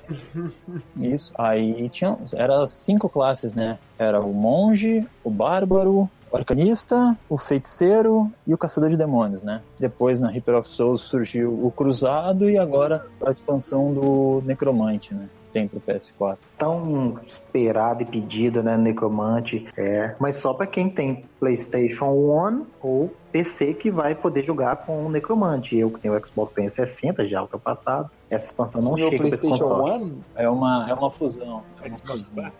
[0.96, 1.32] Isso.
[1.36, 3.78] Aí tinha, era cinco classes, né?
[3.98, 9.60] Era o monge, o bárbaro, o arcanista, o feiticeiro e o caçador de demônios, né?
[9.78, 15.28] Depois na Reaper of Souls surgiu o cruzado e agora a expanso do necromante, né?
[15.52, 16.38] Tem pro PS4.
[16.56, 19.66] Tão esperado e pedido, né, Necromante.
[19.76, 25.04] É, mas só pra quem tem PlayStation One ou PC que vai poder jogar com
[25.04, 25.76] o Necromante.
[25.76, 28.08] Eu que tenho o Xbox 360 já ultrapassado.
[28.30, 29.90] Essa expansão não chega pra esse PlayStation console.
[29.90, 31.64] One, É uma, é uma fusão.
[31.82, 32.44] É uma Xbox fusão.
[32.44, 32.52] One.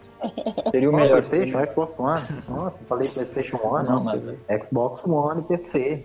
[0.72, 1.22] Seria o melhor.
[1.22, 2.26] PlayStation, Xbox One.
[2.48, 6.04] Nossa, falei PlayStation One, Não, não, mas- Xbox One e PC.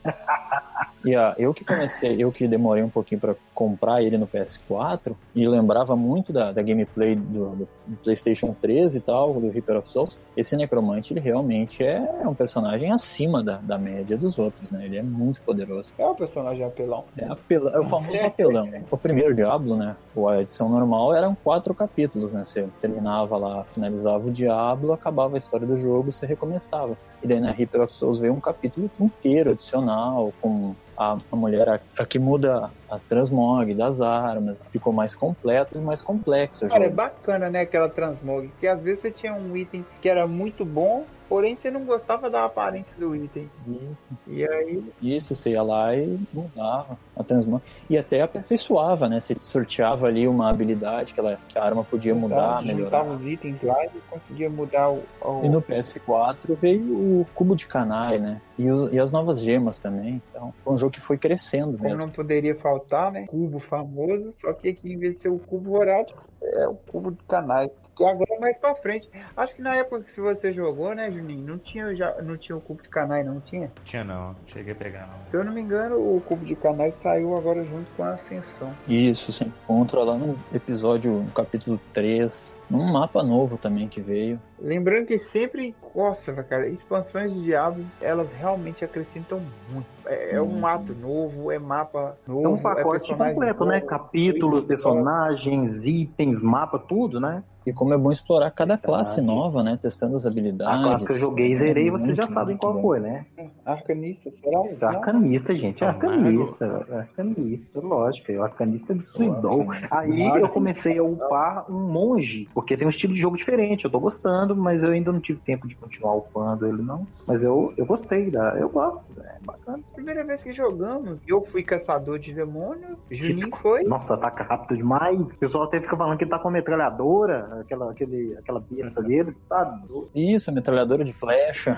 [1.05, 5.15] E ah, eu que comecei, eu que demorei um pouquinho pra comprar ele no PS4
[5.33, 7.67] e lembrava muito da, da gameplay do, do
[8.03, 10.17] PlayStation 3 e tal, do Reaper of Souls.
[10.35, 14.85] Esse Necromante, ele realmente é um personagem acima da, da média dos outros, né?
[14.85, 15.93] Ele é muito poderoso.
[15.97, 17.05] é o personagem apelão.
[17.17, 18.69] É, apela- é o famoso apelão.
[18.89, 19.95] O primeiro Diablo, né?
[20.29, 22.43] A edição normal eram quatro capítulos, né?
[22.43, 26.97] Você terminava lá, finalizava o Diablo, acabava a história do jogo, você recomeçava.
[27.23, 31.69] E daí na Reaper of Souls veio um capítulo inteiro adicional, com a, a mulher
[31.69, 36.67] a, a que muda as transmog das armas, ficou mais completo e mais complexo.
[36.67, 40.25] Cara, é bacana, né, aquela transmog, porque às vezes você tinha um item que era
[40.27, 43.51] muito bom, Porém, você não gostava da aparência do item.
[43.67, 47.61] Isso, E aí, isso, você ia lá e mudava a transmão.
[47.89, 49.19] E até aperfeiçoava, né?
[49.19, 52.83] Você sorteava ali uma habilidade que, ela, que a arma podia mudar, melhorar.
[52.85, 55.07] juntava os itens lá e conseguia mudar o.
[55.21, 58.41] o- E no PS4 veio o cubo de canai, né?
[58.57, 60.23] E, o- e as novas gemas também.
[60.29, 61.97] Então, foi um jogo que foi crescendo Como mesmo.
[61.99, 63.25] não poderia faltar, né?
[63.27, 66.07] Cubo famoso, só que aqui em vez de ser o cubo horário,
[66.55, 67.69] é o cubo de canais.
[68.05, 69.09] Agora é mais pra frente.
[69.35, 71.45] Acho que na época que você jogou, né, Juninho?
[71.45, 73.71] Não tinha, já, não tinha o cubo de canais, não tinha?
[73.85, 75.29] Tinha não, cheguei a pegar não.
[75.29, 78.73] Se eu não me engano, o cubo de canais saiu agora junto com a Ascensão.
[78.87, 84.39] Isso, você encontra lá no episódio, no capítulo 3, num mapa novo também que veio.
[84.59, 89.39] Lembrando que sempre, nossa, cara, expansões de Diablo, elas realmente acrescentam
[89.71, 89.87] muito.
[90.05, 92.45] É, é um mato novo, é mapa novo.
[92.45, 93.75] É um pacote personagem completo, né?
[93.75, 94.67] novo, Capítulos, história.
[94.67, 97.43] personagens, itens, mapa, tudo, né?
[97.65, 99.77] E como é bom explorar cada classe nova, né?
[99.79, 100.73] Testando as habilidades.
[100.73, 102.81] A classe que eu joguei e zerei, vocês já sabem qual bom.
[102.81, 103.25] foi, né?
[103.65, 104.59] Arcanista, será?
[104.93, 106.85] É Arcanista, gente, é Ah, arcanista.
[106.89, 109.65] Arcanista, lógico, é o arcanista destruidor.
[109.91, 113.85] Aí eu comecei a upar um monge, porque tem um estilo de jogo diferente.
[113.85, 117.05] Eu tô gostando, mas eu ainda não tive tempo de continuar upando ele, não.
[117.27, 119.79] Mas eu, eu gostei, da, eu gosto, é bacana.
[119.93, 123.83] Primeira vez que jogamos, eu fui caçador de demônio, Juninho foi.
[123.83, 125.35] Nossa, ataca rápido demais.
[125.35, 129.03] O pessoal até fica falando que ele tá com a metralhadora, aquela, aquele, aquela besta
[129.03, 129.37] dele.
[129.47, 130.09] Tá doido.
[130.15, 131.77] Isso, metralhadora de flecha.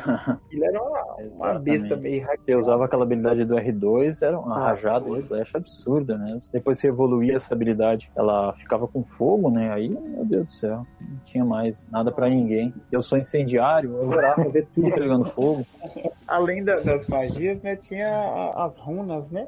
[0.50, 1.04] Ele era uma,
[1.36, 5.28] uma besta meio Você usava aquela habilidade do R2, era uma Ah, rajada de doido.
[5.28, 6.40] flecha absurda, né?
[6.54, 9.74] Depois você evoluía essa habilidade, ela ficava com fogo, né?
[9.74, 12.74] Aí, meu Deus do céu, não tinha mais nada pra ninguém.
[12.92, 15.68] Eu sou incendiário, eu adorava ver tudo pegando fogo.
[16.28, 19.48] Além da- das magias, né, tinha as runas, né?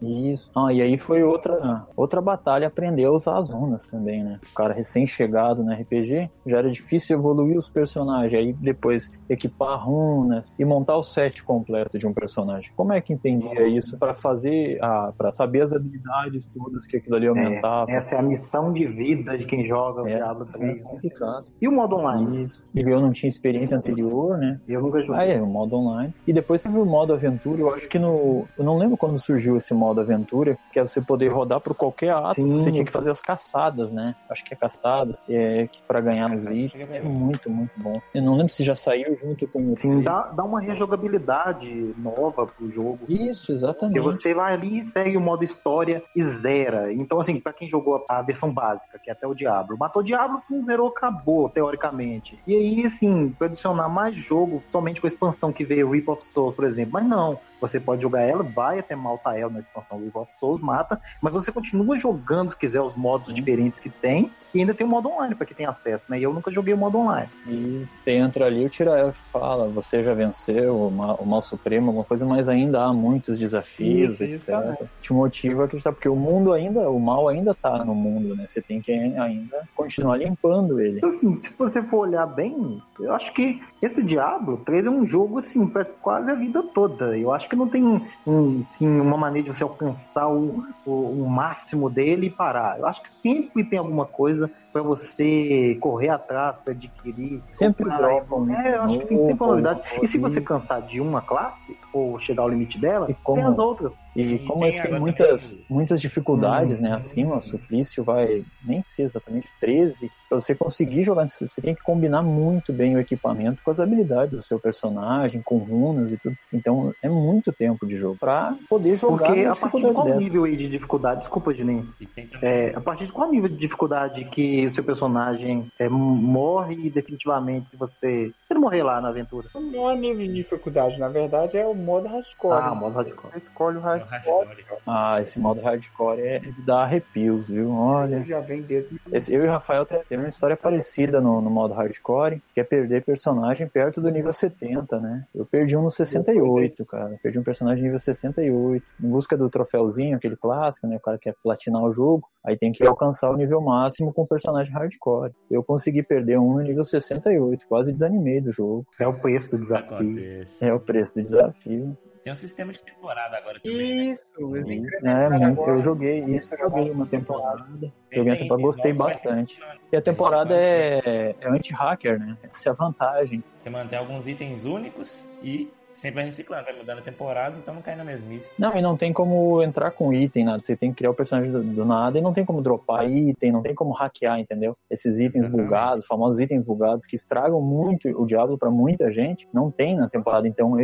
[0.00, 0.50] Isso.
[0.56, 4.38] Ah, e aí foi outra, outra batalha aprender a usar as runas também, né?
[4.50, 10.46] O cara recém-chegado no RPG, já era difícil evoluir os personagens, aí depois equipar runas
[10.58, 12.68] e montar o set completo de um personagem.
[12.76, 17.16] Como é que entendia isso para fazer, ah, para saber as habilidades todas que aquilo
[17.16, 17.90] ali aumentava?
[17.90, 20.76] Essa é a missão de vida de quem joga o É, Diablo é 3.
[20.76, 20.82] né?
[20.82, 21.44] complicado.
[21.60, 22.44] E o modo online?
[22.44, 22.62] Isso.
[22.74, 24.60] E eu não tinha experiência anterior, né?
[24.68, 25.32] Eu nunca Ah, joguei.
[25.32, 26.14] é, o modo online.
[26.26, 27.60] E depois teve o modo aventura.
[27.60, 28.46] Eu acho que no.
[28.58, 32.10] Eu não lembro quando surgiu esse modo aventura, que é você poder rodar por qualquer
[32.12, 32.34] ato.
[32.34, 32.50] Sim.
[32.56, 34.14] Você tinha que fazer as caçadas, né?
[34.28, 35.24] Acho que é caçadas.
[35.28, 36.88] É, que pra ganhar os itens.
[36.90, 38.00] É muito, muito bom.
[38.14, 39.76] Eu não lembro se já saiu junto com o.
[39.76, 43.00] Sim, dá, dá uma rejogabilidade nova pro jogo.
[43.08, 44.00] Isso, Porque exatamente.
[44.00, 46.92] você vai ali e segue o modo história e zera.
[46.92, 50.04] Então, assim, pra quem jogou a versão básica, que é até o Diablo, matou o
[50.04, 52.38] Diablo, não zerou, acabou, teoricamente.
[52.46, 56.24] E aí, assim, pra adicionar mais jogo, somente com a expansão que veio, Reap of
[56.24, 56.94] Souls, por exemplo.
[56.94, 60.60] Mas não, você pode jogar ela, vai até Maltael na expansão do Reap of Souls,
[60.60, 63.34] mata, mas você continua jogando, se quiser, os modos Sim.
[63.34, 64.30] diferentes que tem.
[64.54, 66.18] E ainda tem o modo online pra quem tem acesso, né?
[66.18, 67.28] E eu nunca joguei o modo online.
[67.44, 71.88] E você entra ali, o Tirael fala, você já venceu o mal, o mal supremo,
[71.88, 74.88] alguma coisa, mas ainda há muitos desafios, Isso, etc.
[75.00, 78.44] Te motiva a acreditar, porque o mundo ainda, o mal ainda tá no mundo, né?
[78.46, 81.00] Você tem que ainda continuar limpando ele.
[81.02, 85.38] Assim, se você for olhar bem, eu acho que esse Diablo 3 é um jogo,
[85.38, 87.18] assim, pra quase a vida toda.
[87.18, 87.84] Eu acho que não tem
[88.26, 92.78] um, assim, uma maneira de você alcançar o, o, o máximo dele e parar.
[92.78, 97.40] Eu acho que sempre tem alguma coisa pra você correr atrás, pra adquirir.
[97.52, 99.80] Sempre Pra- dropa um É, eu acho que tem sempre uma novidade.
[100.02, 103.50] E se você cansar de uma classe, ou chegar ao limite dela, E como- tem
[103.50, 103.94] as outras.
[104.16, 105.64] E Sim, como tem eles têm agora muitas, também.
[105.70, 106.82] muitas dificuldades, Hum.
[106.82, 106.92] né?
[106.92, 110.10] Acima, o suplício vai nem ser exatamente 13.
[110.28, 114.36] Pra você conseguir jogar, você tem que combinar muito bem o equipamento com as habilidades
[114.36, 116.34] do seu personagem, com runas e tudo.
[116.52, 120.24] Então é muito tempo de jogo pra poder jogar Porque a partir de qual dessas.
[120.24, 121.86] nível aí de dificuldade, desculpa, Juninho,
[122.16, 122.28] tem.
[122.42, 127.70] É, a partir de qual nível de dificuldade que o seu personagem é, morre definitivamente
[127.70, 128.32] se você.
[128.46, 129.48] Se morrer lá na aventura?
[129.54, 132.62] Não é nível de dificuldade, na verdade é o modo hardcore.
[132.62, 133.32] Ah, modo hardcore.
[133.32, 134.48] Você escolhe o É hardcore.
[134.86, 137.70] Ah, esse modo hardcore é de dar arrepios, viu?
[137.72, 138.24] Olha.
[138.24, 138.96] já vem dentro.
[139.12, 142.60] Esse- eu e o Rafael te- teve uma história parecida no, no modo hardcore, que
[142.60, 145.24] é perder personagem perto do nível 70, né?
[145.34, 147.16] Eu perdi um no 68, cara.
[147.22, 148.84] Perdi um personagem nível 68.
[149.02, 150.96] Em busca do troféuzinho, aquele clássico, né?
[150.96, 154.26] O cara quer platinar o jogo, aí tem que alcançar o nível máximo com o
[154.28, 155.32] personagem hardcore.
[155.50, 158.86] Eu consegui perder um no nível 68, quase desanimei do jogo.
[158.98, 159.94] É o preço do desafio.
[159.94, 160.64] Acontece.
[160.64, 161.98] É o preço do desafio.
[162.22, 164.06] Tem um sistema de temporada agora também.
[164.06, 164.12] né?
[164.14, 165.10] Isso, eles É,
[165.44, 165.72] agora.
[165.72, 167.66] eu joguei isso, eu joguei uma temporada.
[167.80, 169.60] Tem Joguei a itens temporada, gostei bastante.
[169.60, 172.38] mas E a temporada é, é anti-hacker, né?
[172.42, 173.44] Essa é a vantagem.
[173.58, 177.80] Você mantém alguns itens únicos e sempre vai reciclando, vai mudando a temporada, então não
[177.80, 178.50] cai na mesmice.
[178.58, 180.58] Não, e não tem como entrar com item, nada.
[180.58, 183.52] Você tem que criar o personagem do, do nada e não tem como dropar item,
[183.52, 184.76] não tem como hackear, entendeu?
[184.90, 185.64] Esses itens Exatamente.
[185.66, 190.08] bugados, famosos itens bugados que estragam muito o Diablo pra muita gente, não tem na
[190.08, 190.74] temporada, então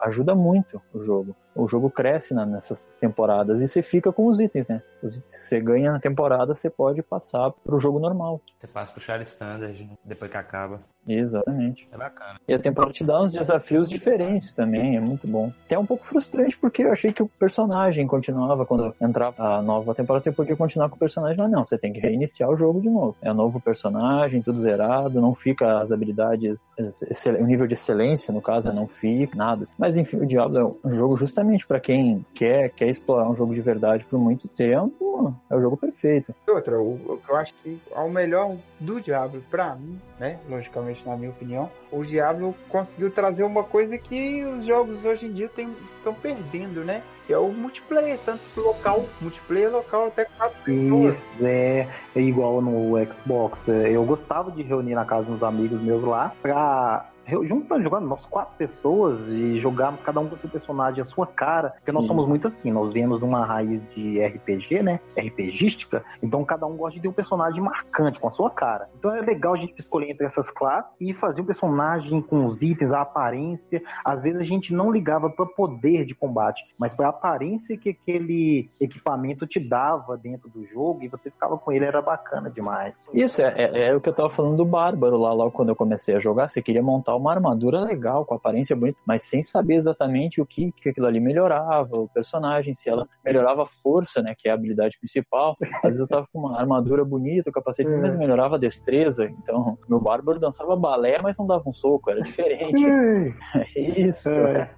[0.00, 1.34] ajuda muito o jogo.
[1.54, 4.80] O jogo cresce na- nessas temporadas e você fica com os itens, né?
[5.02, 8.40] Os itens você ganha na temporada, você pode passar pro jogo normal.
[8.58, 10.80] Você passa pro Char Standard né, depois que acaba.
[11.06, 11.88] Exatamente.
[11.92, 12.40] É bacana.
[12.46, 15.52] E a temporada te dá uns desafios diferentes também, é muito bom.
[15.64, 19.94] Até um pouco frustrante, porque eu achei que o personagem continuava, quando entrava a nova
[19.94, 22.80] temporada, você podia continuar com o personagem, mas não, você tem que reiniciar o jogo
[22.80, 23.16] de novo.
[23.20, 28.40] É um novo personagem, tudo zerado, não fica as habilidades, o nível de excelência, no
[28.40, 29.64] caso, né, não fica, nada.
[29.78, 33.54] Mas enfim, o Diablo é um jogo justamente pra quem quer, quer explorar um jogo
[33.54, 36.34] de verdade por muito tempo, é o jogo perfeito.
[36.48, 40.38] Outra, que eu acho que é o melhor do Diablo, pra mim, né?
[40.48, 45.32] Logicamente, na minha opinião, o Diablo conseguiu trazer uma coisa que os jogos hoje em
[45.32, 47.02] dia tem- estão perdendo, né?
[47.26, 51.14] Que é o multiplayer, tanto local, multiplayer local até quatro pessoas.
[51.16, 53.68] Isso, é, é igual no Xbox.
[53.68, 57.06] É, Eu gostava de reunir na casa dos amigos meus lá pra
[57.42, 61.70] juntando, jogando nós quatro pessoas e jogarmos cada um com seu personagem, a sua cara,
[61.70, 62.08] porque nós Sim.
[62.08, 65.00] somos muito assim, nós viemos de uma raiz de RPG, né?
[65.16, 68.88] RPGística, então cada um gosta de ter um personagem marcante com a sua cara.
[68.98, 72.62] Então é legal a gente escolher entre essas classes e fazer um personagem com os
[72.62, 73.82] itens, a aparência.
[74.04, 77.90] Às vezes a gente não ligava para poder de combate, mas para a aparência que
[77.90, 83.04] aquele equipamento te dava dentro do jogo e você ficava com ele, era bacana demais.
[83.12, 85.76] Isso, é, é, é o que eu tava falando do Bárbaro lá, logo quando eu
[85.76, 86.48] comecei a jogar.
[86.48, 90.72] Você queria montar uma armadura legal, com aparência bonita, mas sem saber exatamente o que,
[90.72, 94.54] que aquilo ali melhorava, o personagem, se ela melhorava a força, né, que é a
[94.54, 95.56] habilidade principal.
[95.76, 97.96] Às vezes eu tava com uma armadura bonita, o capacete, É.
[97.96, 99.26] mas melhorava a destreza.
[99.42, 102.82] Então, meu Bárbaro dançava balé, mas não dava um soco, era diferente.
[103.76, 104.70] Isso, É.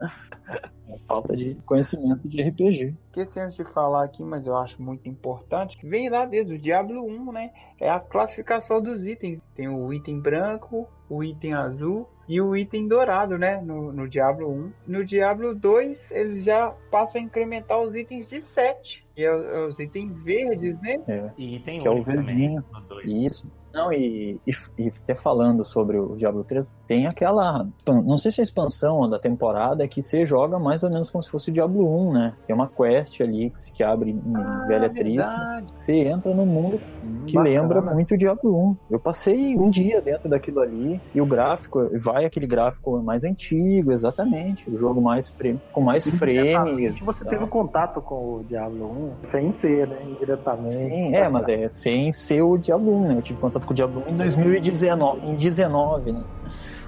[1.06, 2.94] Falta de conhecimento de RPG.
[3.08, 7.04] esquecemos de falar aqui, mas eu acho muito importante, que vem lá desde o Diablo
[7.04, 7.50] 1, né?
[7.80, 9.40] É a classificação dos itens.
[9.54, 13.60] Tem o item branco, o item azul e o item dourado, né?
[13.60, 14.72] No, no Diablo 1.
[14.86, 19.06] No Diablo 2, eles já passam a incrementar os itens de 7.
[19.16, 21.02] E é, é os itens verdes, né?
[21.06, 21.30] É.
[21.38, 22.64] E tem Que é o verdinho.
[23.04, 23.50] Isso.
[23.74, 27.66] Não, e, e, e até falando sobre o Diablo 3, tem aquela.
[27.86, 31.22] Não sei se é a expansão da temporada que você joga mais ou menos como
[31.22, 32.34] se fosse o Diablo 1, né?
[32.46, 35.16] Tem uma quest ali que, se- que abre em Velha Triste.
[35.16, 35.66] verdade.
[35.74, 36.80] Você entra no mundo
[37.26, 37.42] que Bacana.
[37.60, 38.76] lembra muito o Diablo 1.
[38.90, 43.92] Eu passei um dia dentro daquilo ali e o gráfico, vai aquele gráfico mais antigo,
[43.92, 44.70] exatamente.
[44.70, 46.88] O jogo mais frame, com mais frame.
[47.04, 50.04] Você teve contato com o Diablo 1, sem ser, né?
[50.04, 50.76] Indiretamente.
[50.76, 53.14] Sim, é, mas é sem ser o Diablo 1, né?
[53.18, 56.24] Eu tive contato com o Diablo 1 em 2019, em 19, né?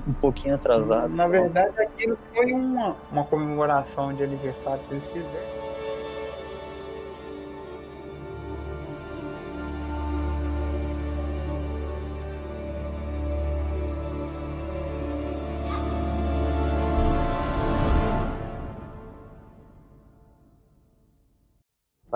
[0.07, 1.15] Um pouquinho atrasado.
[1.15, 1.31] Na só.
[1.31, 5.57] verdade, aquilo foi uma, uma comemoração de aniversário que eles fizeram.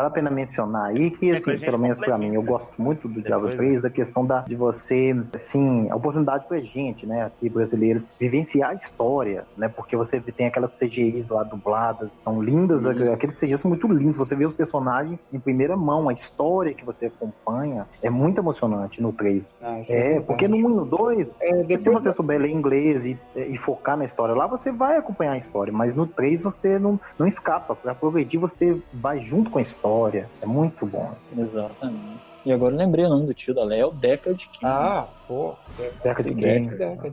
[0.03, 2.53] Vale a pena mencionar aí que, É, assim, pelo menos pra mim, eu complementa.
[2.53, 6.59] gosto muito do Diablo Depois- 3, da questão da, de você, assim, a oportunidade pra
[6.59, 12.11] gente, né, aqui brasileiros, vivenciar a história, né, porque você tem aquelas CGIs lá dubladas,
[12.25, 13.13] são lindas, Isso.
[13.13, 16.85] aqueles CGIs são muito lindos, você vê os personagens em primeira mão, a história que
[16.85, 19.55] você acompanha é muito emocionante no 3.
[19.89, 23.57] É, porque no 1 e no 2, É, se você souber ler inglês e, e
[23.57, 25.73] focar na história lá, você vai acompanhar a história.
[25.73, 27.77] Mas no 3 você não, não escapa.
[27.77, 29.92] Pra progredir, você vai junto com a história.
[30.41, 31.15] É muito bom.
[31.37, 32.21] Exatamente.
[32.45, 34.65] E agora eu lembrei o nome do tio da Leia, é o Deckard King.
[34.65, 35.55] Ah, pô.
[36.03, 36.71] Deca de game.
[36.71, 37.13] Deca.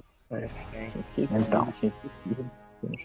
[0.99, 1.39] esquecido.
[1.39, 1.71] Então.
[1.73, 2.45] Tinha esquecido.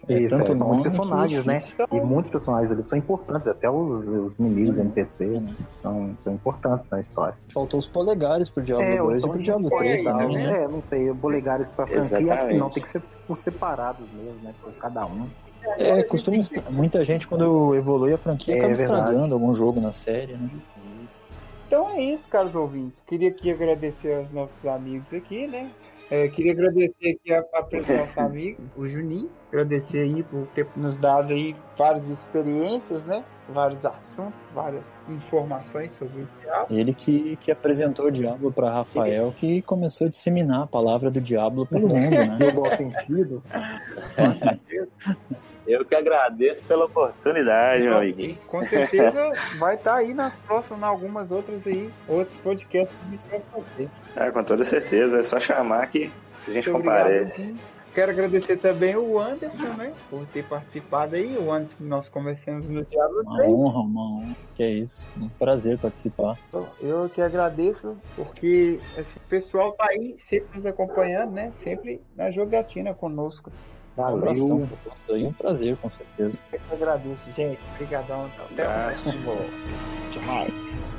[0.08, 1.56] Isso, tanto é, são muitos personagens, né?
[1.56, 1.86] difícil.
[1.92, 4.84] E muitos personagens eles são importantes, até os, os inimigos, Uhum.
[4.84, 5.56] NPCs, Uhum.
[5.74, 7.36] são, são importantes na história.
[7.52, 10.36] Faltou os polegares pro Diablo 2 ou e então pro Diablo pode 3 usar, também,
[10.36, 10.62] né?
[10.62, 14.40] É, não sei, bolegares pra franquia, acho que não, tem que ser por separados mesmo,
[14.42, 14.54] né?
[14.62, 15.28] Por cada um.
[15.78, 16.36] É, costuma
[16.70, 19.00] muita gente quando evolui a franquia É acaba verdade.
[19.00, 20.50] estragando algum jogo na série, né?
[21.66, 23.00] Então é isso, caros ouvintes.
[23.06, 25.70] Queria aqui agradecer aos nossos amigos aqui, né?
[26.10, 29.30] É, queria agradecer aqui a, a presença do nosso amigo, o Juninho.
[29.54, 33.24] Agradecer aí por ter nos dado aí várias experiências, né?
[33.48, 36.74] Vários assuntos, várias informações sobre o diabo.
[36.74, 41.20] Ele que, que apresentou o Diablo pra Rafael, que começou a disseminar a palavra do
[41.20, 42.36] Diablo pelo mundo, né?
[42.40, 43.40] No bom sentido.
[45.64, 48.36] Eu que agradeço pela oportunidade, meu amigo.
[48.48, 53.10] Com certeza vai estar aí nas próximas, em algumas outras aí, outros podcasts que a
[53.10, 53.88] gente vai fazer.
[54.16, 56.10] Ah, com toda certeza, é só chamar que
[56.48, 57.42] a gente Muito obrigado, comparece.
[57.42, 57.60] Juninho.
[57.94, 59.92] Quero agradecer também o Anderson, né?
[60.10, 61.36] Por ter participado aí.
[61.38, 63.54] O Anderson que nós conversamos no Diablo Uma 3.
[63.54, 64.36] honra, uma honra.
[64.54, 65.08] Que é isso.
[65.16, 66.38] Um prazer participar.
[66.80, 71.52] Eu que agradeço, porque esse pessoal tá aí sempre nos acompanhando, né?
[71.62, 73.50] Sempre na jogatina conosco.
[73.96, 75.24] Um abração pra todos aí.
[75.24, 76.38] Um prazer, com certeza.
[76.52, 77.60] Eu que agradeço, gente.
[77.74, 78.28] Obrigadão.
[78.50, 79.36] Até o próximo.
[80.12, 80.93] Tchau.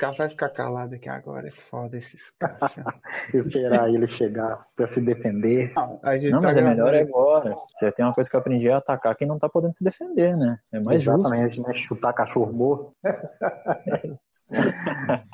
[0.00, 1.48] Cara vai ficar calado aqui agora.
[1.48, 2.56] É foda esses caras.
[3.34, 5.74] Esperar ele chegar pra se defender.
[5.76, 7.54] Não, a gente Não, tá mas é melhor é agora.
[7.68, 10.34] Você tem uma coisa que eu aprendi é atacar quem não tá podendo se defender,
[10.38, 10.58] né?
[10.72, 11.20] É mais justo.
[11.20, 11.74] Exatamente, né?
[11.74, 12.96] Chutar cachorro morto.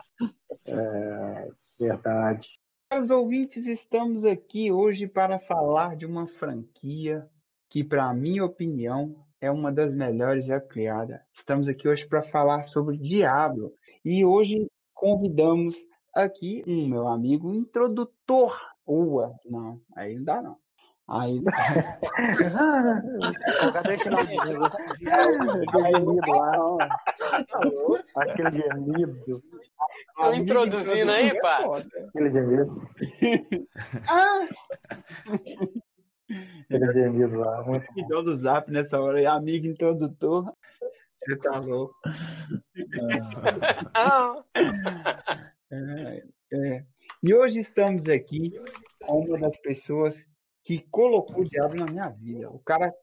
[0.68, 1.48] É,
[1.78, 2.58] verdade.
[2.90, 7.24] Caros ouvintes, estamos aqui hoje para falar de uma franquia
[7.70, 11.22] que, para minha opinião, é uma das melhores já criada.
[11.32, 13.72] Estamos aqui hoje para falar sobre Diablo
[14.06, 15.74] e hoje convidamos
[16.14, 18.56] aqui um meu amigo introdutor.
[18.86, 20.56] Ua, não, aí não dá não.
[21.08, 21.42] Aí
[23.72, 24.64] Cadê aquele gemido?
[24.64, 26.78] Aquele gemido lá, ó.
[28.16, 29.42] Aquele gemido.
[30.16, 31.84] Tô introduzindo aí, Pato.
[32.08, 32.88] Aquele gemido.
[34.08, 34.46] Ah,
[36.64, 37.64] Aquele gemido lá.
[37.64, 40.52] Muito do zap nessa hora, e amigo introdutor.
[41.26, 41.94] Você tá louco.
[43.94, 44.42] Ah,
[45.68, 46.22] É,
[46.54, 46.84] é.
[47.24, 48.52] E hoje estamos aqui
[49.04, 50.16] com uma das pessoas
[50.62, 52.48] que colocou o diabo na minha vida.
[52.50, 52.94] O cara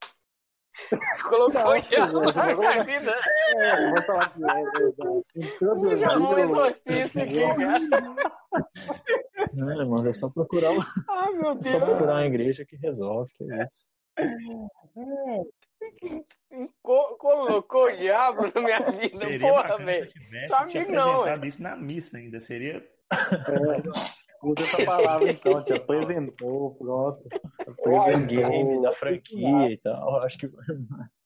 [1.27, 3.11] colocou o Nossa, diabo gente, na minha vida.
[3.57, 7.79] É, vou falar que é, é, é, Chamou um introduziu- exorcista aqui, cara.
[9.53, 11.83] Não, irmãos, é só procurar, uma- Ah, meu é só Deus.
[11.83, 13.87] procurar uma igreja que resolve, que é isso.
[16.81, 19.17] Co- colocou o diabo na minha vida.
[19.17, 20.11] Seria Porra, velho.
[20.47, 22.39] Só amigo não, apresentado isso na missa ainda.
[22.41, 22.87] Seria.
[24.43, 27.23] Usa essa palavra então, te apresentou, pronto.
[27.85, 28.27] O Apresentou.
[28.49, 30.21] game da franquia e tal.
[30.23, 30.49] Acho que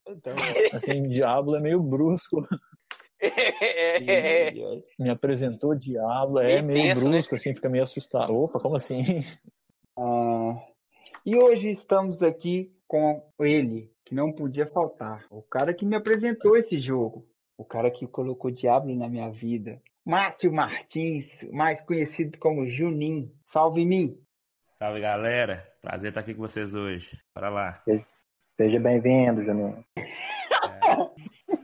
[0.07, 0.33] Então,
[0.73, 2.47] assim, Diablo é meio brusco.
[3.19, 4.51] É,
[4.99, 6.93] Me apresentou Diablo, é Meio né?
[6.93, 8.35] brusco, assim, fica meio assustado.
[8.35, 9.23] Opa, como assim?
[9.97, 10.55] ah,
[11.25, 15.25] e hoje estamos aqui com ele, que não podia faltar.
[15.29, 17.27] O cara que me apresentou esse jogo.
[17.57, 19.81] O cara que colocou Diablo na minha vida.
[20.05, 23.31] Márcio Martins, mais conhecido como Juninho.
[23.43, 24.17] Salve mim.
[24.69, 25.67] Salve, galera.
[25.81, 27.19] Prazer estar aqui com vocês hoje.
[27.35, 27.83] Bora lá.
[28.55, 29.83] Seja bem-vindo, Juninho.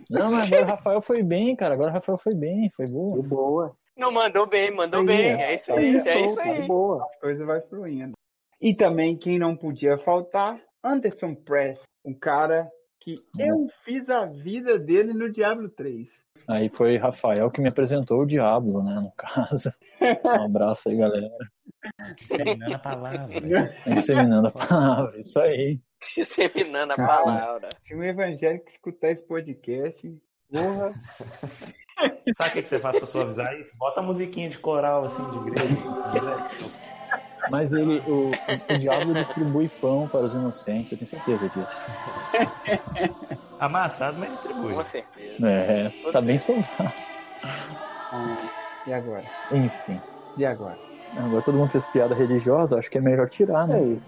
[0.09, 1.73] Não, mas agora o Rafael foi bem, cara.
[1.73, 3.21] Agora o Rafael foi bem, foi boa.
[3.21, 3.75] De boa.
[3.97, 5.25] Não, mandou bem, mandou Aí, bem.
[5.31, 5.51] é.
[5.51, 6.67] É isso aí, é isso de aí.
[6.67, 7.05] boa.
[7.05, 8.13] As coisas vai fluindo.
[8.59, 12.69] E também quem não podia faltar, Anderson Press, um cara
[12.99, 16.09] que eu fiz a vida dele no Diablo 3.
[16.47, 19.71] Aí foi Rafael que me apresentou o Diablo, né, no caso.
[20.25, 21.29] Um abraço aí, galera.
[22.27, 23.75] Terminando a palavra.
[23.87, 25.79] Disseminando a palavra, isso aí.
[26.01, 27.69] Disseminando a palavra.
[27.85, 30.13] Se um evangélico escutar esse podcast,
[30.51, 30.93] porra,
[32.35, 33.77] Sabe o que que você faz pra suavizar isso?
[33.77, 35.75] Bota a musiquinha de coral, assim, de igreja.
[37.49, 41.85] Mas ele, o, o, o Diablo distribui pão para os inocentes, eu tenho certeza disso.
[43.59, 44.73] Amassado, mas distribui.
[44.73, 45.47] Com certeza.
[45.47, 46.93] É, tá bem saudável.
[47.43, 48.25] ah,
[48.85, 49.25] e agora?
[49.51, 50.01] Enfim.
[50.35, 50.79] E agora?
[51.15, 53.75] Agora todo mundo fez piada religiosa, acho que é melhor tirar, né?
[53.75, 54.01] Aí,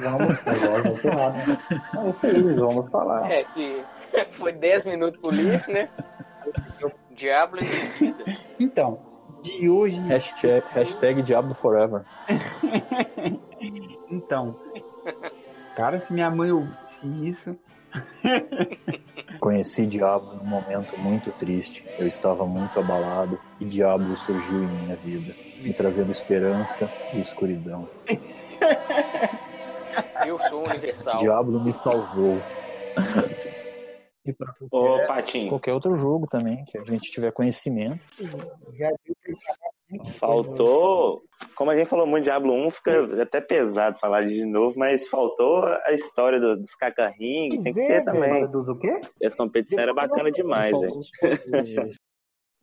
[0.00, 1.32] vamos, agora vamos falar.
[1.34, 1.58] né?
[2.06, 3.30] É isso aí, vamos falar.
[3.30, 3.84] É que
[4.32, 5.86] foi 10 minutos por isso, né?
[7.14, 8.24] Diablo e vida.
[8.58, 9.15] Então,
[9.46, 12.04] de hoje, Hashtag, hashtag Diablo Forever.
[14.10, 14.56] então,
[15.74, 17.56] cara, se minha mãe ouvisse isso,
[19.40, 21.88] Conheci Diablo num momento muito triste.
[21.98, 27.88] Eu estava muito abalado e Diablo surgiu em minha vida, me trazendo esperança e escuridão.
[30.26, 31.18] Eu sou universal.
[31.18, 32.42] Diablo me salvou.
[34.26, 37.98] E para qualquer, Patinho, qualquer outro jogo também, que a gente tiver conhecimento.
[38.72, 39.32] já viu que
[40.18, 41.22] faltou,
[41.54, 45.06] como a gente falou muito de Diablo 1, fica até pesado falar de novo, mas
[45.08, 48.46] faltou a história do, dos cacarrinhos, tem que ter também.
[48.50, 49.00] Dos o quê?
[49.22, 51.00] Essa competição era bacana demais, velho.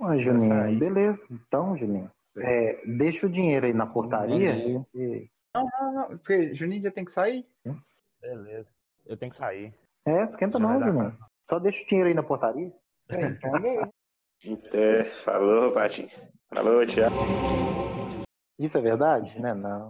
[0.02, 1.28] Ué, Juninho, beleza.
[1.32, 4.56] Então, Juninho, é, deixa o dinheiro aí na portaria.
[4.94, 6.08] e- Não, não, não.
[6.18, 7.46] Porque Juninho já tem que sair.
[8.22, 8.68] Beleza.
[9.06, 9.74] Eu tenho que sair.
[10.06, 11.18] É, esquenta não, Juninho.
[11.50, 12.72] Só deixa o dinheiro aí na portaria.
[13.10, 13.52] É, então.
[14.74, 16.10] É, falou, Patinho.
[16.54, 17.10] Falou, tchau.
[18.60, 19.40] Isso é verdade?
[19.40, 19.54] Né?
[19.54, 19.82] Não.